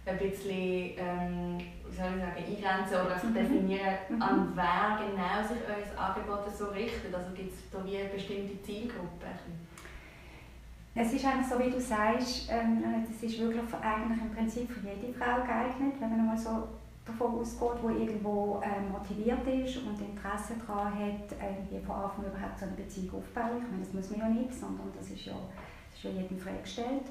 ein 0.08 0.18
bisschen 0.18 0.92
ähm, 0.98 1.58
wie 1.90 1.96
soll 1.96 2.06
ich 2.16 2.22
sagen, 2.22 2.72
eingrenzen 2.72 2.94
oder 3.06 3.14
einfach 3.14 3.30
mhm. 3.30 3.34
definieren, 3.34 3.96
mhm. 4.10 4.22
an 4.22 4.52
wer 4.56 5.00
genau 5.00 5.48
sich 5.48 5.62
euer 5.68 6.00
Angebot 6.00 6.56
so 6.56 6.66
richtet? 6.68 7.14
Also 7.14 7.32
gibt 7.34 7.54
es 7.54 7.70
da 7.72 7.84
wie 7.86 7.98
eine 7.98 8.10
bestimmte 8.10 8.62
Zielgruppe? 8.62 9.28
Es 10.96 11.14
ist 11.14 11.26
eigentlich 11.26 11.48
so, 11.48 11.60
wie 11.60 11.70
du 11.70 11.80
sagst, 11.80 12.50
ähm, 12.52 12.84
es 13.04 13.24
ist 13.24 13.40
wirklich 13.40 13.62
eigentlich 13.62 14.22
im 14.22 14.34
Prinzip 14.34 14.72
für 14.72 14.88
jede 14.88 15.14
Frau 15.14 15.44
geeignet, 15.46 15.94
wenn 16.00 16.10
man 16.10 16.26
mal 16.26 16.38
so 16.38 16.68
davon 17.06 17.40
ausgeht, 17.40 17.80
die 17.84 18.04
irgendwo 18.04 18.62
ähm, 18.64 18.92
motiviert 18.92 19.46
ist 19.48 19.78
und 19.78 20.02
Interesse 20.02 20.56
daran 20.66 20.94
hat, 20.94 21.32
äh, 21.40 21.80
von 21.86 21.96
Anfang 21.96 22.26
überhaupt 22.26 22.60
so 22.60 22.66
eine 22.66 22.74
Beziehung 22.74 23.16
aufzubauen. 23.16 23.62
Ich 23.62 23.72
meine, 23.72 23.84
das 23.84 23.94
muss 23.94 24.10
man 24.10 24.20
ja 24.20 24.30
nicht, 24.30 24.54
sondern 24.54 24.92
das 24.98 25.10
ist 25.12 25.26
ja, 25.26 25.34
das 25.34 26.00
ist 26.00 26.04
ja 26.04 26.22
jedem 26.22 26.38
freigestellt. 26.38 27.06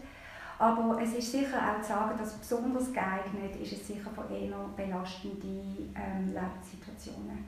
Aber 0.59 0.99
es 1.03 1.15
ist 1.15 1.33
sicher 1.33 1.59
auch 1.59 1.83
zu 1.83 1.89
sagen, 1.89 2.19
dass 2.19 2.35
besonders 2.35 2.93
geeignet 2.93 3.57
ist 3.61 3.73
es 3.73 3.87
sicher 3.87 4.11
für 4.11 4.35
eher 4.35 4.57
belastende 4.75 5.47
ähm, 5.95 6.33
Lebenssituationen. 6.33 7.45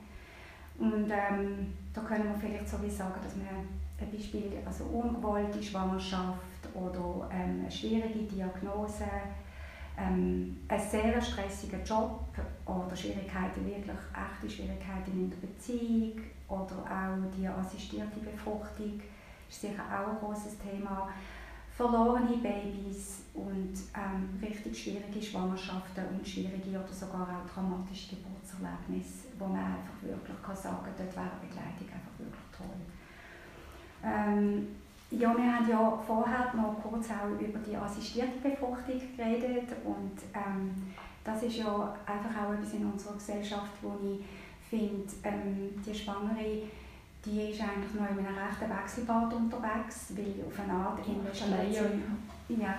Und 0.77 1.09
ähm, 1.09 1.73
da 1.93 2.01
können 2.01 2.25
wir 2.25 2.35
vielleicht 2.39 2.69
so 2.69 2.81
wie 2.83 2.89
sagen, 2.89 3.19
dass 3.23 3.35
man 3.35 3.47
ein 3.47 4.11
Beispiel, 4.11 4.53
also 4.65 4.85
ungewollte 4.85 5.61
Schwangerschaft 5.61 6.39
oder 6.73 7.29
ähm, 7.31 7.61
eine 7.61 7.71
schwierige 7.71 8.19
Diagnose, 8.19 9.05
ähm, 9.97 10.57
einen 10.67 10.89
sehr 10.89 11.21
stressigen 11.21 11.83
Job 11.83 12.23
oder 12.65 12.95
Schwierigkeiten, 12.95 13.65
wirklich 13.65 13.97
echte 14.13 14.49
Schwierigkeiten 14.49 15.11
in 15.11 15.29
der 15.29 15.47
Beziehung 15.47 16.21
oder 16.47 16.75
auch 16.85 17.37
die 17.37 17.47
assistierte 17.47 18.19
Befruchtung 18.19 19.01
ist 19.49 19.61
sicher 19.61 19.83
auch 19.83 20.11
ein 20.11 20.19
großes 20.19 20.57
Thema 20.59 21.09
verlorene 21.79 22.35
Babys 22.43 23.21
und 23.33 23.73
ähm, 23.95 24.37
richtig 24.41 24.77
schwierige 24.77 25.21
Schwangerschaften 25.21 26.03
und 26.11 26.27
schwierige 26.27 26.71
oder 26.71 26.91
sogar 26.91 27.21
auch 27.21 27.49
traumatische 27.49 28.17
Geburtserlebnisse, 28.17 29.29
wo 29.39 29.45
man 29.45 29.63
einfach 29.63 29.95
wirklich 30.01 30.41
kann 30.43 30.55
sagen 30.57 30.83
kann, 30.83 30.93
dort 30.97 31.15
wäre 31.15 31.39
Begleitung 31.39 31.87
einfach 31.87 32.19
wirklich 32.19 32.49
toll. 32.51 32.79
Ähm, 34.03 34.67
ja, 35.09 35.35
wir 35.37 35.55
haben 35.55 35.69
ja 35.69 36.03
vorher 36.05 36.53
noch 36.53 36.83
kurz 36.83 37.07
auch 37.11 37.39
über 37.39 37.59
die 37.59 37.77
assistierte 37.77 38.39
Befruchtung 38.43 38.99
geredet 39.15 39.69
und 39.85 40.19
ähm, 40.35 40.91
das 41.23 41.43
ist 41.43 41.59
ja 41.59 41.95
einfach 42.05 42.43
auch 42.43 42.53
etwas 42.55 42.73
in 42.73 42.91
unserer 42.91 43.13
Gesellschaft, 43.13 43.71
wo 43.81 43.95
ich 44.03 44.25
finde, 44.69 45.07
ähm, 45.23 45.81
die 45.85 45.95
Schwangere 45.95 46.63
die 47.25 47.51
ist 47.51 47.61
eigentlich 47.61 47.93
noch 47.93 48.09
in 48.09 48.25
einem 48.25 48.37
rechten 48.37 48.69
Wechselbad 48.69 49.33
unterwegs, 49.33 50.13
weil 50.15 50.45
auf 50.45 50.59
eine 50.59 50.73
Art 50.73 50.99
investiert 51.05 51.93
sie, 52.47 52.61
ja, 52.61 52.75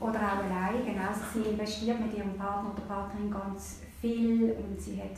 oder 0.00 0.18
auch 0.18 0.44
allein, 0.44 0.84
genau, 0.84 1.08
also 1.08 1.20
sie 1.34 1.50
investiert 1.50 2.00
mit 2.00 2.16
ihrem 2.16 2.34
Partner 2.34 2.72
oder 2.72 2.82
Partnerin 2.82 3.30
ganz 3.30 3.80
viel 4.00 4.52
und 4.52 4.80
sie 4.80 5.00
hat 5.02 5.16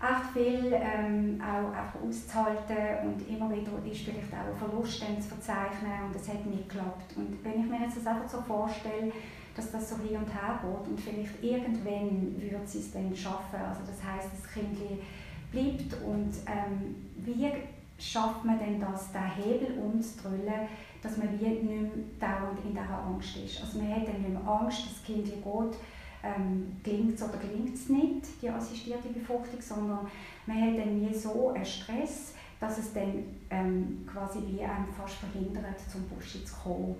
echt 0.00 0.32
viel 0.32 0.72
ähm, 0.72 1.40
auch 1.40 1.76
einfach 1.76 2.00
auszuhalten 2.06 3.08
und 3.08 3.28
immer 3.28 3.50
wieder 3.50 3.72
ist 3.84 4.02
vielleicht 4.02 4.32
auch 4.32 4.46
ein 4.46 4.56
Verlust 4.56 5.00
zu 5.00 5.28
verzeichnen 5.28 6.06
und 6.06 6.16
es 6.16 6.28
hat 6.28 6.46
nicht 6.46 6.68
geklappt. 6.68 7.14
Und 7.16 7.44
wenn 7.44 7.60
ich 7.60 7.68
mir 7.68 7.80
jetzt 7.80 7.96
das 7.96 8.06
einfach 8.06 8.28
so 8.28 8.40
vorstelle, 8.40 9.12
dass 9.56 9.72
das 9.72 9.90
so 9.90 9.96
hin 9.96 10.16
und 10.16 10.32
her 10.32 10.60
geht 10.62 10.88
und 10.88 11.00
vielleicht 11.00 11.42
irgendwann 11.42 12.40
würde 12.40 12.66
sie 12.66 12.78
es 12.78 12.92
dann 12.92 13.14
schaffen, 13.14 13.60
also 13.60 13.80
das 13.80 14.02
heißt, 14.02 14.30
das 14.32 14.52
Kind 14.52 14.78
bleibt 15.52 15.94
und 16.04 16.32
ähm, 16.46 16.94
wie 17.16 17.50
schafft 17.98 18.44
man 18.44 18.58
denn 18.58 18.80
das, 18.80 19.12
den 19.12 19.24
Hebel 19.24 19.78
umzudrüllen, 19.78 20.68
dass 21.02 21.16
man 21.16 21.28
wie 21.38 21.44
nicht 21.44 21.62
mehr 21.64 21.90
dauernd 22.20 22.58
in 22.64 22.70
dieser 22.70 23.02
Angst 23.06 23.36
ist. 23.36 23.60
Also 23.60 23.78
man 23.78 23.90
hat 23.90 24.06
dann 24.06 24.22
nicht 24.22 24.30
mehr 24.30 24.48
Angst, 24.48 24.84
das 24.86 25.02
Kind 25.04 25.24
geht, 25.26 25.44
ähm, 26.22 26.76
gelingt 26.82 27.14
es 27.14 27.22
oder 27.22 27.38
gelingt 27.38 27.74
es 27.74 27.88
nicht, 27.88 28.26
die 28.42 28.50
assistierte 28.50 29.08
Befruchtung, 29.08 29.60
sondern 29.60 30.06
man 30.46 30.60
hat 30.60 30.78
dann 30.78 31.00
wie 31.00 31.14
so 31.14 31.50
einen 31.50 31.64
Stress, 31.64 32.34
dass 32.60 32.78
es 32.78 32.92
dann 32.92 33.24
ähm, 33.50 34.06
quasi 34.10 34.40
wie 34.46 34.62
einem 34.62 34.88
fast 34.96 35.14
verhindert, 35.16 35.78
zum 35.90 36.02
Busch 36.08 36.44
zu 36.44 36.54
kommen. 36.56 36.96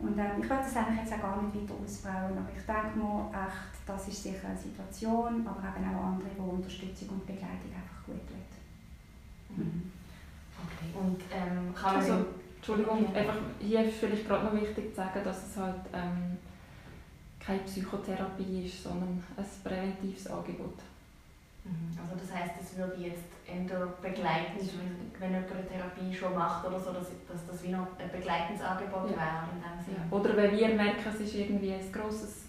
Und 0.00 0.18
ähm, 0.18 0.40
ich 0.40 0.48
würde 0.48 0.62
das 0.62 0.76
eigentlich 0.76 1.00
jetzt 1.00 1.12
auch 1.12 1.20
gar 1.20 1.42
nicht 1.42 1.54
weiter 1.54 1.74
ausbauen, 1.82 2.32
aber 2.38 2.48
ich 2.56 2.64
denke 2.64 2.98
mir 2.98 3.30
echt, 3.32 3.86
das 3.86 4.08
ist 4.08 4.22
sicher 4.22 4.48
eine 4.48 4.56
Situation, 4.56 5.46
aber 5.46 5.60
eben 5.60 5.94
auch 5.94 6.04
andere, 6.04 6.30
wo 6.38 6.56
Unterstützung 6.56 7.10
und 7.10 7.26
Begleitung 7.26 7.68
einfach 7.68 8.06
gut 8.06 8.20
tut. 8.26 9.58
Mhm. 9.58 9.92
Okay. 10.64 10.98
Und 10.98 11.20
ähm, 11.30 11.74
kann 11.74 11.96
man 11.96 12.02
also, 12.02 12.26
Entschuldigung, 12.56 13.12
ja. 13.12 13.20
einfach 13.20 13.36
hier 13.58 13.84
ist 13.84 13.98
vielleicht 13.98 14.26
gerade 14.26 14.44
noch 14.46 14.54
wichtig 14.54 14.90
zu 14.90 14.96
sagen, 14.96 15.20
dass 15.22 15.48
es 15.48 15.56
halt 15.56 15.80
ähm, 15.92 16.38
keine 17.38 17.60
Psychotherapie 17.60 18.66
ist, 18.66 18.82
sondern 18.82 19.22
ein 19.36 19.44
präventives 19.64 20.26
Angebot. 20.28 20.78
Mhm. 21.64 21.98
Also 22.00 22.16
das 22.16 22.34
heißt, 22.34 22.54
es 22.60 22.76
würde 22.76 22.96
jetzt 22.96 23.30
eher 23.46 23.86
begleitend, 24.00 24.70
wenn, 25.18 25.32
jemand 25.32 25.52
eine 25.52 25.68
Therapie 25.68 26.14
schon 26.14 26.34
macht 26.34 26.66
oder 26.66 26.78
so, 26.78 26.92
dass, 26.92 27.08
dass 27.28 27.46
das 27.46 27.62
wie 27.62 27.70
noch 27.70 27.86
ein 27.98 28.10
begleitendes 28.10 28.62
Angebot 28.62 29.10
ja. 29.10 29.16
wäre 29.16 29.48
in 29.52 29.60
dem 29.60 29.84
Sinne. 29.84 30.06
Ja. 30.10 30.16
Oder 30.16 30.36
wenn 30.36 30.56
wir 30.56 30.68
merken, 30.68 31.08
es 31.08 31.20
ist 31.20 31.34
irgendwie 31.34 31.74
ein 31.74 31.92
grosses 31.92 32.44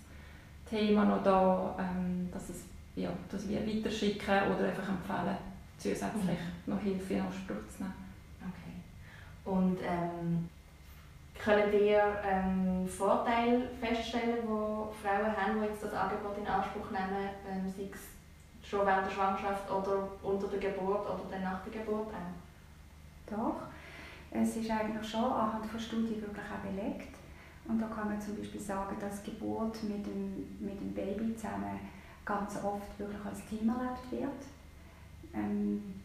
Thema 0.69 1.05
noch 1.05 1.23
da, 1.23 1.75
ähm, 1.77 2.29
dass, 2.31 2.49
es, 2.49 2.63
ja, 2.95 3.09
dass 3.29 3.47
wir 3.47 3.65
weiterschicken 3.65 4.53
oder 4.53 4.69
einfach 4.69 4.87
empfehlen, 4.87 5.37
zusätzlich 5.77 6.39
mhm. 6.39 6.73
noch 6.73 6.79
Hilfe 6.79 7.15
in 7.15 7.21
Anspruch 7.21 7.67
zu 7.67 7.83
nehmen. 7.83 7.93
Okay. 8.39 9.51
Und 9.51 9.79
ähm, 9.81 10.49
können 11.43 11.73
ihr 11.73 12.03
ähm, 12.23 12.87
Vorteile 12.87 13.67
feststellen, 13.79 14.37
die 14.43 14.47
Frauen 14.47 15.35
haben, 15.35 15.59
die 15.59 15.67
jetzt 15.67 15.83
das 15.83 15.93
Angebot 15.93 16.37
in 16.37 16.47
Anspruch 16.47 16.91
nehmen, 16.91 17.29
ähm, 17.49 17.67
sei 17.67 17.89
es 17.91 18.10
schon 18.71 18.85
während 18.85 19.05
der 19.05 19.11
Schwangerschaft 19.11 19.69
oder 19.69 20.07
unter 20.23 20.47
der 20.47 20.59
Geburt 20.59 21.05
oder 21.05 21.23
dann 21.29 21.43
nach 21.43 21.61
der 21.63 21.81
Geburt 21.81 22.07
auch? 22.07 23.29
Doch, 23.29 23.61
es 24.31 24.55
ist 24.55 24.71
eigentlich 24.71 25.09
schon 25.09 25.25
anhand 25.25 25.65
von 25.65 25.79
Studien 25.79 26.21
wirklich 26.21 26.45
auch 26.45 26.65
belegt. 26.65 27.15
Und 27.67 27.79
da 27.79 27.87
kann 27.87 28.09
man 28.09 28.19
zum 28.19 28.37
Beispiel 28.37 28.61
sagen, 28.61 28.95
dass 28.99 29.23
Geburt 29.23 29.83
mit 29.83 30.05
dem, 30.05 30.57
mit 30.59 30.79
dem 30.79 30.93
Baby 30.93 31.35
zusammen 31.35 31.79
ganz 32.25 32.55
oft 32.63 32.97
wirklich 32.97 33.25
als 33.25 33.45
Team 33.45 33.69
erlebt 33.69 34.11
wird. 34.11 34.41
Ähm, 35.33 36.01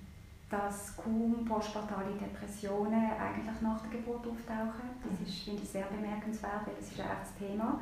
dass 0.50 0.96
kaum 0.96 1.44
postpartale 1.44 2.12
Depressionen 2.20 3.10
eigentlich 3.18 3.60
nach 3.62 3.80
der 3.80 3.98
Geburt 3.98 4.24
auftauchen. 4.26 4.90
Das 5.02 5.18
mhm. 5.18 5.26
ist, 5.26 5.38
finde 5.40 5.62
ich, 5.62 5.68
sehr 5.68 5.86
bemerkenswert, 5.86 6.66
weil 6.66 6.74
es 6.80 6.92
ist 6.92 7.00
ein 7.00 7.06
echtes 7.10 7.34
Thema. 7.36 7.80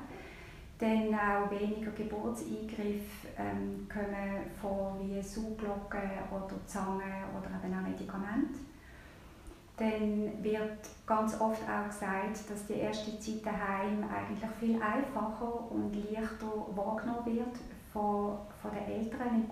Dann 0.78 1.14
auch 1.14 1.50
weniger 1.50 1.92
Geburtseingriffe 1.92 3.28
ähm, 3.38 3.86
kommen 3.92 4.50
vor 4.60 4.98
wie 5.00 5.22
Sauglocken 5.22 6.00
oder 6.30 6.66
Zangen 6.66 7.24
oder 7.32 7.48
eben 7.64 7.74
auch 7.74 7.88
Medikamente. 7.88 8.58
Dann 9.76 10.42
wird 10.42 10.78
ganz 11.06 11.40
oft 11.40 11.62
auch 11.68 11.88
gesagt, 11.88 12.48
dass 12.48 12.66
die 12.66 12.74
erste 12.74 13.18
Zeit 13.18 13.44
daheim 13.44 14.04
eigentlich 14.04 14.50
viel 14.60 14.80
einfacher 14.80 15.70
und 15.70 15.92
leichter 15.94 16.46
wahrgenommen 16.74 17.26
wird 17.26 17.56
von, 17.92 18.38
von 18.60 18.70
den 18.70 19.00
Eltern 19.00 19.44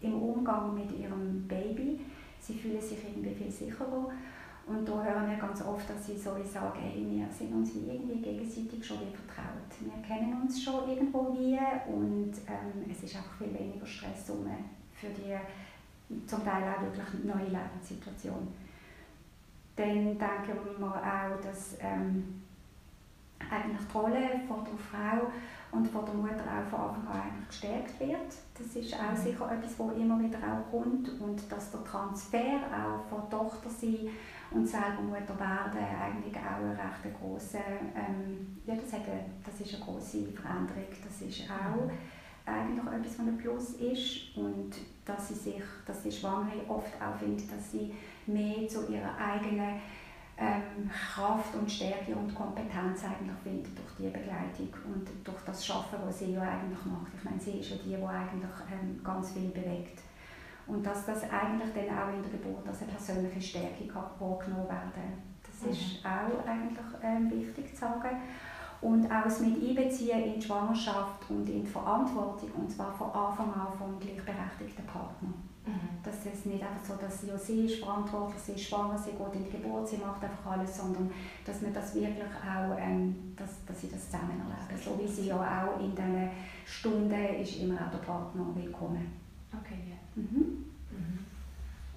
im, 0.00 0.14
Umgang 0.20 0.74
mit 0.74 0.90
ihrem 0.98 1.46
Baby. 1.46 2.00
Sie 2.40 2.54
fühlen 2.54 2.80
sich 2.80 2.98
irgendwie 3.04 3.34
viel 3.34 3.50
sicherer 3.50 4.10
und 4.68 4.86
da 4.86 5.02
hören 5.02 5.30
wir 5.30 5.36
ganz 5.36 5.64
oft, 5.64 5.88
dass 5.88 6.06
sie 6.06 6.16
so 6.16 6.30
sagen, 6.44 6.78
hey, 6.80 7.06
wir 7.08 7.26
sind 7.30 7.54
uns 7.54 7.74
wie 7.74 7.90
irgendwie 7.90 8.20
gegenseitig 8.20 8.84
schon 8.84 8.98
wie 9.00 9.16
vertraut. 9.16 9.70
Wir 9.80 10.02
kennen 10.02 10.42
uns 10.42 10.62
schon 10.62 10.88
irgendwo 10.88 11.32
wie 11.32 11.58
und 11.90 12.32
ähm, 12.46 12.90
es 12.90 13.02
ist 13.02 13.16
einfach 13.16 13.38
viel 13.38 13.54
weniger 13.54 13.86
Stress 13.86 14.26
für 14.26 15.08
die 15.08 15.36
zum 16.26 16.44
Teil 16.44 16.64
auch 16.64 16.82
wirklich 16.82 17.24
neue 17.24 17.44
Lebenssituation. 17.44 18.48
Dann 19.76 20.18
denken 20.18 20.18
wir 20.18 20.86
auch, 20.86 21.40
dass 21.40 21.76
ähm, 21.80 22.42
eigentlich 23.50 23.86
die 23.86 23.96
Rolle 23.96 24.40
von 24.46 24.64
der 24.64 24.78
Frau 24.78 25.30
und 25.70 25.86
von 25.86 26.04
der 26.04 26.14
Mutter 26.14 26.44
auch 26.44 26.68
von 26.70 26.80
Anfang 26.80 27.06
an 27.08 27.22
eigentlich 27.22 27.48
gestärkt 27.48 28.00
wird. 28.00 28.34
Das 28.56 28.74
ist 28.74 28.94
auch 28.94 29.12
mhm. 29.12 29.16
sicher 29.16 29.52
etwas, 29.52 29.78
was 29.78 29.96
immer 29.96 30.18
wieder 30.18 30.38
auch 30.38 30.70
kommt 30.70 31.08
und 31.20 31.50
dass 31.50 31.70
der 31.70 31.84
Transfer 31.84 32.60
auch 32.72 33.04
von 33.08 33.28
Tochter 33.30 33.68
sein 33.68 34.08
und 34.50 34.66
selber 34.66 35.02
Mutter 35.02 35.38
werden 35.38 35.78
eigentlich 35.78 36.36
auch 36.36 36.56
eine 36.56 36.72
recht 36.72 37.20
grosse, 37.20 37.58
ähm, 37.94 38.58
ja, 38.64 38.74
das, 38.74 38.92
hat 38.92 39.06
eine, 39.06 39.24
das 39.44 39.60
ist 39.60 39.74
eine 39.74 39.84
grosse 39.84 40.24
Veränderung. 40.28 40.88
Das 41.04 41.20
ist 41.20 41.42
auch 41.50 41.90
eigentlich 42.46 42.86
etwas, 42.86 43.18
was 43.18 43.26
ein 43.26 43.36
Plus 43.36 43.70
ist 43.74 44.36
und 44.36 44.70
dass 45.04 45.28
sie 45.28 45.34
sich, 45.34 45.62
dass 45.86 46.02
die 46.02 46.12
Schwangere 46.12 46.68
oft 46.68 46.94
auch 47.00 47.16
findet, 47.18 47.52
dass 47.52 47.72
sie 47.72 47.94
mehr 48.26 48.66
zu 48.68 48.90
ihrer 48.90 49.16
eigenen 49.18 49.80
ähm, 50.40 50.88
Kraft 50.88 51.54
und 51.54 51.70
Stärke 51.70 52.14
und 52.14 52.32
Kompetenz 52.34 53.04
eigentlich 53.04 53.36
findet 53.42 53.76
durch 53.76 53.94
die 53.98 54.08
Begleitung 54.08 54.68
und 54.94 55.08
durch 55.24 55.42
das 55.44 55.66
Schaffen, 55.66 55.98
was 56.04 56.20
sie 56.20 56.32
ja 56.32 56.42
eigentlich 56.42 56.84
macht. 56.86 57.12
Ich 57.16 57.24
meine, 57.24 57.40
sie 57.40 57.58
ist 57.58 57.70
ja 57.70 57.76
die, 57.76 57.96
die 57.96 57.96
eigentlich 57.96 58.56
ähm, 58.70 59.00
ganz 59.02 59.32
viel 59.32 59.48
bewegt. 59.48 60.00
Und 60.66 60.86
dass 60.86 61.06
das 61.06 61.22
eigentlich 61.24 61.72
dann 61.74 61.98
auch 61.98 62.14
in 62.14 62.22
der 62.22 62.30
Geburt 62.30 62.66
als 62.68 62.82
eine 62.82 62.92
persönliche 62.92 63.40
Stärke 63.40 63.88
wahrgenommen 63.92 64.68
werden. 64.68 65.22
Das 65.42 65.62
mhm. 65.62 65.70
ist 65.70 66.04
auch 66.04 66.46
eigentlich 66.46 67.02
ähm, 67.02 67.30
wichtig 67.30 67.74
zu 67.74 67.80
sagen. 67.80 68.16
Und 68.80 69.10
auch 69.10 69.24
das 69.24 69.40
mit 69.40 69.60
einbeziehen 69.60 70.22
in 70.22 70.34
die 70.34 70.42
Schwangerschaft 70.42 71.28
und 71.28 71.48
in 71.48 71.64
die 71.64 71.68
Verantwortung, 71.68 72.50
und 72.52 72.70
zwar 72.70 72.92
von 72.92 73.10
Anfang 73.10 73.52
an 73.54 73.72
vom 73.76 73.98
gleichberechtigten 73.98 74.86
Partner. 74.86 75.30
Mhm. 75.68 76.02
Dass 76.02 76.14
es 76.24 76.46
nicht 76.46 76.62
einfach 76.62 76.82
so, 76.82 76.94
dass 76.94 77.22
ja, 77.26 77.36
sie 77.36 77.66
ist 77.66 77.84
verantwortlich, 77.84 78.40
sie 78.40 78.52
ist 78.52 78.68
schwanger, 78.68 78.96
sie 78.96 79.10
geht 79.10 79.34
in 79.34 79.44
die 79.44 79.50
Geburt, 79.50 79.86
sie 79.86 79.98
macht 79.98 80.24
einfach 80.24 80.52
alles, 80.52 80.76
sondern 80.76 81.10
dass 81.44 81.60
man 81.60 81.74
das 81.74 81.94
wirklich 81.94 82.24
auch, 82.24 82.76
ähm, 82.78 83.34
dass, 83.36 83.64
dass 83.66 83.80
sie 83.80 83.90
das 83.90 84.06
zusammen 84.06 84.40
erleben. 84.40 84.82
So 84.82 84.98
wie 84.98 85.06
sie 85.06 85.28
ja 85.28 85.36
auch 85.36 85.78
in 85.78 85.94
diesen 85.94 86.30
Stunden 86.64 87.12
ist 87.12 87.60
immer 87.60 87.74
auch 87.74 87.90
der 87.90 87.98
Partner 87.98 88.46
willkommen. 88.54 89.12
Okay, 89.52 89.90
ja. 89.90 89.96
Mhm. 90.14 90.38
Mhm. 90.38 90.67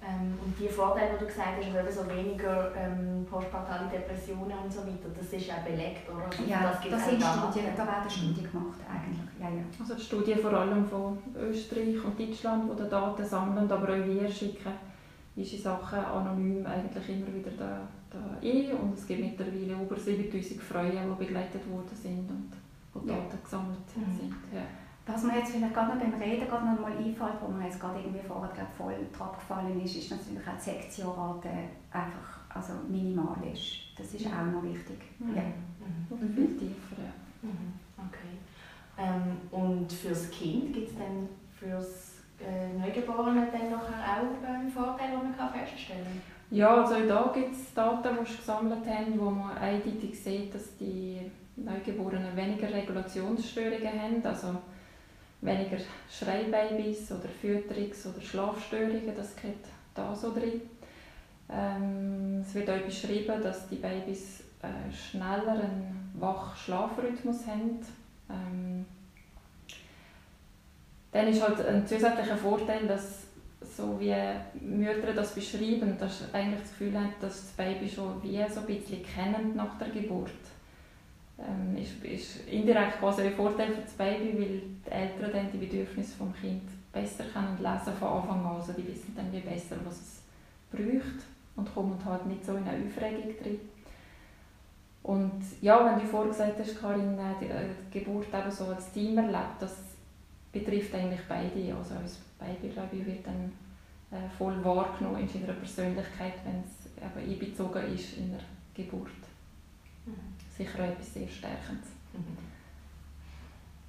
Ähm, 0.04 0.36
und 0.44 0.58
die 0.58 0.68
Vorteile, 0.68 1.14
die 1.14 1.20
du 1.20 1.26
gesagt 1.26 1.62
hast, 1.62 1.76
also 1.76 2.02
so 2.02 2.10
weniger 2.10 2.74
ähm, 2.74 3.24
postpartale 3.24 3.88
Depressionen 3.88 4.58
und 4.64 4.72
so 4.72 4.80
weiter, 4.80 5.08
das 5.16 5.32
ist 5.32 5.48
auch 5.50 5.62
belegt, 5.62 6.10
oder? 6.10 6.26
Also 6.26 6.42
ja, 6.44 6.62
das, 6.62 6.90
das 6.90 7.08
sind 7.08 7.22
Studien, 7.22 7.70
da 7.76 7.86
werden 7.86 8.10
Studien 8.10 8.50
gemacht 8.50 8.80
eigentlich. 8.90 9.20
Ja, 9.38 9.48
ja. 9.48 9.62
Also 9.78 9.94
die 9.94 10.02
Studien 10.02 10.38
vor 10.40 10.52
allem 10.54 10.84
von 10.84 11.18
Österreich 11.36 12.04
und 12.04 12.18
Deutschland, 12.18 12.64
die 12.78 12.88
Daten 12.90 13.24
sammeln, 13.24 13.70
aber 13.70 13.88
auch 13.88 14.04
wir 14.04 14.28
schicken 14.28 14.72
diese 15.36 15.56
Sachen 15.56 15.98
anonym 15.98 16.66
eigentlich 16.66 17.08
immer 17.08 17.32
wieder 17.32 17.50
da, 17.56 17.88
da 18.10 18.18
ein 18.42 18.72
und 18.76 18.98
es 18.98 19.06
gibt 19.06 19.20
mittlerweile 19.20 19.82
über 19.82 19.96
7000 19.96 20.60
Frauen, 20.60 20.90
die 20.90 21.24
begleitet 21.24 21.70
worden 21.70 21.94
sind 21.94 22.28
und 22.28 22.50
wo 22.92 23.00
Daten 23.00 23.30
ja. 23.30 23.38
gesammelt 23.42 23.96
mhm. 23.96 24.18
sind. 24.18 24.34
Ja. 24.52 24.62
Was 25.04 25.24
mir 25.24 25.38
jetzt 25.38 25.50
vielleicht 25.50 25.74
gerade 25.74 25.94
noch 25.94 26.00
beim 26.00 26.14
Reden 26.14 26.48
gerade 26.48 26.64
noch 26.64 26.80
mal 26.80 26.92
einfällt, 26.92 27.40
wo 27.40 27.48
mir 27.48 27.64
jetzt 27.64 27.80
gerade 27.80 27.98
irgendwie 27.98 28.26
vorher 28.26 28.54
gerade 28.54 28.70
voll 28.76 28.94
drauf 29.16 29.36
gefallen 29.36 29.80
ist, 29.84 29.96
ist 29.96 30.10
natürlich 30.12 30.46
auch 30.46 30.56
die 30.56 30.70
Sektiorate 30.70 31.48
einfach 31.90 32.42
also 32.54 32.74
minimal 32.88 33.36
ist. 33.52 33.98
Das 33.98 34.14
ist 34.14 34.26
auch 34.26 34.44
noch 34.52 34.62
wichtig. 34.62 34.98
Mhm. 35.18 35.34
Ja. 35.34 35.42
Mhm. 35.42 36.06
Oder 36.10 36.26
viel 36.34 36.58
tiefer, 36.58 37.02
ja. 37.02 37.48
Mhm. 37.48 37.72
Okay. 37.98 38.38
Ähm, 38.98 39.38
und 39.50 39.92
fürs 39.92 40.30
Kind 40.30 40.72
gibt 40.72 40.90
es 40.90 40.96
dann 40.96 41.28
fürs 41.58 42.12
äh, 42.40 42.78
Neugeborene 42.78 43.48
dann 43.50 43.70
nachher 43.70 44.22
auch 44.22 44.48
einen 44.48 44.70
Vorteil, 44.70 45.10
den 45.10 45.36
man 45.36 45.52
feststellen 45.52 46.04
kann? 46.04 46.20
Ja, 46.50 46.82
also 46.82 47.06
da 47.08 47.32
gibt 47.34 47.54
es 47.54 47.72
Daten, 47.72 48.02
die 48.02 48.28
wir 48.28 48.36
gesammelt 48.36 48.86
haben, 48.86 49.18
wo 49.18 49.30
man 49.30 49.56
eindeutig 49.56 50.22
sieht, 50.22 50.54
dass 50.54 50.76
die 50.76 51.20
Neugeborenen 51.56 52.36
weniger 52.36 52.72
Regulationsstörungen 52.72 54.00
haben. 54.00 54.24
Also 54.24 54.48
weniger 55.42 55.76
Schreibabys 56.10 57.12
oder 57.12 57.28
Fütterungs- 57.42 58.08
oder 58.08 58.20
Schlafstörungen, 58.20 59.14
das 59.14 59.36
geht 59.36 59.64
da 59.94 60.14
so 60.14 60.32
drin. 60.32 60.62
Ähm, 61.50 62.40
es 62.40 62.54
wird 62.54 62.70
auch 62.70 62.80
beschrieben, 62.80 63.42
dass 63.42 63.68
die 63.68 63.76
Babys 63.76 64.44
äh, 64.62 64.92
schneller 64.92 65.52
einen 65.52 66.12
Wach-Schlafrhythmus 66.14 67.46
haben. 67.46 67.80
Ähm, 68.30 68.86
dann 71.10 71.28
ist 71.28 71.42
halt 71.42 71.66
ein 71.66 71.86
zusätzlicher 71.86 72.36
Vorteil, 72.36 72.86
dass 72.86 73.24
so 73.76 73.98
wie 74.00 74.14
Mütter 74.60 75.12
das 75.12 75.34
beschreiben, 75.34 75.96
dass 75.98 76.20
sie 76.20 76.24
eigentlich 76.32 76.60
das 76.60 76.70
Gefühl 76.70 76.98
haben, 76.98 77.14
dass 77.20 77.42
das 77.42 77.50
Baby 77.52 77.88
schon 77.88 78.22
wie 78.22 78.42
so 78.48 78.60
ein 78.60 78.66
bisschen 78.66 79.02
kennen 79.02 79.56
nach 79.56 79.76
der 79.78 79.88
Geburt. 79.88 80.30
Ähm, 81.38 81.76
ist, 81.76 82.04
ist 82.04 82.48
indirekt 82.48 83.00
quasi 83.00 83.22
ein 83.22 83.32
Vorteil 83.32 83.72
für 83.72 83.80
das 83.80 83.92
Baby, 83.92 84.38
weil 84.38 84.62
die 84.86 84.90
Eltern 84.90 85.32
dann 85.32 85.52
die 85.52 85.58
Bedürfnisse 85.58 86.12
des 86.18 86.40
Kind 86.40 86.62
besser 86.92 87.24
können 87.24 87.58
lesen 87.58 87.96
von 87.98 88.08
Anfang 88.08 88.44
an. 88.44 88.56
Also 88.56 88.72
die 88.74 88.86
wissen 88.86 89.14
dann 89.16 89.32
wie 89.32 89.40
besser, 89.40 89.76
was 89.84 90.00
es 90.00 90.22
braucht 90.70 91.24
und 91.56 91.74
kommen 91.74 91.98
halt 92.04 92.26
nicht 92.26 92.44
so 92.44 92.54
in 92.54 92.68
eine 92.68 92.84
Aufregung 92.84 93.34
drin. 93.42 93.60
Und 95.02 95.42
ja, 95.60 95.84
wenn 95.84 96.00
du 96.00 96.06
vorhin 96.06 96.30
gesagt 96.30 96.58
hast, 96.60 96.80
Karin, 96.80 97.18
äh, 97.18 97.34
die, 97.40 97.46
äh, 97.46 97.66
die 97.92 97.98
Geburt 97.98 98.28
eben 98.32 98.50
so 98.50 98.66
als 98.66 98.92
Team 98.92 99.18
erlebt, 99.18 99.60
das 99.60 99.76
betrifft 100.52 100.94
eigentlich 100.94 101.22
beide. 101.28 101.74
Also 101.76 101.94
als 101.94 102.20
Baby, 102.38 102.72
glaube 102.72 102.96
ich, 102.96 103.06
wird 103.06 103.26
dann 103.26 103.52
äh, 104.12 104.28
voll 104.38 104.64
wahrgenommen 104.64 105.22
in 105.22 105.28
seiner 105.28 105.54
Persönlichkeit, 105.54 106.34
wenn 106.44 106.62
es 106.62 106.86
eben 106.96 107.32
einbezogen 107.32 107.94
ist 107.94 108.16
in 108.16 108.30
der 108.30 108.40
Geburt. 108.74 109.08
Mhm. 110.06 110.31
Sicher 110.62 110.84
auch 110.84 110.88
etwas 110.88 111.14
sehr 111.14 111.28
Stärkendes. 111.28 111.88
Mhm. 112.12 112.38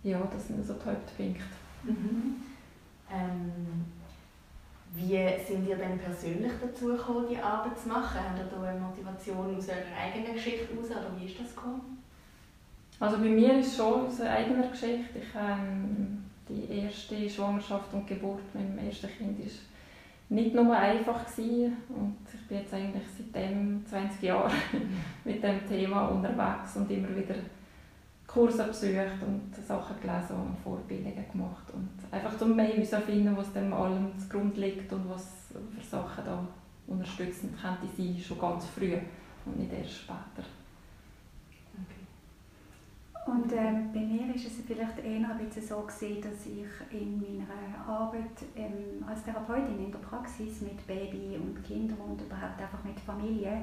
Ja, 0.03 0.19
das 0.31 0.47
sind 0.47 0.65
so 0.65 0.73
die 0.73 0.85
Hauptpunkte. 0.85 1.43
Mhm. 1.83 2.35
Ähm, 3.11 3.85
wie 4.95 5.43
sind 5.45 5.67
ihr 5.67 5.75
denn 5.75 5.97
persönlich 5.97 6.51
dazu 6.61 6.87
gekommen, 6.87 7.27
die 7.29 7.37
Arbeit 7.37 7.77
zu 7.79 7.89
machen? 7.89 8.19
Habt 8.19 8.39
ihr 8.39 8.45
da 8.45 8.63
eine 8.63 8.79
Motivation 8.79 9.55
aus 9.55 9.69
eurer 9.69 9.97
eigenen 9.99 10.33
Geschichte 10.33 10.67
heraus 10.67 10.91
oder 10.91 11.11
wie 11.19 11.25
ist 11.25 11.39
das 11.39 11.55
gekommen? 11.55 12.03
Also 12.99 13.17
bei 13.17 13.29
mir 13.29 13.59
ist 13.59 13.67
es 13.67 13.77
schon 13.77 14.07
aus 14.07 14.21
einer 14.21 14.31
eigenen 14.31 14.69
Geschichte. 14.71 15.19
Ich, 15.19 15.35
ähm, 15.35 16.23
die 16.47 16.81
erste 16.81 17.29
Schwangerschaft 17.29 17.93
und 17.93 18.07
Geburt 18.07 18.53
mit 18.53 18.63
dem 18.63 18.77
ersten 18.77 19.07
Kind 19.07 19.39
war 19.39 19.45
nicht 20.29 20.55
nur 20.55 20.75
einfach 20.75 21.25
gewesen. 21.25 21.77
und 21.89 22.17
ich 22.33 22.47
bin 22.47 22.57
jetzt 22.59 22.73
eigentlich 22.73 23.03
seitdem 23.17 23.85
20 23.85 24.23
Jahre 24.23 24.51
mit 25.23 25.43
dem 25.43 25.67
Thema 25.67 26.07
unterwegs 26.07 26.75
und 26.75 26.89
immer 26.89 27.15
wieder 27.15 27.35
Kurse 28.25 28.63
besucht 28.63 29.21
und 29.21 29.55
Sachen 29.55 29.95
gelesen 30.01 30.35
und 30.35 30.57
Vorbildungen 30.63 31.25
gemacht 31.31 31.65
und 31.71 31.89
einfach 32.11 32.39
um 32.41 32.55
mehr 32.55 32.65
herauszufinden, 32.65 33.37
was 33.37 33.53
dem 33.53 33.71
allem 33.71 34.17
zugrunde 34.17 34.59
liegt 34.59 34.91
und 34.91 35.07
was 35.09 35.53
für 35.53 35.83
Sachen 35.85 36.25
da 36.25 36.47
unterstützend 36.87 37.53
könnte 37.61 37.87
sein, 37.95 38.17
schon 38.17 38.39
ganz 38.39 38.65
früh 38.65 38.97
und 39.45 39.59
nicht 39.59 39.71
erst 39.71 39.93
später. 39.93 40.47
Und 43.25 43.53
äh, 43.53 43.71
bei 43.93 44.01
mir 44.01 44.35
ist 44.35 44.47
es 44.47 44.65
vielleicht 44.67 44.99
eher 44.99 45.29
ein 45.29 45.37
bisschen 45.37 45.65
so 45.65 45.81
gewesen, 45.81 46.21
dass 46.21 46.45
ich 46.45 46.99
in 46.99 47.21
meiner 47.21 47.87
Arbeit 47.87 48.43
ähm, 48.55 49.03
als 49.07 49.23
Therapeutin 49.23 49.79
in 49.79 49.91
der 49.91 49.99
Praxis 49.99 50.59
mit 50.61 50.85
Baby 50.85 51.37
und 51.37 51.63
Kindern 51.63 51.99
und 51.99 52.21
überhaupt 52.21 52.61
einfach 52.61 52.83
mit 52.83 52.99
Familie 52.99 53.61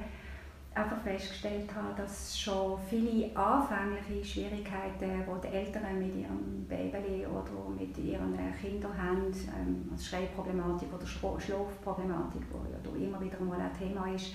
einfach 0.75 1.01
festgestellt 1.03 1.69
habe, 1.75 1.95
dass 1.97 2.39
schon 2.39 2.79
viele 2.89 3.37
anfängliche 3.37 4.25
Schwierigkeiten, 4.25 5.25
die 5.27 5.49
die 5.49 5.55
Eltern 5.55 5.99
mit 5.99 6.15
ihrem 6.15 6.65
Baby 6.69 7.27
oder 7.27 7.51
mit 7.77 7.99
ihren 7.99 8.37
Kindern 8.59 8.97
haben, 8.97 9.33
ähm, 9.59 9.89
also 9.91 10.05
Schreibproblematik 10.05 10.89
oder 10.95 11.07
Schlafproblematik, 11.07 12.43
die 12.49 13.03
ja 13.03 13.07
immer 13.07 13.21
wieder 13.21 13.41
mal 13.41 13.61
ein 13.61 13.77
Thema 13.77 14.07
ist, 14.15 14.35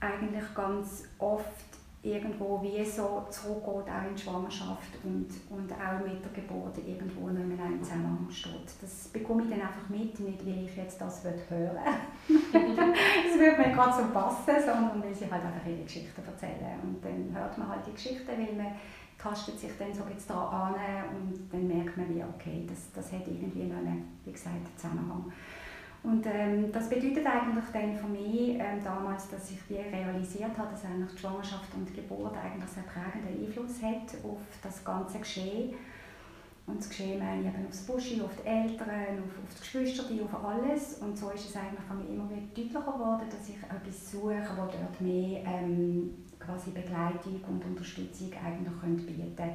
eigentlich 0.00 0.54
ganz 0.54 1.04
oft 1.18 1.83
irgendwo 2.04 2.60
wie 2.62 2.84
so 2.84 3.24
zurückgeht, 3.30 3.90
auch 3.90 4.08
in 4.08 4.14
die 4.14 4.22
Schwangerschaft 4.22 4.92
und, 5.02 5.28
und 5.48 5.72
auch 5.72 6.04
mit 6.04 6.22
der 6.22 6.32
Geburt 6.32 6.76
irgendwo 6.86 7.26
mehr 7.26 7.66
in 7.66 7.82
Zusammenhang 7.82 8.28
steht. 8.30 8.68
Das 8.80 9.08
bekomme 9.08 9.44
ich 9.44 9.50
dann 9.50 9.62
einfach 9.62 9.88
mit, 9.88 10.20
nicht 10.20 10.46
weil 10.46 10.64
ich 10.64 10.76
jetzt 10.76 11.00
das 11.00 11.24
hören 11.24 11.76
das 12.52 13.38
würde 13.38 13.56
mir 13.56 13.74
gerade 13.74 13.92
so 13.92 14.12
passen, 14.12 14.64
sondern 14.64 15.02
weil 15.02 15.14
sie 15.14 15.30
halt 15.30 15.44
einfach 15.44 15.66
ihre 15.66 15.84
Geschichten 15.84 16.22
erzählen. 16.24 16.78
Und 16.82 17.02
dann 17.02 17.34
hört 17.34 17.56
man 17.56 17.68
halt 17.68 17.86
die 17.86 17.92
Geschichten, 17.92 18.28
weil 18.28 18.54
man 18.54 18.74
tastet 19.18 19.58
sich 19.58 19.72
dann 19.78 19.94
so 19.94 20.02
jetzt 20.10 20.28
da 20.28 20.48
an 20.48 20.74
und 21.16 21.52
dann 21.52 21.66
merkt 21.66 21.96
man 21.96 22.14
wie, 22.14 22.22
okay, 22.22 22.66
das, 22.68 22.92
das 22.92 23.12
hat 23.12 23.26
irgendwie 23.26 23.64
noch 23.64 23.78
einen, 23.78 24.18
wie 24.24 24.32
gesagt, 24.32 24.56
Zusammenhang. 24.76 25.32
Und 26.04 26.26
ähm, 26.26 26.70
das 26.70 26.90
bedeutet 26.90 27.26
eigentlich 27.26 27.64
dann 27.72 27.96
für 27.96 28.06
mich 28.06 28.58
ähm, 28.58 28.84
damals, 28.84 29.30
dass 29.30 29.50
ich 29.50 29.58
wie 29.70 29.76
realisiert 29.76 30.56
habe, 30.56 30.70
dass 30.70 30.84
eigentlich 30.84 31.12
die 31.12 31.18
Schwangerschaft 31.18 31.74
und 31.74 31.88
die 31.88 31.94
Geburt 31.94 32.36
eigentlich 32.36 32.76
einen 32.76 32.86
prägenden 32.86 33.46
Einfluss 33.46 33.82
hat 33.82 34.22
auf 34.22 34.40
das 34.62 34.84
ganze 34.84 35.18
Geschehen. 35.18 35.74
Und 36.66 36.78
das 36.78 36.90
Geschehen 36.90 37.18
meine 37.18 37.40
ich 37.40 37.46
eben 37.46 37.66
aufs 37.66 37.86
Buschi, 37.86 38.20
auf 38.20 38.36
die 38.36 38.46
Eltern, 38.46 39.18
auf, 39.18 39.44
auf 39.44 39.54
die 39.54 39.60
Geschwister, 39.60 40.04
auf 40.24 40.44
alles. 40.44 40.98
Und 40.98 41.16
so 41.16 41.30
ist 41.30 41.48
es 41.48 41.56
eigentlich 41.56 41.84
für 41.88 41.94
mich 41.94 42.10
immer 42.10 42.28
wieder 42.28 42.42
deutlicher 42.54 42.80
geworden, 42.80 43.26
dass 43.30 43.48
ich 43.48 43.56
etwas 43.56 44.10
suche, 44.12 44.44
wo 44.56 44.62
dort 44.62 45.00
mehr 45.00 45.42
ähm, 45.46 46.24
quasi 46.38 46.70
Begleitung 46.70 47.40
und 47.48 47.64
Unterstützung 47.64 48.30
eigentlich 48.44 49.06
bieten 49.06 49.36
könnte. 49.36 49.54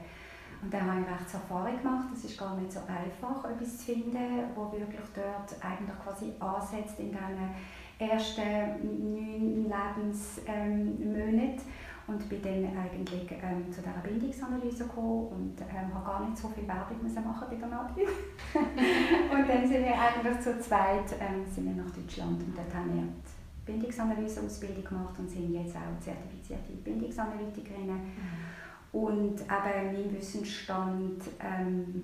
Und 0.62 0.74
dann 0.74 0.92
habe 0.92 1.02
ich 1.02 1.08
recht 1.08 1.34
Erfahrung 1.34 1.78
gemacht. 1.78 2.08
Es 2.14 2.26
ist 2.26 2.38
gar 2.38 2.56
nicht 2.58 2.72
so 2.72 2.80
einfach, 2.82 3.50
etwas 3.50 3.78
zu 3.78 3.94
finden, 3.94 4.44
wo 4.56 4.72
wirklich 4.72 5.00
dort 5.16 5.56
eigentlich 5.64 6.00
quasi 6.04 6.34
ansetzt 6.40 7.00
in 7.00 7.12
diesen 7.12 7.50
ersten 7.98 9.14
neun 9.14 9.72
Lebensmonaten. 9.72 11.62
und 12.10 12.28
bin 12.28 12.42
dann 12.42 12.78
eigentlich 12.78 13.32
ähm, 13.32 13.72
zu 13.72 13.82
dieser 13.82 14.02
Bindungsanalyse 14.04 14.86
gekommen 14.86 15.28
und 15.28 15.62
ähm, 15.62 15.94
habe 15.94 16.06
gar 16.06 16.28
nicht 16.28 16.38
so 16.38 16.48
viel 16.50 16.68
Werbung 16.68 17.04
müssen 17.04 17.24
machen 17.24 17.48
bei 17.50 17.56
der 17.56 17.68
Nadia. 17.68 18.06
und 19.32 19.48
dann 19.48 19.68
sind 19.68 19.86
wir 19.86 19.94
eigentlich 19.94 20.40
zu 20.40 20.60
zweit 20.60 21.06
ähm, 21.20 21.46
sind 21.46 21.66
wir 21.66 21.84
nach 21.84 21.92
Deutschland 21.92 22.42
und 22.42 22.58
dort 22.58 22.74
haben 22.74 22.96
wir 22.96 23.04
die 23.04 23.72
Bindungsanalyse-Ausbildung 23.72 24.84
gemacht 24.84 25.20
und 25.20 25.30
sind 25.30 25.54
jetzt 25.54 25.76
auch 25.76 26.00
zertifizierte 26.00 26.74
Bindungsanalytikerinnen. 26.84 27.98
Mhm. 27.98 28.59
Und 28.92 29.42
eben 29.42 29.42
in 29.42 29.94
meinem 29.94 30.18
Wissensstand 30.18 31.22
ähm, 31.40 32.04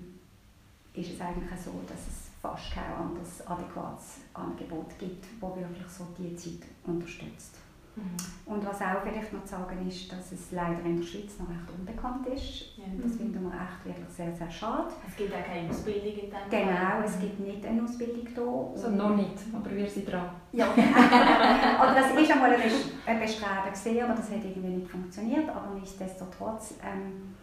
ist 0.94 1.12
es 1.12 1.20
eigentlich 1.20 1.60
so, 1.60 1.72
dass 1.86 1.98
es 2.06 2.30
fast 2.40 2.72
kein 2.72 2.92
anderes 2.92 3.46
adäquates 3.46 4.18
Angebot 4.34 4.98
gibt, 4.98 5.24
das 5.40 5.56
wirklich 5.56 5.88
so 5.88 6.06
die 6.18 6.36
Zeit 6.36 6.68
unterstützt. 6.84 7.56
Mhm. 7.96 8.52
Und 8.52 8.64
was 8.64 8.80
auch 8.80 9.02
vielleicht 9.02 9.32
noch 9.32 9.42
zu 9.42 9.50
sagen 9.50 9.88
ist, 9.88 10.12
dass 10.12 10.30
es 10.30 10.52
leider 10.52 10.80
in 10.84 10.98
der 10.98 11.02
Schweiz 11.04 11.38
noch 11.38 11.48
recht 11.48 11.68
unbekannt 11.76 12.26
ist. 12.28 12.76
Ja. 12.76 12.84
Das 13.02 13.12
mhm. 13.12 13.18
finden 13.18 13.42
wir 13.42 13.52
echt 13.52 13.84
wirklich 13.84 14.08
sehr, 14.14 14.32
sehr 14.34 14.50
schade. 14.50 14.88
Es 15.08 15.16
gibt 15.16 15.34
auch 15.34 15.44
keine 15.44 15.68
Ausbildung 15.68 16.04
in 16.04 16.14
diesem 16.14 16.50
Genau, 16.50 17.00
es 17.04 17.18
gibt 17.18 17.40
nicht 17.40 17.66
eine 17.66 17.82
Ausbildung 17.82 18.26
hier. 18.26 18.70
Also 18.72 18.90
noch 18.90 19.16
nicht, 19.16 19.38
aber 19.52 19.70
wir 19.74 19.88
sind 19.88 20.12
dran. 20.12 20.30
Ja, 20.52 20.68
oder 20.72 21.94
das 21.94 22.14
war 22.14 22.34
einmal 22.34 22.54
ein 22.54 23.20
Bestreben 23.20 23.72
gesehen, 23.72 24.04
aber 24.04 24.14
das 24.14 24.30
hat 24.30 24.44
irgendwie 24.44 24.68
nicht 24.68 24.90
funktioniert. 24.90 25.48
Aber 25.48 25.74
nichtsdestotrotz 25.74 26.74
ähm, 26.84 27.34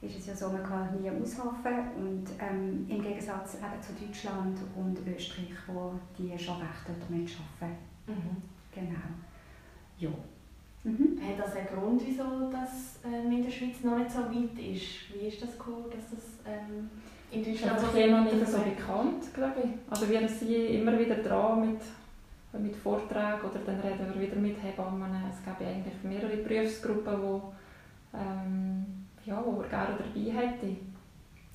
ist 0.00 0.18
es 0.18 0.26
ja 0.26 0.34
so, 0.34 0.48
man 0.48 0.62
kann 0.62 1.00
nie 1.00 1.10
aushelfen. 1.10 1.92
Und 1.96 2.24
ähm, 2.40 2.86
im 2.88 3.02
Gegensatz 3.02 3.54
eben 3.54 3.82
zu 3.82 3.92
Deutschland 3.92 4.58
und 4.74 4.98
Österreich, 5.06 5.54
wo 5.66 5.92
die 6.18 6.36
schon 6.38 6.56
recht 6.56 6.88
damit 6.88 7.30
arbeiten. 7.60 7.78
Mhm. 8.06 8.42
Genau. 8.74 8.98
Ja. 9.98 10.10
Mhm. 10.84 11.18
Hat 11.20 11.38
das 11.38 11.56
einen 11.56 11.66
Grund, 11.66 12.02
wieso 12.06 12.50
das 12.50 13.00
ähm, 13.04 13.32
in 13.32 13.42
der 13.42 13.50
Schweiz 13.50 13.82
noch 13.82 13.96
nicht 13.96 14.10
so 14.10 14.18
weit 14.18 14.58
ist? 14.58 15.14
Wie 15.14 15.26
ist 15.28 15.42
das 15.42 15.52
gekommen, 15.52 15.86
dass 15.90 16.10
das 16.10 16.24
ähm, 16.46 16.90
in 17.30 17.44
Deutschland 17.44 17.80
so 17.80 17.86
ist 17.86 18.10
noch 18.10 18.24
nicht 18.24 18.46
so 18.46 18.58
bekannt, 18.58 19.34
glaube 19.34 19.54
ich. 19.64 19.70
Also 19.90 20.08
wir 20.08 20.28
sind 20.28 20.50
immer 20.50 20.98
wieder 20.98 21.16
dran 21.16 21.60
mit, 21.72 22.62
mit 22.62 22.76
Vorträgen 22.76 23.40
oder 23.40 23.60
dann 23.66 23.80
reden 23.80 24.14
wir 24.14 24.22
wieder 24.22 24.36
mit 24.36 24.62
Hebammen. 24.62 25.10
Es 25.30 25.44
gibt 25.44 25.60
eigentlich 25.60 25.94
mehrere 26.04 26.36
Berufsgruppen, 26.36 27.20
die 27.20 28.16
ähm, 28.16 28.86
ja, 29.24 29.42
wo 29.44 29.60
wir 29.60 29.68
gerne 29.68 29.98
dabei 29.98 30.30
hätten. 30.30 30.93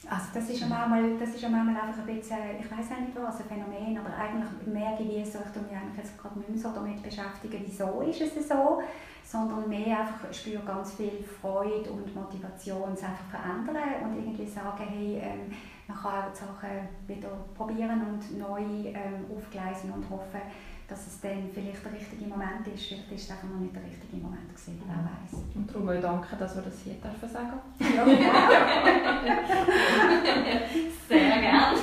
Also 0.07 0.25
das 0.33 0.49
ist 0.49 0.61
manchmal, 0.67 1.17
das 1.17 1.29
ist 1.29 1.41
manchmal 1.41 1.75
einfach 1.75 1.99
ein 1.99 2.15
bisschen, 2.15 2.37
ich 2.59 2.71
weiß 2.71 2.89
nicht 3.01 3.15
was, 3.15 3.41
ein 3.41 3.47
Phänomen, 3.47 3.97
aber 3.97 4.15
eigentlich 4.15 4.73
merke 4.73 5.03
ich, 5.03 5.17
ich 5.17 5.25
mich 5.25 5.75
eigentlich 5.75 6.17
gerade 6.17 6.39
nicht 6.39 6.49
mehr 6.49 6.57
so 6.57 6.71
damit 6.73 7.03
beschäftigen, 7.03 7.61
wieso 7.65 8.01
ist 8.01 8.21
es 8.21 8.47
so, 8.47 8.81
sondern 9.23 9.67
mehr 9.67 9.99
einfach, 9.99 10.33
spüre 10.33 10.63
ganz 10.63 10.93
viel 10.93 11.23
Freude 11.41 11.91
und 11.91 12.15
Motivation, 12.15 12.93
es 12.93 13.03
einfach 13.03 13.25
verändern 13.29 13.75
und 14.03 14.17
irgendwie 14.17 14.47
sagen, 14.47 14.87
hey, 14.87 15.21
ähm, 15.21 15.51
man 15.87 15.97
kann 15.97 16.23
auch 16.23 16.31
die 16.31 16.37
Sachen 16.37 16.87
wieder 17.05 17.29
probieren 17.55 18.01
und 18.01 18.39
neu 18.39 18.61
ähm, 18.61 19.25
aufgleisen 19.35 19.91
und 19.91 20.09
hoffen, 20.09 20.41
dass 20.89 21.05
es 21.05 21.21
dann 21.21 21.47
vielleicht 21.53 21.85
der 21.85 21.93
richtige 21.93 22.25
Moment 22.25 22.67
ist. 22.73 22.85
Vielleicht 22.85 23.11
ist 23.11 23.25
es 23.25 23.31
einfach 23.31 23.47
noch 23.47 23.59
nicht 23.59 23.75
der 23.75 23.83
richtige 23.83 24.17
Moment 24.17 24.49
gewesen, 24.49 24.81
wer 24.85 24.95
weiß. 24.95 25.33
Und 25.55 25.69
darum 25.69 25.89
auch 25.89 26.01
danke, 26.01 26.35
dass 26.35 26.55
wir 26.55 26.63
das 26.63 26.81
hier 26.81 26.95
dürfen 26.95 27.29
sagen. 27.29 27.59
Ja, 27.79 28.03
genau. 28.03 28.17
Sehr 31.07 31.41
gerne. 31.41 31.77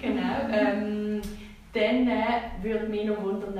genau. 0.00 0.48
Ähm, 0.50 1.22
dann 1.72 2.08
äh, 2.08 2.40
würde 2.62 2.88
mich 2.88 3.04
noch 3.04 3.22
wundern, 3.22 3.56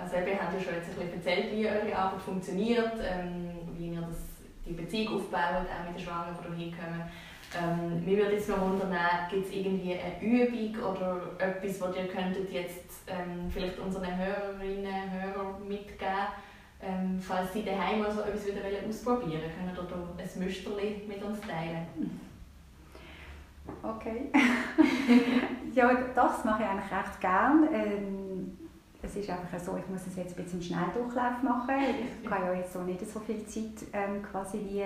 also 0.00 0.16
ihr 0.16 0.40
habt 0.40 0.54
ja 0.54 0.60
schon 0.60 0.74
jetzt 0.74 0.90
ein 0.90 0.96
bisschen 0.96 1.14
erzählt, 1.14 1.52
wie 1.52 1.66
eure 1.66 1.96
Arbeit 1.96 2.20
funktioniert, 2.20 2.92
ähm, 3.02 3.52
wie 3.76 3.94
ihr 3.94 4.00
das, 4.00 4.18
die 4.66 4.72
Beziehung 4.72 5.14
aufbaut, 5.16 5.66
auch 5.68 5.84
mit 5.86 5.94
den 5.98 6.04
Schwangeren, 6.04 6.36
die 6.56 6.64
hinkommen. 6.64 7.02
Ähm, 7.58 8.04
mich 8.04 8.16
würde 8.16 8.34
jetzt 8.34 8.48
noch 8.48 8.60
wundern, 8.60 8.94
gibt 9.28 9.46
es 9.46 9.52
irgendwie 9.52 9.94
eine 9.94 10.20
Übung 10.20 10.82
oder 10.84 11.20
etwas, 11.38 11.80
was 11.80 11.96
ihr 11.96 12.06
könntet 12.06 12.52
jetzt 12.52 13.02
ähm, 13.08 13.50
vielleicht 13.52 13.78
unseren 13.78 14.16
Hörerinnen 14.16 14.86
und 14.86 15.10
Hörern 15.12 15.68
mitgeben 15.68 16.28
ähm, 16.82 17.20
falls 17.20 17.52
sie 17.52 17.62
daheim 17.62 18.02
also 18.02 18.22
etwas 18.22 18.46
wieder 18.46 18.62
ausprobieren 18.88 19.42
wollen, 19.42 19.76
können 19.76 20.16
ihr 20.18 20.24
ein 20.24 20.44
Müsterli 20.44 21.02
mit 21.06 21.22
uns 21.22 21.40
teilen? 21.42 21.86
Okay. 23.82 24.30
ja, 25.74 25.92
das 26.14 26.44
mache 26.44 26.62
ich 26.62 26.68
eigentlich 26.68 26.90
recht 26.90 27.20
gerne. 27.20 27.68
Ähm, 27.72 28.56
es 29.02 29.16
ist 29.16 29.30
einfach 29.30 29.58
so, 29.58 29.76
ich 29.76 29.86
muss 29.88 30.06
es 30.06 30.16
jetzt 30.16 30.36
ein 30.36 30.44
bisschen 30.44 30.62
Schnelldurchlauf 30.62 31.42
machen. 31.42 31.74
Ich 32.22 32.30
habe 32.30 32.46
ja 32.46 32.54
jetzt 32.54 32.72
so 32.72 32.80
nicht 32.80 33.06
so 33.06 33.20
viel 33.20 33.44
Zeit 33.46 33.86
ähm, 33.92 34.22
quasi 34.22 34.58
wie 34.58 34.84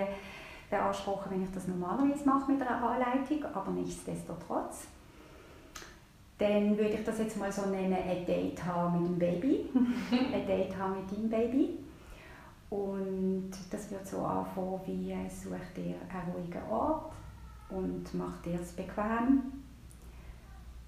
beanspruchen, 0.69 1.31
wenn 1.31 1.43
ich 1.43 1.51
das 1.51 1.67
normalerweise 1.67 2.25
mache 2.25 2.51
mit 2.51 2.61
einer 2.61 2.83
Anleitung, 2.83 3.45
aber 3.53 3.71
nichtsdestotrotz. 3.71 4.87
Dann 6.37 6.77
würde 6.77 6.95
ich 6.95 7.03
das 7.05 7.19
jetzt 7.19 7.37
mal 7.37 7.51
so 7.51 7.65
nennen, 7.67 7.93
ein 7.93 8.25
Date 8.25 8.63
haben 8.65 9.01
mit 9.01 9.11
dem 9.11 9.19
Baby. 9.19 9.69
ein 10.11 10.45
Date 10.45 10.77
haben 10.77 10.97
mit 10.99 11.11
deinem 11.11 11.29
Baby. 11.29 11.79
Und 12.69 13.51
das 13.71 13.89
wird 13.89 14.05
so 14.05 14.19
anfangen, 14.25 14.81
wie 14.85 15.15
such 15.29 15.73
dir 15.75 15.95
einen 16.11 16.31
ruhigen 16.35 16.61
Ort 16.69 17.13
und 17.69 18.13
mach 18.13 18.41
dir 18.41 18.59
es 18.59 18.73
bequem. 18.73 19.43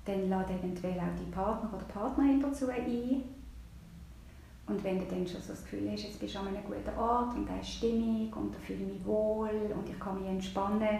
Dann 0.03 0.29
lade 0.29 0.53
eventuell 0.53 0.99
auch 0.99 1.19
die 1.19 1.31
Partner 1.31 1.69
oder 1.73 1.85
Partnerin 1.85 2.41
dazu 2.41 2.67
ein. 2.69 3.23
Und 4.67 4.83
wenn 4.83 4.99
du 4.99 5.05
dann 5.05 5.25
schon 5.25 5.41
so 5.41 5.53
das 5.53 5.63
Gefühl 5.63 5.89
hast, 5.91 6.03
jetzt 6.03 6.19
bist 6.19 6.35
du 6.35 6.39
an 6.39 6.47
einem 6.47 6.63
guten 6.63 6.97
Ort 6.99 7.35
und 7.35 7.47
da 7.47 7.57
ist 7.57 7.69
Stimmung 7.69 8.31
und 8.33 8.53
da 8.53 8.59
fühle 8.59 8.83
ich 8.83 8.93
mich 8.93 9.05
wohl 9.05 9.49
und 9.73 9.89
ich 9.89 9.97
kann 9.97 10.19
mich 10.19 10.29
entspannen, 10.29 10.99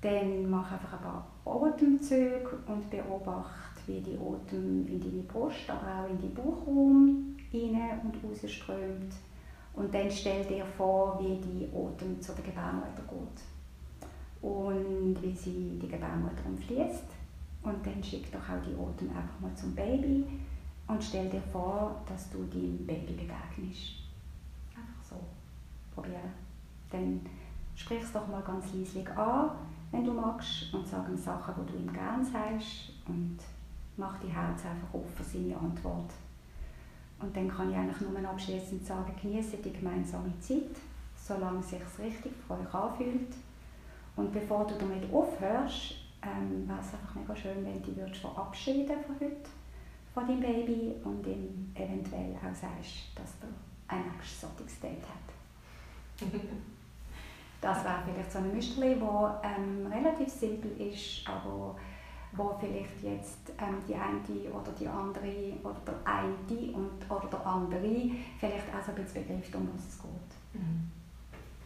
dann 0.00 0.48
mach 0.48 0.72
einfach 0.72 0.94
ein 0.94 1.00
paar 1.00 1.26
Atemzüge 1.44 2.58
und 2.66 2.88
beobachte, 2.88 3.82
wie 3.86 4.00
die 4.00 4.16
Atem 4.16 4.86
in 4.86 4.98
deine 4.98 5.22
Brust, 5.24 5.68
aber 5.68 6.04
auch 6.04 6.10
in 6.10 6.18
den 6.18 6.32
Bauchraum 6.32 7.36
rein 7.52 8.00
und 8.02 8.16
rausströmt. 8.24 9.12
Und 9.74 9.94
dann 9.94 10.10
stell 10.10 10.44
dir 10.46 10.64
vor, 10.64 11.20
wie 11.20 11.36
die 11.36 11.68
Atem 11.76 12.20
zu 12.20 12.32
der 12.32 12.44
Gebärmutter 12.44 13.02
geht 13.08 14.40
und 14.42 15.22
wie 15.22 15.32
sie 15.32 15.78
die 15.80 15.88
Gebärmutter 15.88 16.46
umfließt. 16.46 17.04
Und 17.62 17.86
dann 17.86 18.02
schick 18.02 18.32
doch 18.32 18.38
auch 18.40 18.62
die 18.66 18.74
Atem 18.74 19.14
einfach 19.14 19.38
mal 19.38 19.54
zum 19.54 19.74
Baby 19.74 20.24
und 20.90 21.02
stell 21.02 21.28
dir 21.28 21.42
vor, 21.52 21.94
dass 22.06 22.30
du 22.30 22.44
deinem 22.44 22.84
Baby 22.86 23.12
begegnest. 23.12 23.92
Einfach 24.74 25.02
so. 25.08 25.16
Probieren. 25.94 26.32
Dann 26.90 27.20
sprich 27.76 28.02
es 28.02 28.12
doch 28.12 28.26
mal 28.26 28.42
ganz 28.42 28.72
leislich 28.74 29.08
an, 29.10 29.50
wenn 29.92 30.04
du 30.04 30.12
magst, 30.12 30.72
und 30.72 30.86
sag 30.86 31.08
ihm 31.08 31.16
Sachen, 31.16 31.54
die 31.66 31.72
du 31.72 31.78
ihm 31.78 31.92
gerne 31.92 32.24
sagst 32.24 32.92
und 33.06 33.38
mach 33.96 34.18
die 34.18 34.28
Herz 34.28 34.64
einfach 34.64 34.94
auf 34.94 35.10
für 35.16 35.22
seine 35.22 35.56
Antwort. 35.56 36.12
Und 37.20 37.36
dann 37.36 37.48
kann 37.48 37.70
ich 37.70 37.76
eigentlich 37.76 38.00
nur 38.00 38.28
abschließend 38.28 38.84
sagen, 38.86 39.14
genieße 39.20 39.58
die 39.58 39.72
gemeinsame 39.72 40.32
Zeit, 40.40 40.76
solange 41.16 41.60
es 41.60 41.70
sich 41.70 41.82
richtig 41.98 42.32
für 42.46 42.54
euch 42.54 42.74
anfühlt. 42.74 43.34
Und 44.16 44.32
bevor 44.32 44.66
du 44.66 44.74
damit 44.78 45.12
aufhörst, 45.12 45.94
ähm, 46.22 46.66
wäre 46.66 46.80
es 46.80 46.94
einfach 46.94 47.14
mega 47.14 47.36
schön, 47.36 47.64
wenn 47.64 47.82
du 47.82 47.92
dich 47.92 48.20
verabschieden 48.20 48.96
von 49.06 49.16
heute, 49.20 49.50
von 50.14 50.26
deinem 50.26 50.40
Baby 50.40 50.94
und 51.04 51.26
ihm 51.26 51.72
eventuell 51.74 52.34
auch 52.36 52.54
sagst, 52.54 53.10
dass 53.14 53.38
du 53.40 53.46
ein 53.88 54.04
nächstes 54.12 54.40
solches 54.40 54.80
Date 54.80 55.02
hat. 55.02 56.30
das 57.60 57.84
wäre 57.84 58.02
vielleicht 58.04 58.32
so 58.32 58.38
ein 58.38 58.52
Müsterli, 58.52 58.96
das 58.98 59.32
ähm, 59.42 59.86
relativ 59.86 60.28
simpel 60.28 60.72
ist, 60.80 61.28
aber 61.28 61.76
wo 62.32 62.56
vielleicht 62.60 63.02
jetzt 63.02 63.52
ähm, 63.58 63.78
die 63.88 63.94
eine 63.94 64.54
oder 64.54 64.70
die 64.78 64.86
andere 64.86 65.52
oder 65.62 65.80
der 65.86 65.94
eine 66.04 66.72
und, 66.72 67.10
oder 67.10 67.26
der 67.26 67.46
andere 67.46 68.10
vielleicht 68.38 68.68
auch 68.68 68.84
so 68.84 68.92
ein 68.92 69.02
bisschen 69.02 69.26
begreift, 69.26 69.54
um 69.54 69.68
was 69.74 69.88
es 69.88 69.98
geht. 70.00 70.60
Mhm. 70.60 70.90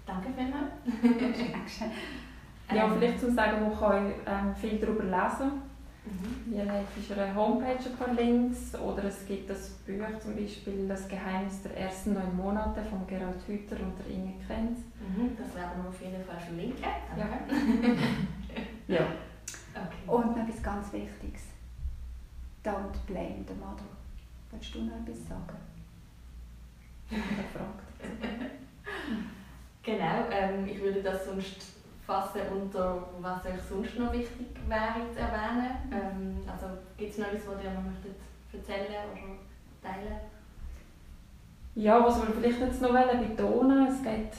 Danke 0.07 0.29
vielmals. 0.35 1.81
ja, 2.75 2.89
vielleicht 2.89 3.21
zu 3.21 3.33
sagen, 3.33 3.67
wo 3.67 3.75
kann 3.75 4.11
ich 4.11 4.17
ähm, 4.27 4.55
viel 4.55 4.79
darüber 4.79 5.05
lesen. 5.05 5.64
Mhm. 6.05 6.53
Hier 6.53 6.85
ist 6.99 7.13
eine 7.13 7.35
Homepage 7.35 7.79
ein 7.79 7.97
paar 7.97 8.13
Links 8.13 8.75
oder 8.75 9.05
es 9.05 9.27
gibt 9.27 9.49
das 9.49 9.71
Buch 9.87 10.19
zum 10.21 10.37
Beispiel 10.37 10.87
«Das 10.87 11.09
Geheimnis 11.09 11.63
der 11.63 11.79
ersten 11.79 12.13
neun 12.13 12.37
Monate» 12.37 12.83
von 12.83 13.07
Gerald 13.07 13.41
Hüther 13.47 13.81
und 13.81 13.99
der 13.99 14.15
Inge 14.15 14.35
Krenz. 14.47 14.81
Mhm, 15.01 15.35
das 15.39 15.55
werden 15.55 15.83
wir 15.83 15.89
auf 15.89 16.01
jeden 16.03 16.23
Fall 16.25 16.39
verlinken. 16.39 16.85
Ja. 17.17 18.95
ja. 18.95 19.07
Okay. 19.73 20.07
Und 20.07 20.37
noch 20.37 20.47
etwas 20.47 20.63
ganz 20.63 20.93
Wichtiges. 20.93 21.45
Don't 22.63 22.97
blame 23.07 23.45
the 23.49 23.55
mother. 23.55 23.85
Willst 24.51 24.75
du 24.75 24.83
noch 24.83 24.97
etwas 24.97 25.27
sagen? 25.27 25.59
Gefragt. 27.09 27.93
genau, 29.83 30.29
ähm, 30.31 30.67
ich 30.67 30.81
würde 30.81 31.03
das 31.03 31.25
sonst 31.25 31.74
fassen 32.07 32.41
unter, 32.53 33.03
was 33.21 33.45
euch 33.47 33.63
sonst 33.69 33.99
noch 33.99 34.13
wichtig 34.13 34.49
wäre 34.69 35.11
zu 35.13 35.21
erwähnen. 35.21 35.71
Ähm, 35.91 36.43
also 36.51 36.67
gibt 36.97 37.13
es 37.13 37.19
noch 37.19 37.29
etwas, 37.29 37.55
was 37.55 37.65
ihr 37.65 37.71
noch 37.71 37.83
möchtet 37.83 38.17
erzählen 38.53 39.05
oder 39.13 39.91
teilen? 39.91 40.21
Ja, 41.75 42.05
was 42.05 42.21
wir 42.21 42.35
vielleicht 42.35 42.61
jetzt 42.61 42.83
noch 42.83 42.93
betonen 42.93 43.89
es 43.89 44.03
geht 44.03 44.33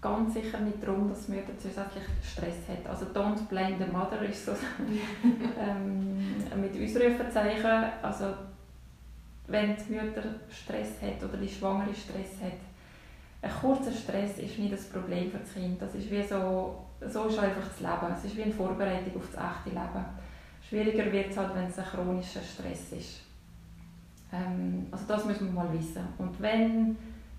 ganz 0.00 0.34
sicher 0.34 0.60
nicht 0.60 0.82
darum, 0.82 1.08
dass 1.08 1.28
Mutter 1.28 1.56
zusätzlich 1.58 2.04
Stress 2.22 2.68
hat. 2.68 2.88
Also 2.88 3.06
«Don't 3.06 3.46
blame 3.48 3.76
the 3.78 3.90
mother» 3.90 4.22
ist 4.22 4.46
so 4.46 4.52
ähm, 5.58 6.36
mit 6.60 6.72
Ausrufezeichen. 6.72 7.92
Also 8.02 8.26
wenn 9.48 9.76
die 9.76 9.92
Mutter 9.92 10.22
Stress 10.50 11.02
hat 11.02 11.22
oder 11.28 11.38
die 11.38 11.48
Schwangere 11.48 11.94
Stress 11.94 12.40
hat, 12.42 12.60
ein 13.40 13.50
kurzer 13.60 13.92
Stress 13.92 14.38
ist 14.38 14.58
nicht 14.58 14.72
das 14.72 14.86
Problem 14.86 15.30
für 15.30 15.38
das 15.38 15.54
Kind. 15.54 15.80
Das 15.80 15.94
ist 15.94 16.10
wie 16.10 16.22
so, 16.22 16.84
so 17.00 17.24
ist 17.26 17.38
einfach 17.38 17.68
das 17.68 17.80
Leben. 17.80 18.14
Es 18.16 18.24
ist 18.24 18.36
wie 18.36 18.42
eine 18.42 18.52
Vorbereitung 18.52 19.16
auf 19.16 19.28
das 19.32 19.40
echte 19.40 19.70
Leben. 19.70 20.04
Schwieriger 20.68 21.12
wird 21.12 21.30
es 21.30 21.36
halt, 21.36 21.54
wenn 21.54 21.66
es 21.66 21.78
ein 21.78 21.84
chronischer 21.84 22.40
Stress 22.40 22.92
ist. 22.92 23.20
Ähm, 24.32 24.86
also 24.90 25.04
das 25.06 25.24
müssen 25.24 25.46
wir 25.46 25.52
mal 25.52 25.72
wissen. 25.72 26.02
Und 26.18 26.40
wenn 26.40 26.96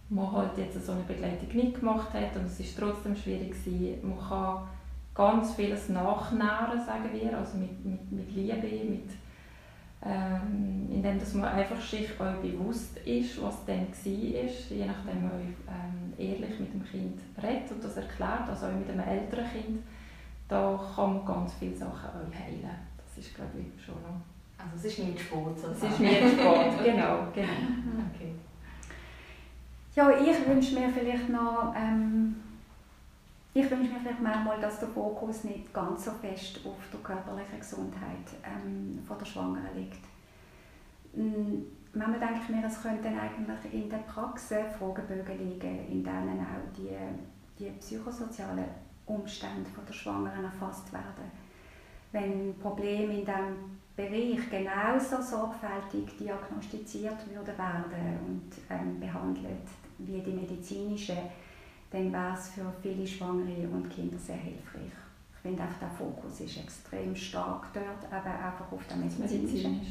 man 0.09 0.31
halt 0.31 0.57
jetzt 0.57 0.83
so 0.85 0.93
eine 0.93 1.03
Begleitung 1.03 1.55
nicht 1.55 1.79
gemacht 1.79 2.13
hat 2.13 2.35
und 2.35 2.45
es 2.45 2.59
ist 2.59 2.77
trotzdem 2.77 3.15
schwierig 3.15 3.51
gewesen. 3.51 4.09
Man 4.09 4.19
kann 4.19 4.67
ganz 5.13 5.53
vieles 5.53 5.89
nachnähren, 5.89 6.83
sagen 6.83 7.09
wir, 7.11 7.37
also 7.37 7.57
mit, 7.57 7.85
mit, 7.85 8.11
mit 8.11 8.31
Liebe, 8.31 8.89
mit, 8.89 9.09
ähm, 10.05 10.87
indem 10.89 11.19
dass 11.19 11.33
man 11.33 11.49
einfach 11.49 11.81
sich 11.81 12.09
auch 12.19 12.33
bewusst 12.41 12.97
ist, 12.99 13.41
was 13.41 13.65
dann 13.65 13.87
war, 13.87 14.05
je 14.05 14.85
nachdem 14.85 15.23
man 15.23 15.55
ähm, 15.67 16.13
ehrlich 16.17 16.59
mit 16.59 16.73
dem 16.73 16.85
Kind 16.85 17.19
redet 17.41 17.71
und 17.71 17.83
das 17.83 17.97
erklärt, 17.97 18.47
also 18.49 18.67
auch 18.67 18.71
mit 18.71 18.89
einem 18.89 19.01
älteren 19.01 19.45
Kind, 19.51 19.83
da 20.47 20.79
kann 20.95 21.17
man 21.17 21.25
ganz 21.25 21.53
viele 21.53 21.75
Sachen 21.75 22.09
auch 22.09 22.33
heilen. 22.33 22.69
Das 22.97 23.17
ist 23.17 23.35
glaube 23.35 23.51
ich 23.59 23.83
schon 23.83 23.95
noch... 23.95 24.21
Also 24.57 24.75
es 24.75 24.85
ist 24.85 24.99
nicht 24.99 25.19
Sport 25.19 25.59
sozusagen? 25.59 25.87
Es 25.87 25.93
ist 25.93 25.99
nicht 25.99 26.39
Sport, 26.39 26.83
genau, 26.83 27.27
genau. 27.33 27.53
Okay. 28.13 28.33
Ja, 29.95 30.11
ich 30.11 30.47
wünsche 30.47 30.75
mir 30.79 30.89
vielleicht 30.89 31.29
noch, 31.29 31.73
ähm, 31.75 32.35
ich 33.53 33.69
wünsche 33.69 33.91
mir 33.91 33.99
vielleicht 33.99 34.21
manchmal, 34.21 34.59
dass 34.59 34.79
der 34.79 34.89
Fokus 34.89 35.43
nicht 35.43 35.73
ganz 35.73 36.05
so 36.05 36.11
fest 36.11 36.59
auf 36.65 36.77
der 36.93 36.99
körperlichen 37.01 37.59
Gesundheit 37.59 38.27
ähm, 38.43 38.99
von 39.07 39.17
der 39.17 39.25
Schwangeren 39.25 39.75
liegt. 39.75 40.03
Ähm, 41.15 41.65
manchmal 41.93 42.19
denke 42.19 42.41
ich 42.43 42.49
mir, 42.49 42.65
es 42.65 42.81
könnten 42.81 43.07
eigentlich 43.07 43.73
in 43.73 43.89
der 43.89 43.97
Praxis 43.99 44.75
Fragebögen 44.77 45.37
liegen, 45.37 45.87
in 45.87 46.03
denen 46.03 46.39
auch 46.39 46.73
die, 46.77 46.95
die 47.57 47.71
psychosozialen 47.79 48.65
Umstände 49.07 49.69
von 49.71 49.85
der 49.85 49.93
Schwangeren 49.93 50.43
erfasst 50.43 50.93
werden. 50.93 51.31
Wenn 52.11 52.57
Probleme 52.59 53.19
in 53.19 53.25
diesem 53.25 53.79
Bereich 53.95 54.49
genauso 54.49 55.21
sorgfältig 55.21 56.17
diagnostiziert 56.17 57.17
würde 57.29 57.57
werden 57.57 58.19
und 58.25 58.51
ähm, 58.69 58.99
behandelt 58.99 59.67
wie 59.97 60.21
die 60.21 60.31
medizinische, 60.31 61.17
dann 61.91 62.13
wäre 62.13 62.33
es 62.33 62.49
für 62.49 62.71
viele 62.81 63.05
Schwangere 63.05 63.67
und 63.67 63.89
Kinder 63.89 64.17
sehr 64.17 64.37
hilfreich. 64.37 64.91
Ich 65.33 65.39
finde 65.41 65.63
auch 65.63 65.79
der 65.79 65.89
Fokus 65.89 66.41
ist 66.41 66.57
extrem 66.57 67.15
stark 67.15 67.67
dort, 67.73 68.11
aber 68.11 68.29
einfach 68.29 68.71
auf 68.71 68.85
der 68.87 68.97
medizinischen. 68.97 69.81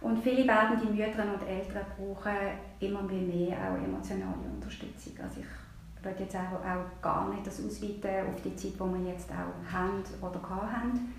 Und 0.00 0.18
viele 0.18 0.46
werden 0.46 0.78
die 0.82 0.92
Mütter 0.92 1.24
und 1.24 1.48
Eltern 1.48 1.86
brauchen 1.96 2.36
immer 2.80 3.02
mehr 3.02 3.56
auch 3.56 3.82
emotionale 3.82 4.46
Unterstützung. 4.54 5.12
Also 5.22 5.40
ich 5.40 6.04
würde 6.04 6.22
jetzt 6.22 6.36
auch, 6.36 6.60
auch 6.60 7.02
gar 7.02 7.28
nicht 7.30 7.46
das 7.46 7.64
ausweiten 7.64 8.28
auf 8.28 8.42
die 8.42 8.54
Zeit, 8.56 8.74
die 8.74 8.78
wir 8.78 9.12
jetzt 9.12 9.30
auch 9.30 9.72
haben 9.72 10.02
oder 10.20 10.40
haben. 10.50 11.14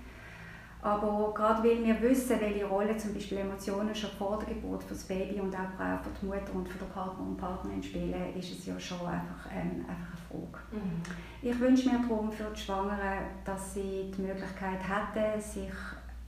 Aber 0.80 1.34
gerade 1.34 1.68
weil 1.68 1.84
wir 1.84 2.00
wissen, 2.00 2.40
welche 2.40 2.64
Rolle 2.64 2.96
zum 2.96 3.12
Beispiel 3.12 3.38
Emotionen 3.38 3.94
schon 3.94 4.10
vor 4.10 4.38
der 4.38 4.54
Geburt 4.54 4.84
für 4.84 4.94
das 4.94 5.04
Baby 5.04 5.40
und 5.40 5.54
auch 5.54 6.02
für 6.02 6.10
die 6.20 6.26
Mutter 6.26 6.54
und 6.54 6.68
für 6.68 6.78
den 6.78 6.88
Partner 6.88 7.26
und 7.26 7.36
Partnerin 7.36 7.82
spielen, 7.82 8.36
ist 8.36 8.52
es 8.52 8.66
ja 8.66 8.78
schon 8.78 9.00
einfach, 9.00 9.50
ähm, 9.52 9.84
einfach 9.88 10.12
eine 10.12 10.46
Frage. 10.46 10.58
Mhm. 10.70 11.02
Ich 11.42 11.58
wünsche 11.58 11.90
mir 11.90 11.98
darum 11.98 12.30
für 12.30 12.50
die 12.54 12.60
Schwangeren, 12.60 13.24
dass 13.44 13.74
sie 13.74 14.12
die 14.16 14.22
Möglichkeit 14.22 14.78
hätten, 14.80 15.40
sich 15.40 15.72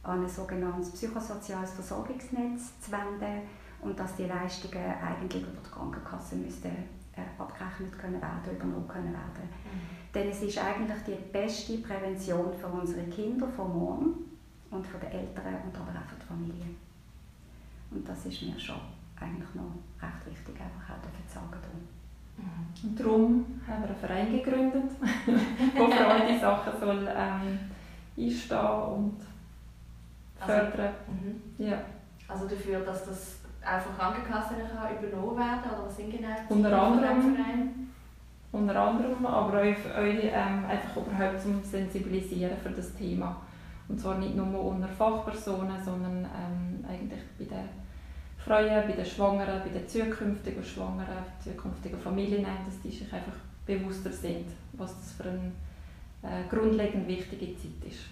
an 0.03 0.23
ein 0.23 0.29
sogenanntes 0.29 0.93
psychosoziales 0.93 1.73
Versorgungsnetz 1.73 2.81
zu 2.81 2.91
wenden 2.91 3.43
und 3.83 3.99
dass 3.99 4.17
die 4.17 4.25
Leistungen 4.25 4.95
eigentlich 5.01 5.43
über 5.43 5.61
die 5.65 5.71
Krankenkasse 5.71 6.35
müssten, 6.35 6.69
äh, 6.69 7.23
abgerechnet 7.39 7.97
können 7.97 8.21
werden, 8.21 8.57
übernommen 8.57 8.89
können 8.89 9.13
werden. 9.13 9.49
Mhm. 9.65 10.13
Denn 10.13 10.29
es 10.29 10.43
ist 10.43 10.59
eigentlich 10.59 10.99
die 11.07 11.33
beste 11.33 11.79
Prävention 11.79 12.53
für 12.53 12.67
unsere 12.67 13.05
Kinder 13.05 13.47
von 13.47 13.73
morgen 13.73 14.30
und 14.71 14.87
für 14.87 14.99
die 14.99 15.07
Eltern 15.07 15.55
und 15.65 15.77
aber 15.77 15.91
auch 15.91 16.09
für 16.09 16.17
die 16.21 16.27
Familie. 16.27 16.67
Und 17.91 18.09
das 18.09 18.27
ist 18.27 18.43
mir 18.43 18.59
schon 18.59 18.81
eigentlich 19.21 19.55
noch 19.55 19.75
recht 20.01 20.27
wichtig, 20.27 20.61
einfach 20.61 20.95
auch 20.95 21.29
zu 21.29 21.35
sagen. 21.35 21.59
Mhm. 22.37 22.89
Und 22.91 23.01
darum 23.01 23.47
haben 23.67 23.83
wir 23.83 23.91
einen 23.91 23.99
Verein 23.99 24.33
gegründet, 24.33 24.91
der 25.77 25.89
für 25.89 26.07
all 26.07 26.27
diese 26.27 26.41
Sachen 26.41 26.81
soll, 26.81 27.09
ähm, 27.09 27.59
einstehen 28.17 28.59
und 28.59 29.17
also, 30.39 30.53
fördern. 30.53 30.95
Also, 31.07 31.13
mhm. 31.13 31.67
ja. 31.67 31.79
also 32.29 32.47
dafür, 32.47 32.81
dass 32.81 33.05
das 33.05 33.41
auch 33.63 33.81
von 33.81 33.97
Krankenkassen 33.97 34.57
übernommen 34.57 35.37
werden 35.37 35.63
kann? 35.63 35.73
Oder 35.75 35.87
was 35.87 35.97
sind 35.97 36.11
genau 36.11 36.29
die 36.49 36.55
Unter 36.55 36.83
anderem, 36.83 37.91
unter 38.53 38.81
anderem, 38.81 39.27
aber 39.27 39.59
auch, 39.59 39.97
auch 39.97 40.03
ähm, 40.03 40.65
einfach 40.69 40.97
überhaupt 40.97 41.41
zum 41.41 41.63
Sensibilisieren 41.63 42.57
für 42.63 42.71
das 42.71 42.95
Thema. 42.95 43.37
Und 43.91 43.99
zwar 43.99 44.19
nicht 44.19 44.37
nur 44.37 44.65
unter 44.65 44.87
Fachpersonen, 44.87 45.83
sondern 45.85 46.25
ähm, 46.25 46.85
eigentlich 46.89 47.21
bei 47.37 47.45
den 47.45 47.69
Frauen, 48.39 48.87
bei 48.87 48.93
den 48.93 49.05
Schwangeren, 49.05 49.61
bei 49.65 49.69
den 49.69 49.89
zukünftigen 49.89 50.63
Schwangeren, 50.63 51.25
zukünftigen 51.43 51.99
Familien, 51.99 52.47
dass 52.65 52.81
die 52.83 52.91
sich 52.91 53.13
einfach 53.13 53.33
bewusster 53.67 54.13
sind, 54.13 54.47
was 54.75 54.97
das 54.97 55.13
für 55.13 55.25
eine 55.25 55.51
äh, 56.23 56.49
grundlegend 56.49 57.09
wichtige 57.09 57.47
Zeit 57.57 57.91
ist. 57.91 58.05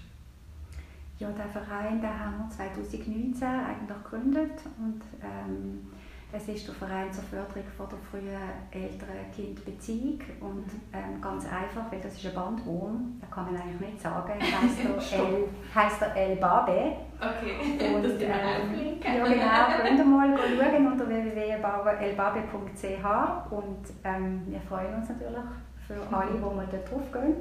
Ja, 1.21 1.31
den 1.31 1.51
Verein 1.51 2.01
den 2.01 2.11
haben 2.11 2.39
wir 2.39 2.51
2019 2.51 3.47
eigentlich 3.47 4.03
gegründet 4.03 4.61
und 4.79 5.01
ähm, 5.23 5.87
es 6.31 6.47
ist 6.49 6.69
der 6.69 6.75
Verein 6.75 7.11
zur 7.11 7.25
Förderung 7.25 7.65
von 7.77 7.89
der 7.89 7.99
frühen 8.11 8.37
Eltern-Kind-Beziehung 8.71 10.21
und 10.41 10.67
ähm, 10.93 11.21
ganz 11.23 11.47
einfach, 11.47 11.91
weil 11.91 12.01
das 12.01 12.15
ist 12.15 12.27
ein 12.27 12.35
Bandwurm, 12.35 13.19
da 13.21 13.27
kann 13.35 13.47
man 13.47 13.57
eigentlich 13.63 13.93
nicht 13.93 14.03
sagen, 14.03 14.35
heißt 14.35 14.79
der, 15.13 15.19
El, 15.19 15.49
heisst 15.75 16.01
der 16.03 16.15
El 16.15 16.37
Babe. 16.37 16.97
Okay, 17.19 17.95
und, 17.95 18.05
das 18.05 18.13
ähm, 18.13 19.01
Ja 19.03 19.25
genau, 19.25 19.81
könnt 19.83 19.99
ihr 19.99 20.05
mal 20.05 20.37
schauen 20.37 20.87
unter 20.87 21.09
www.elbabe.ch 21.09 23.07
und 23.51 23.83
ähm, 24.05 24.43
wir 24.47 24.61
freuen 24.61 24.95
uns 24.97 25.09
natürlich 25.09 25.39
für 25.87 25.95
alle, 26.15 26.33
die 26.33 26.39
mal 26.39 26.69
dort 26.71 26.91
drauf 26.91 27.11
gehen. 27.11 27.37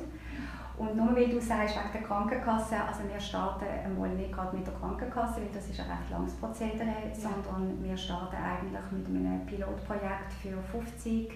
Und 0.78 0.96
nur 0.96 1.16
weil 1.16 1.30
du 1.30 1.42
sagst, 1.42 1.76
wegen 1.76 1.92
der 1.92 2.04
Krankenkasse, 2.04 2.76
also 2.80 3.02
wir 3.12 3.20
starten 3.20 3.66
einmal 3.66 4.10
nicht 4.10 4.32
gerade 4.32 4.56
mit 4.56 4.68
der 4.68 4.76
Krankenkasse, 4.76 5.42
weil 5.42 5.50
das 5.52 5.68
ist 5.70 5.80
ein 5.80 5.90
recht 5.90 6.12
langes 6.12 6.36
Prozedere, 6.36 6.94
sondern 7.14 7.84
wir 7.84 7.98
starten 7.98 8.36
eigentlich 8.36 8.92
mit 8.92 9.08
einem 9.08 9.44
Pilotprojekt 9.48 10.32
für 10.40 10.62
50 10.72 11.32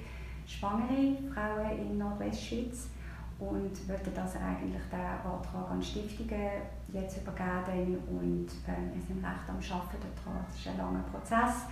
schwangere 0.45 1.17
Frauen 1.33 1.79
in 1.79 1.97
Nordwestschweiz 1.97 2.89
und 3.39 3.89
wollten 3.89 4.13
das 4.13 4.35
eigentlich 4.35 4.83
den 4.91 4.99
Antrag 4.99 5.71
an 5.71 5.81
Stiftungen 5.81 6.61
jetzt 6.93 7.17
übergeben 7.17 7.97
und 8.11 8.47
ähm, 8.67 8.91
wir 8.93 9.01
sind 9.01 9.25
recht 9.25 9.49
am 9.49 9.57
Arbeiten 9.57 10.13
daran. 10.15 10.45
Das 10.45 10.55
ist 10.55 10.67
ein 10.67 10.77
langer 10.77 11.03
Prozess 11.11 11.65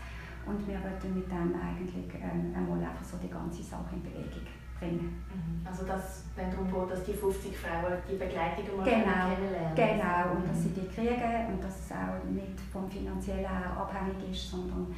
und 0.48 0.68
wir 0.68 0.82
wollten 0.82 1.14
mit 1.14 1.30
dem 1.30 1.54
eigentlich 1.54 2.16
ähm, 2.16 2.52
einmal 2.56 2.80
einfach 2.80 3.06
so 3.06 3.18
die 3.18 3.30
ganze 3.30 3.62
Sache 3.62 3.94
in 3.94 4.02
Bewegung 4.02 4.59
bringen. 4.80 5.24
Mhm. 5.30 5.68
Also 5.68 5.86
dass, 5.86 6.24
wenn 6.36 6.50
darum 6.50 6.68
geht, 6.68 6.92
dass 6.92 7.04
die 7.04 7.14
50 7.14 7.58
Frauen 7.58 7.94
die 8.10 8.16
Begleitung 8.16 8.78
mal 8.78 8.84
genau, 8.84 9.30
kennenlernen. 9.30 9.76
Genau, 9.76 10.36
und 10.36 10.50
dass 10.50 10.64
sie 10.64 10.70
die 10.70 10.88
kriegen 10.88 11.48
und 11.54 11.64
dass 11.64 11.80
es 11.86 11.92
auch 11.92 12.24
nicht 12.32 12.60
vom 12.72 12.90
finanziellen 12.90 13.48
her 13.48 13.76
abhängig 13.78 14.32
ist, 14.32 14.52
sondern 14.52 14.96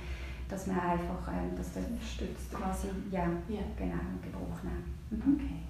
dass 0.47 0.67
man 0.67 0.79
einfach 0.79 1.27
ähm, 1.31 1.55
dass 1.55 1.73
der 1.73 1.83
stützt 2.05 2.53
quasi 2.53 2.87
ja, 3.09 3.25
ja. 3.47 3.61
genau 3.77 4.03
in 4.11 4.21
Gebrauch 4.21 4.63
nehmen. 4.63 4.93
Mhm. 5.09 5.35
Okay. 5.35 5.61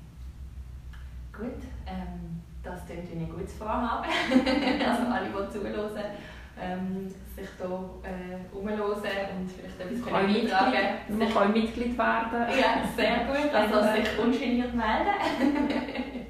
Gut, 1.31 1.63
ähm, 1.85 2.41
das 2.61 2.85
klingt 2.85 3.11
wie 3.11 3.19
ein 3.19 3.29
gutes 3.29 3.53
Vorhaben. 3.57 4.09
also 4.09 5.03
alle, 5.11 5.29
die 5.29 5.51
zuhören, 5.51 6.11
ähm, 6.59 7.07
sich 7.35 7.47
hier 7.57 7.89
äh, 8.03 8.55
umhören 8.55 8.81
und 8.81 9.51
vielleicht 9.51 9.79
etwas 9.79 10.05
kann 10.05 10.33
beitragen 10.33 11.19
Man 11.19 11.33
kann 11.33 11.53
Mitglied 11.53 11.97
werden. 11.97 12.59
Ja, 12.59 12.83
sehr 12.95 13.25
gut. 13.25 13.51
Also 13.53 13.81
sich 13.93 14.19
ungeniert 14.19 14.73
melden. 14.73 15.67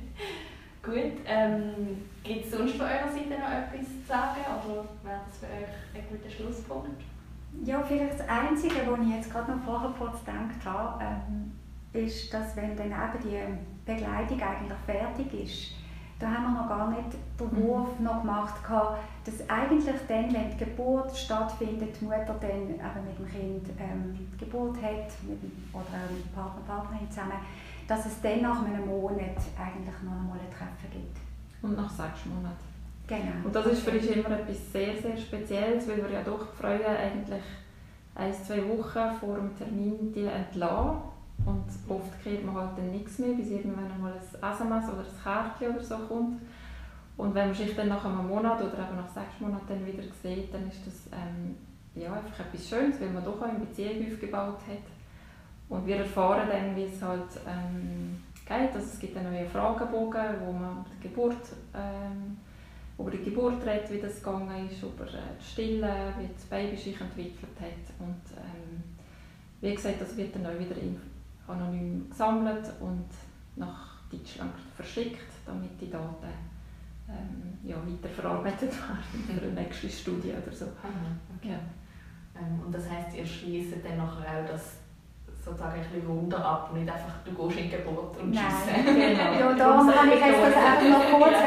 gut. 0.84 1.22
Ähm, 1.26 2.04
Gibt 2.24 2.46
es 2.46 2.52
sonst 2.52 2.76
von 2.76 2.86
eurer 2.86 3.12
Seite 3.12 3.30
noch 3.30 3.52
etwas 3.52 3.88
zu 3.88 4.08
sagen 4.08 4.42
oder 4.66 4.86
wäre 5.04 5.22
das 5.26 5.38
für 5.40 5.46
euch 5.48 5.96
ein 5.96 6.08
guter 6.10 6.30
Schlusspunkt? 6.30 7.02
Ja, 7.66 7.84
vielleicht 7.84 8.20
das 8.20 8.30
Einzige, 8.30 8.76
was 8.88 9.00
ich 9.00 9.16
jetzt 9.16 9.32
gerade 9.32 9.52
noch 9.52 9.64
vorher 9.64 9.92
kurz 9.98 10.20
gedacht 10.20 10.64
habe, 10.64 11.04
ähm, 11.04 11.52
ist, 11.94 12.34
dass 12.34 12.56
wenn 12.56 12.76
dann 12.78 12.88
eben 12.88 13.24
die 13.24 13.92
Begleitung 13.92 14.42
eigentlich 14.42 14.78
fertig 14.86 15.44
ist, 15.44 15.81
da 16.22 16.28
haben 16.30 16.54
wir 16.54 16.62
noch 16.62 16.70
gar 16.70 16.90
nicht 16.90 17.18
den 17.40 17.48
mhm. 17.48 17.68
Wurf 17.68 18.00
noch 18.00 18.22
gemacht, 18.22 18.54
dass 19.26 19.50
eigentlich 19.50 19.96
dann, 20.08 20.34
wenn 20.34 20.52
die 20.52 20.58
Geburt 20.58 21.18
stattfindet, 21.18 22.00
die 22.00 22.06
Mutter 22.06 22.36
dann 22.40 22.70
eben 22.70 23.06
mit 23.06 23.20
dem 23.20 23.28
Kind 23.28 23.70
ähm, 23.80 24.28
die 24.34 24.38
Geburt 24.46 24.78
hat, 24.78 25.10
mit, 25.28 25.40
oder 25.74 25.82
auch 25.82 26.12
mit 26.12 26.24
dem 26.24 26.32
Partner, 26.34 26.62
Partnerin 26.68 27.10
zusammen, 27.10 27.40
dass 27.88 28.06
es 28.06 28.22
dann 28.22 28.42
nach 28.42 28.64
einem 28.64 28.86
Monat 28.86 29.38
eigentlich 29.58 30.02
noch 30.04 30.12
einmal 30.12 30.38
ein 30.38 30.52
Treffen 30.52 30.92
gibt. 30.92 31.18
Und 31.64 31.76
nach 31.76 31.90
sechs 31.90 32.26
Monaten. 32.26 32.72
Genau. 33.08 33.46
Und 33.46 33.56
das 33.56 33.66
ist 33.66 33.84
für 33.84 33.92
uns 33.92 34.06
immer 34.06 34.32
etwas 34.32 34.72
sehr, 34.72 34.96
sehr 35.02 35.18
Spezielles, 35.18 35.88
weil 35.88 35.98
wir 35.98 36.12
ja 36.12 36.24
doch 36.24 36.48
die 36.52 36.62
Freude 36.62 36.88
eigentlich 36.88 37.44
ein, 38.16 38.34
zwei 38.34 38.68
Wochen 38.70 39.20
vor 39.20 39.36
dem 39.36 39.58
Termin 39.58 40.14
die 40.14 40.26
entlassen 40.26 41.11
und 41.46 41.66
oft 41.90 42.22
kriegt 42.22 42.46
man 42.46 42.56
halt 42.56 42.78
dann 42.78 42.92
nichts 42.92 43.20
mehr, 43.20 43.34
bis 43.34 43.50
irgendwann 43.50 43.92
einmal 43.92 44.14
ein 44.14 44.54
SMS 44.54 44.90
oder 44.90 45.00
ein 45.00 45.24
Kärtchen 45.24 45.76
oder 45.76 45.84
so 45.84 45.98
kommt. 45.98 46.42
Und 47.18 47.36
wenn 47.36 47.48
man 47.48 47.56
sich 47.56 47.76
dann 47.76 47.90
nach 47.90 48.04
einem 48.04 48.28
Monat 48.28 48.60
oder 48.60 48.74
eben 48.74 48.98
nach 48.98 49.10
sechs 49.10 49.40
Monaten 49.40 49.86
wieder 49.86 50.04
sieht, 50.24 50.54
dann 50.54 50.68
ist 50.68 50.86
das 50.86 51.08
ähm, 51.12 51.56
ja, 51.96 52.14
einfach 52.14 52.40
etwas 52.40 52.68
Schönes, 52.68 53.00
weil 53.02 53.10
man 53.10 53.24
doch 53.24 53.42
auch 53.42 53.48
eine 53.48 53.60
Beziehung 53.60 54.12
aufgebaut 54.12 54.60
hat. 54.68 54.88
Und 55.70 55.86
wir 55.86 55.98
erfahren 55.98 56.48
dann, 56.50 56.76
wie 56.76 56.84
es 56.84 57.02
halt 57.02 57.30
ähm, 57.48 58.18
geht. 58.46 58.76
Also 58.76 58.88
es 58.92 59.00
gibt 59.00 59.16
einen 59.18 59.32
neuen 59.32 59.48
Fragebogen, 59.48 60.36
wo 60.46 60.52
man 60.52 60.86
die 60.98 61.08
Geburt, 61.08 61.38
ähm, 61.74 62.38
über 62.98 63.12
die 63.12 63.24
Geburt 63.24 63.66
redet, 63.66 63.92
wie 63.92 64.00
das 64.00 64.22
gegangen 64.22 64.70
ist, 64.70 64.84
über 64.84 65.06
äh, 65.06 65.38
die 65.40 65.46
Stille, 65.46 66.14
wie 66.20 66.28
das 66.34 66.44
Baby 66.46 66.76
sich 66.76 67.00
entwickelt 67.00 67.60
hat. 67.60 67.96
Und 68.00 68.38
ähm, 68.38 68.84
wie 69.62 69.74
gesagt, 69.74 70.02
das 70.02 70.18
wird 70.18 70.36
dann 70.36 70.46
auch 70.46 70.60
wieder 70.60 70.76
anonym 71.52 72.10
gesammelt 72.10 72.66
und 72.80 73.08
nach 73.56 74.02
Deutschland 74.10 74.54
verschickt, 74.76 75.30
damit 75.46 75.80
die 75.80 75.90
Daten 75.90 76.28
ähm, 77.10 77.58
ja, 77.64 77.76
weiterverarbeitet 77.76 78.72
werden 78.72 79.40
für 79.40 79.42
eine 79.42 79.54
nächste 79.54 79.90
Studie 79.90 80.32
oder 80.32 80.56
so. 80.56 80.66
Aha, 80.66 81.16
okay. 81.38 81.52
Ja. 81.52 82.42
Ähm, 82.42 82.62
und 82.66 82.74
das 82.74 82.90
heisst, 82.90 83.16
ihr 83.16 83.26
schließt 83.26 83.74
dann 83.84 83.98
nachher 83.98 84.44
auch 84.44 84.48
das 84.48 84.78
sozusagen 85.44 85.82
ein 85.82 85.90
bisschen 85.90 86.08
Wunder 86.08 86.44
ab 86.44 86.70
und 86.72 86.80
nicht 86.80 86.92
einfach, 86.92 87.16
du 87.26 87.32
gehst 87.32 87.60
in 87.60 87.70
die 87.70 87.78
Geburt 87.78 88.18
und 88.18 88.32
tschüss. 88.32 88.44
Genau. 88.86 89.34
Ja, 89.34 89.54
darum 89.54 89.88
habe 89.94 90.14
ich 90.14 90.22
jetzt 90.22 90.42
das 90.42 90.56
einfach 90.56 90.90
noch 90.90 91.20
kurz 91.20 91.38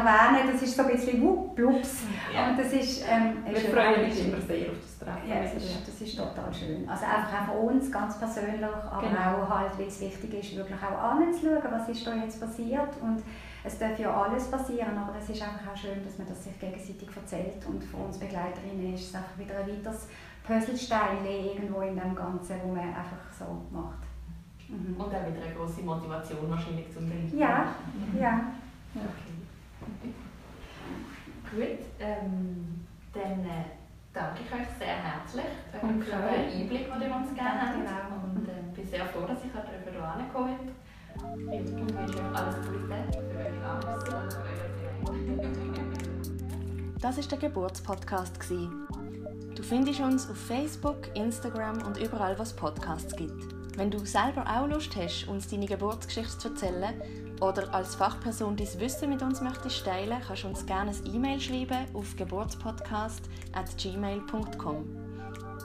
erwähnen, 0.00 0.52
das 0.52 0.62
ist 0.62 0.76
so 0.76 0.82
ein 0.82 0.88
bisschen 0.92 1.22
wupp, 1.22 1.54
blups. 1.54 2.02
Ja. 2.32 2.50
Und 2.50 2.58
das 2.58 2.72
ist, 2.72 3.04
ähm, 3.08 3.44
Wir 3.44 3.60
freuen 3.60 4.04
uns 4.04 4.18
immer 4.20 4.40
sehr 4.40 4.70
auf 4.70 4.78
das 4.80 4.98
Treffen. 4.98 5.28
Ja, 5.28 5.42
das 5.42 5.54
ist, 5.54 5.88
das 5.88 6.00
ist 6.00 6.16
total 6.16 6.52
schön. 6.52 6.88
Also 6.88 7.04
einfach 7.04 7.48
auch 7.48 7.52
für 7.52 7.58
uns 7.58 7.90
ganz 7.90 8.18
persönlich, 8.18 8.62
aber 8.62 9.06
genau. 9.06 9.44
auch 9.44 9.50
halt, 9.50 9.78
weil 9.78 9.86
es 9.86 10.00
wichtig 10.00 10.34
ist, 10.34 10.56
wirklich 10.56 10.78
auch 10.82 10.98
anzuschauen, 10.98 11.62
was 11.70 11.88
ist 11.88 12.06
da 12.06 12.14
jetzt 12.14 12.40
passiert 12.40 12.90
und 13.02 13.22
es 13.62 13.78
darf 13.78 13.98
ja 13.98 14.10
alles 14.10 14.50
passieren, 14.50 14.96
aber 14.96 15.18
es 15.18 15.28
ist 15.28 15.42
einfach 15.42 15.72
auch 15.72 15.76
schön, 15.76 16.02
dass 16.04 16.16
man 16.16 16.26
das 16.26 16.44
sich 16.44 16.58
gegenseitig 16.58 17.08
erzählt 17.14 17.64
und 17.68 17.84
für 17.84 17.96
uns 17.98 18.18
Begleiterinnen 18.18 18.94
ist 18.94 19.08
es 19.08 19.14
einfach 19.14 19.36
wieder 19.38 19.58
ein 19.58 19.68
weiteres 19.68 20.08
Puzzlestein 20.46 21.24
irgendwo 21.26 21.82
in 21.82 21.96
dem 21.96 22.14
Ganzen, 22.14 22.56
wo 22.64 22.74
man 22.74 22.88
einfach 22.88 23.28
so 23.38 23.44
macht. 23.70 24.00
Mhm. 24.68 24.96
Und 24.96 25.06
auch 25.06 25.26
wieder 25.26 25.44
eine 25.44 25.54
große 25.54 25.82
Motivation 25.82 26.50
wahrscheinlich 26.50 26.92
zum 26.92 27.08
Denken. 27.08 27.36
Ja, 27.36 27.74
ja. 28.18 28.40
Okay. 28.94 29.39
Gut, 31.50 31.78
ähm, 31.98 32.86
dann 33.12 33.44
äh, 33.44 33.64
danke 34.12 34.40
ich 34.44 34.52
euch 34.52 34.68
sehr 34.78 34.96
herzlich 35.02 35.44
für 35.70 35.78
den 35.78 36.02
Einblick, 36.02 36.92
den 36.92 37.02
ihr 37.02 37.16
uns 37.16 37.28
gegeben 37.28 37.60
habt. 37.60 37.74
Genau. 37.74 38.02
Und 38.22 38.48
äh, 38.48 38.52
bin 38.74 38.86
sehr 38.86 39.06
froh, 39.06 39.26
dass 39.26 39.44
ich 39.44 39.52
heute 39.52 39.70
hier 39.90 40.02
angekommen 40.02 40.56
bin. 40.58 40.74
Ich 41.52 41.72
wünsche 41.72 42.18
euch 42.18 42.34
alles 42.34 42.56
Gute 42.56 42.78
für 42.78 43.38
eure 43.38 43.66
Angst 43.66 43.88
und 43.88 44.02
für 44.02 44.08
euer 44.08 44.24
Verein. 45.04 45.40
Das 47.00 47.18
ist 47.18 47.30
der 47.30 47.38
Geburtspodcast. 47.38 48.38
Du 48.48 49.62
findest 49.62 50.00
uns 50.00 50.30
auf 50.30 50.36
Facebook, 50.36 51.14
Instagram 51.14 51.82
und 51.82 51.96
überall, 51.96 52.38
wo 52.38 52.42
es 52.42 52.52
Podcasts 52.52 53.16
gibt. 53.16 53.76
Wenn 53.76 53.90
du 53.90 53.98
selber 54.00 54.44
auch 54.46 54.68
Lust 54.68 54.94
hast, 54.96 55.26
uns 55.28 55.48
deine 55.48 55.66
Geburtsgeschichte 55.66 56.38
zu 56.38 56.48
erzählen 56.48 56.94
oder 57.40 57.74
als 57.74 57.94
Fachperson 57.94 58.56
dein 58.56 58.80
Wissen 58.80 59.10
mit 59.10 59.22
uns 59.22 59.40
möchtest 59.40 59.84
teilen, 59.84 60.20
kannst 60.26 60.42
du 60.44 60.48
uns 60.48 60.66
gerne 60.66 60.90
ein 60.90 61.14
E-Mail 61.14 61.40
schreiben 61.40 61.86
auf 61.94 62.16
geburtspodcast.gmail.com. 62.16 64.84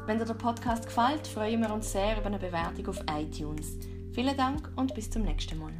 Wenn 0.05 0.19
dir 0.19 0.25
der 0.25 0.35
Podcast 0.35 0.85
gefällt, 0.85 1.27
freuen 1.27 1.61
wir 1.61 1.73
uns 1.73 1.91
sehr 1.91 2.17
über 2.17 2.27
eine 2.27 2.39
Bewertung 2.39 2.87
auf 2.87 2.99
iTunes. 3.11 3.77
Vielen 4.13 4.37
Dank 4.37 4.71
und 4.75 4.93
bis 4.93 5.09
zum 5.09 5.23
nächsten 5.23 5.57
Mal. 5.57 5.73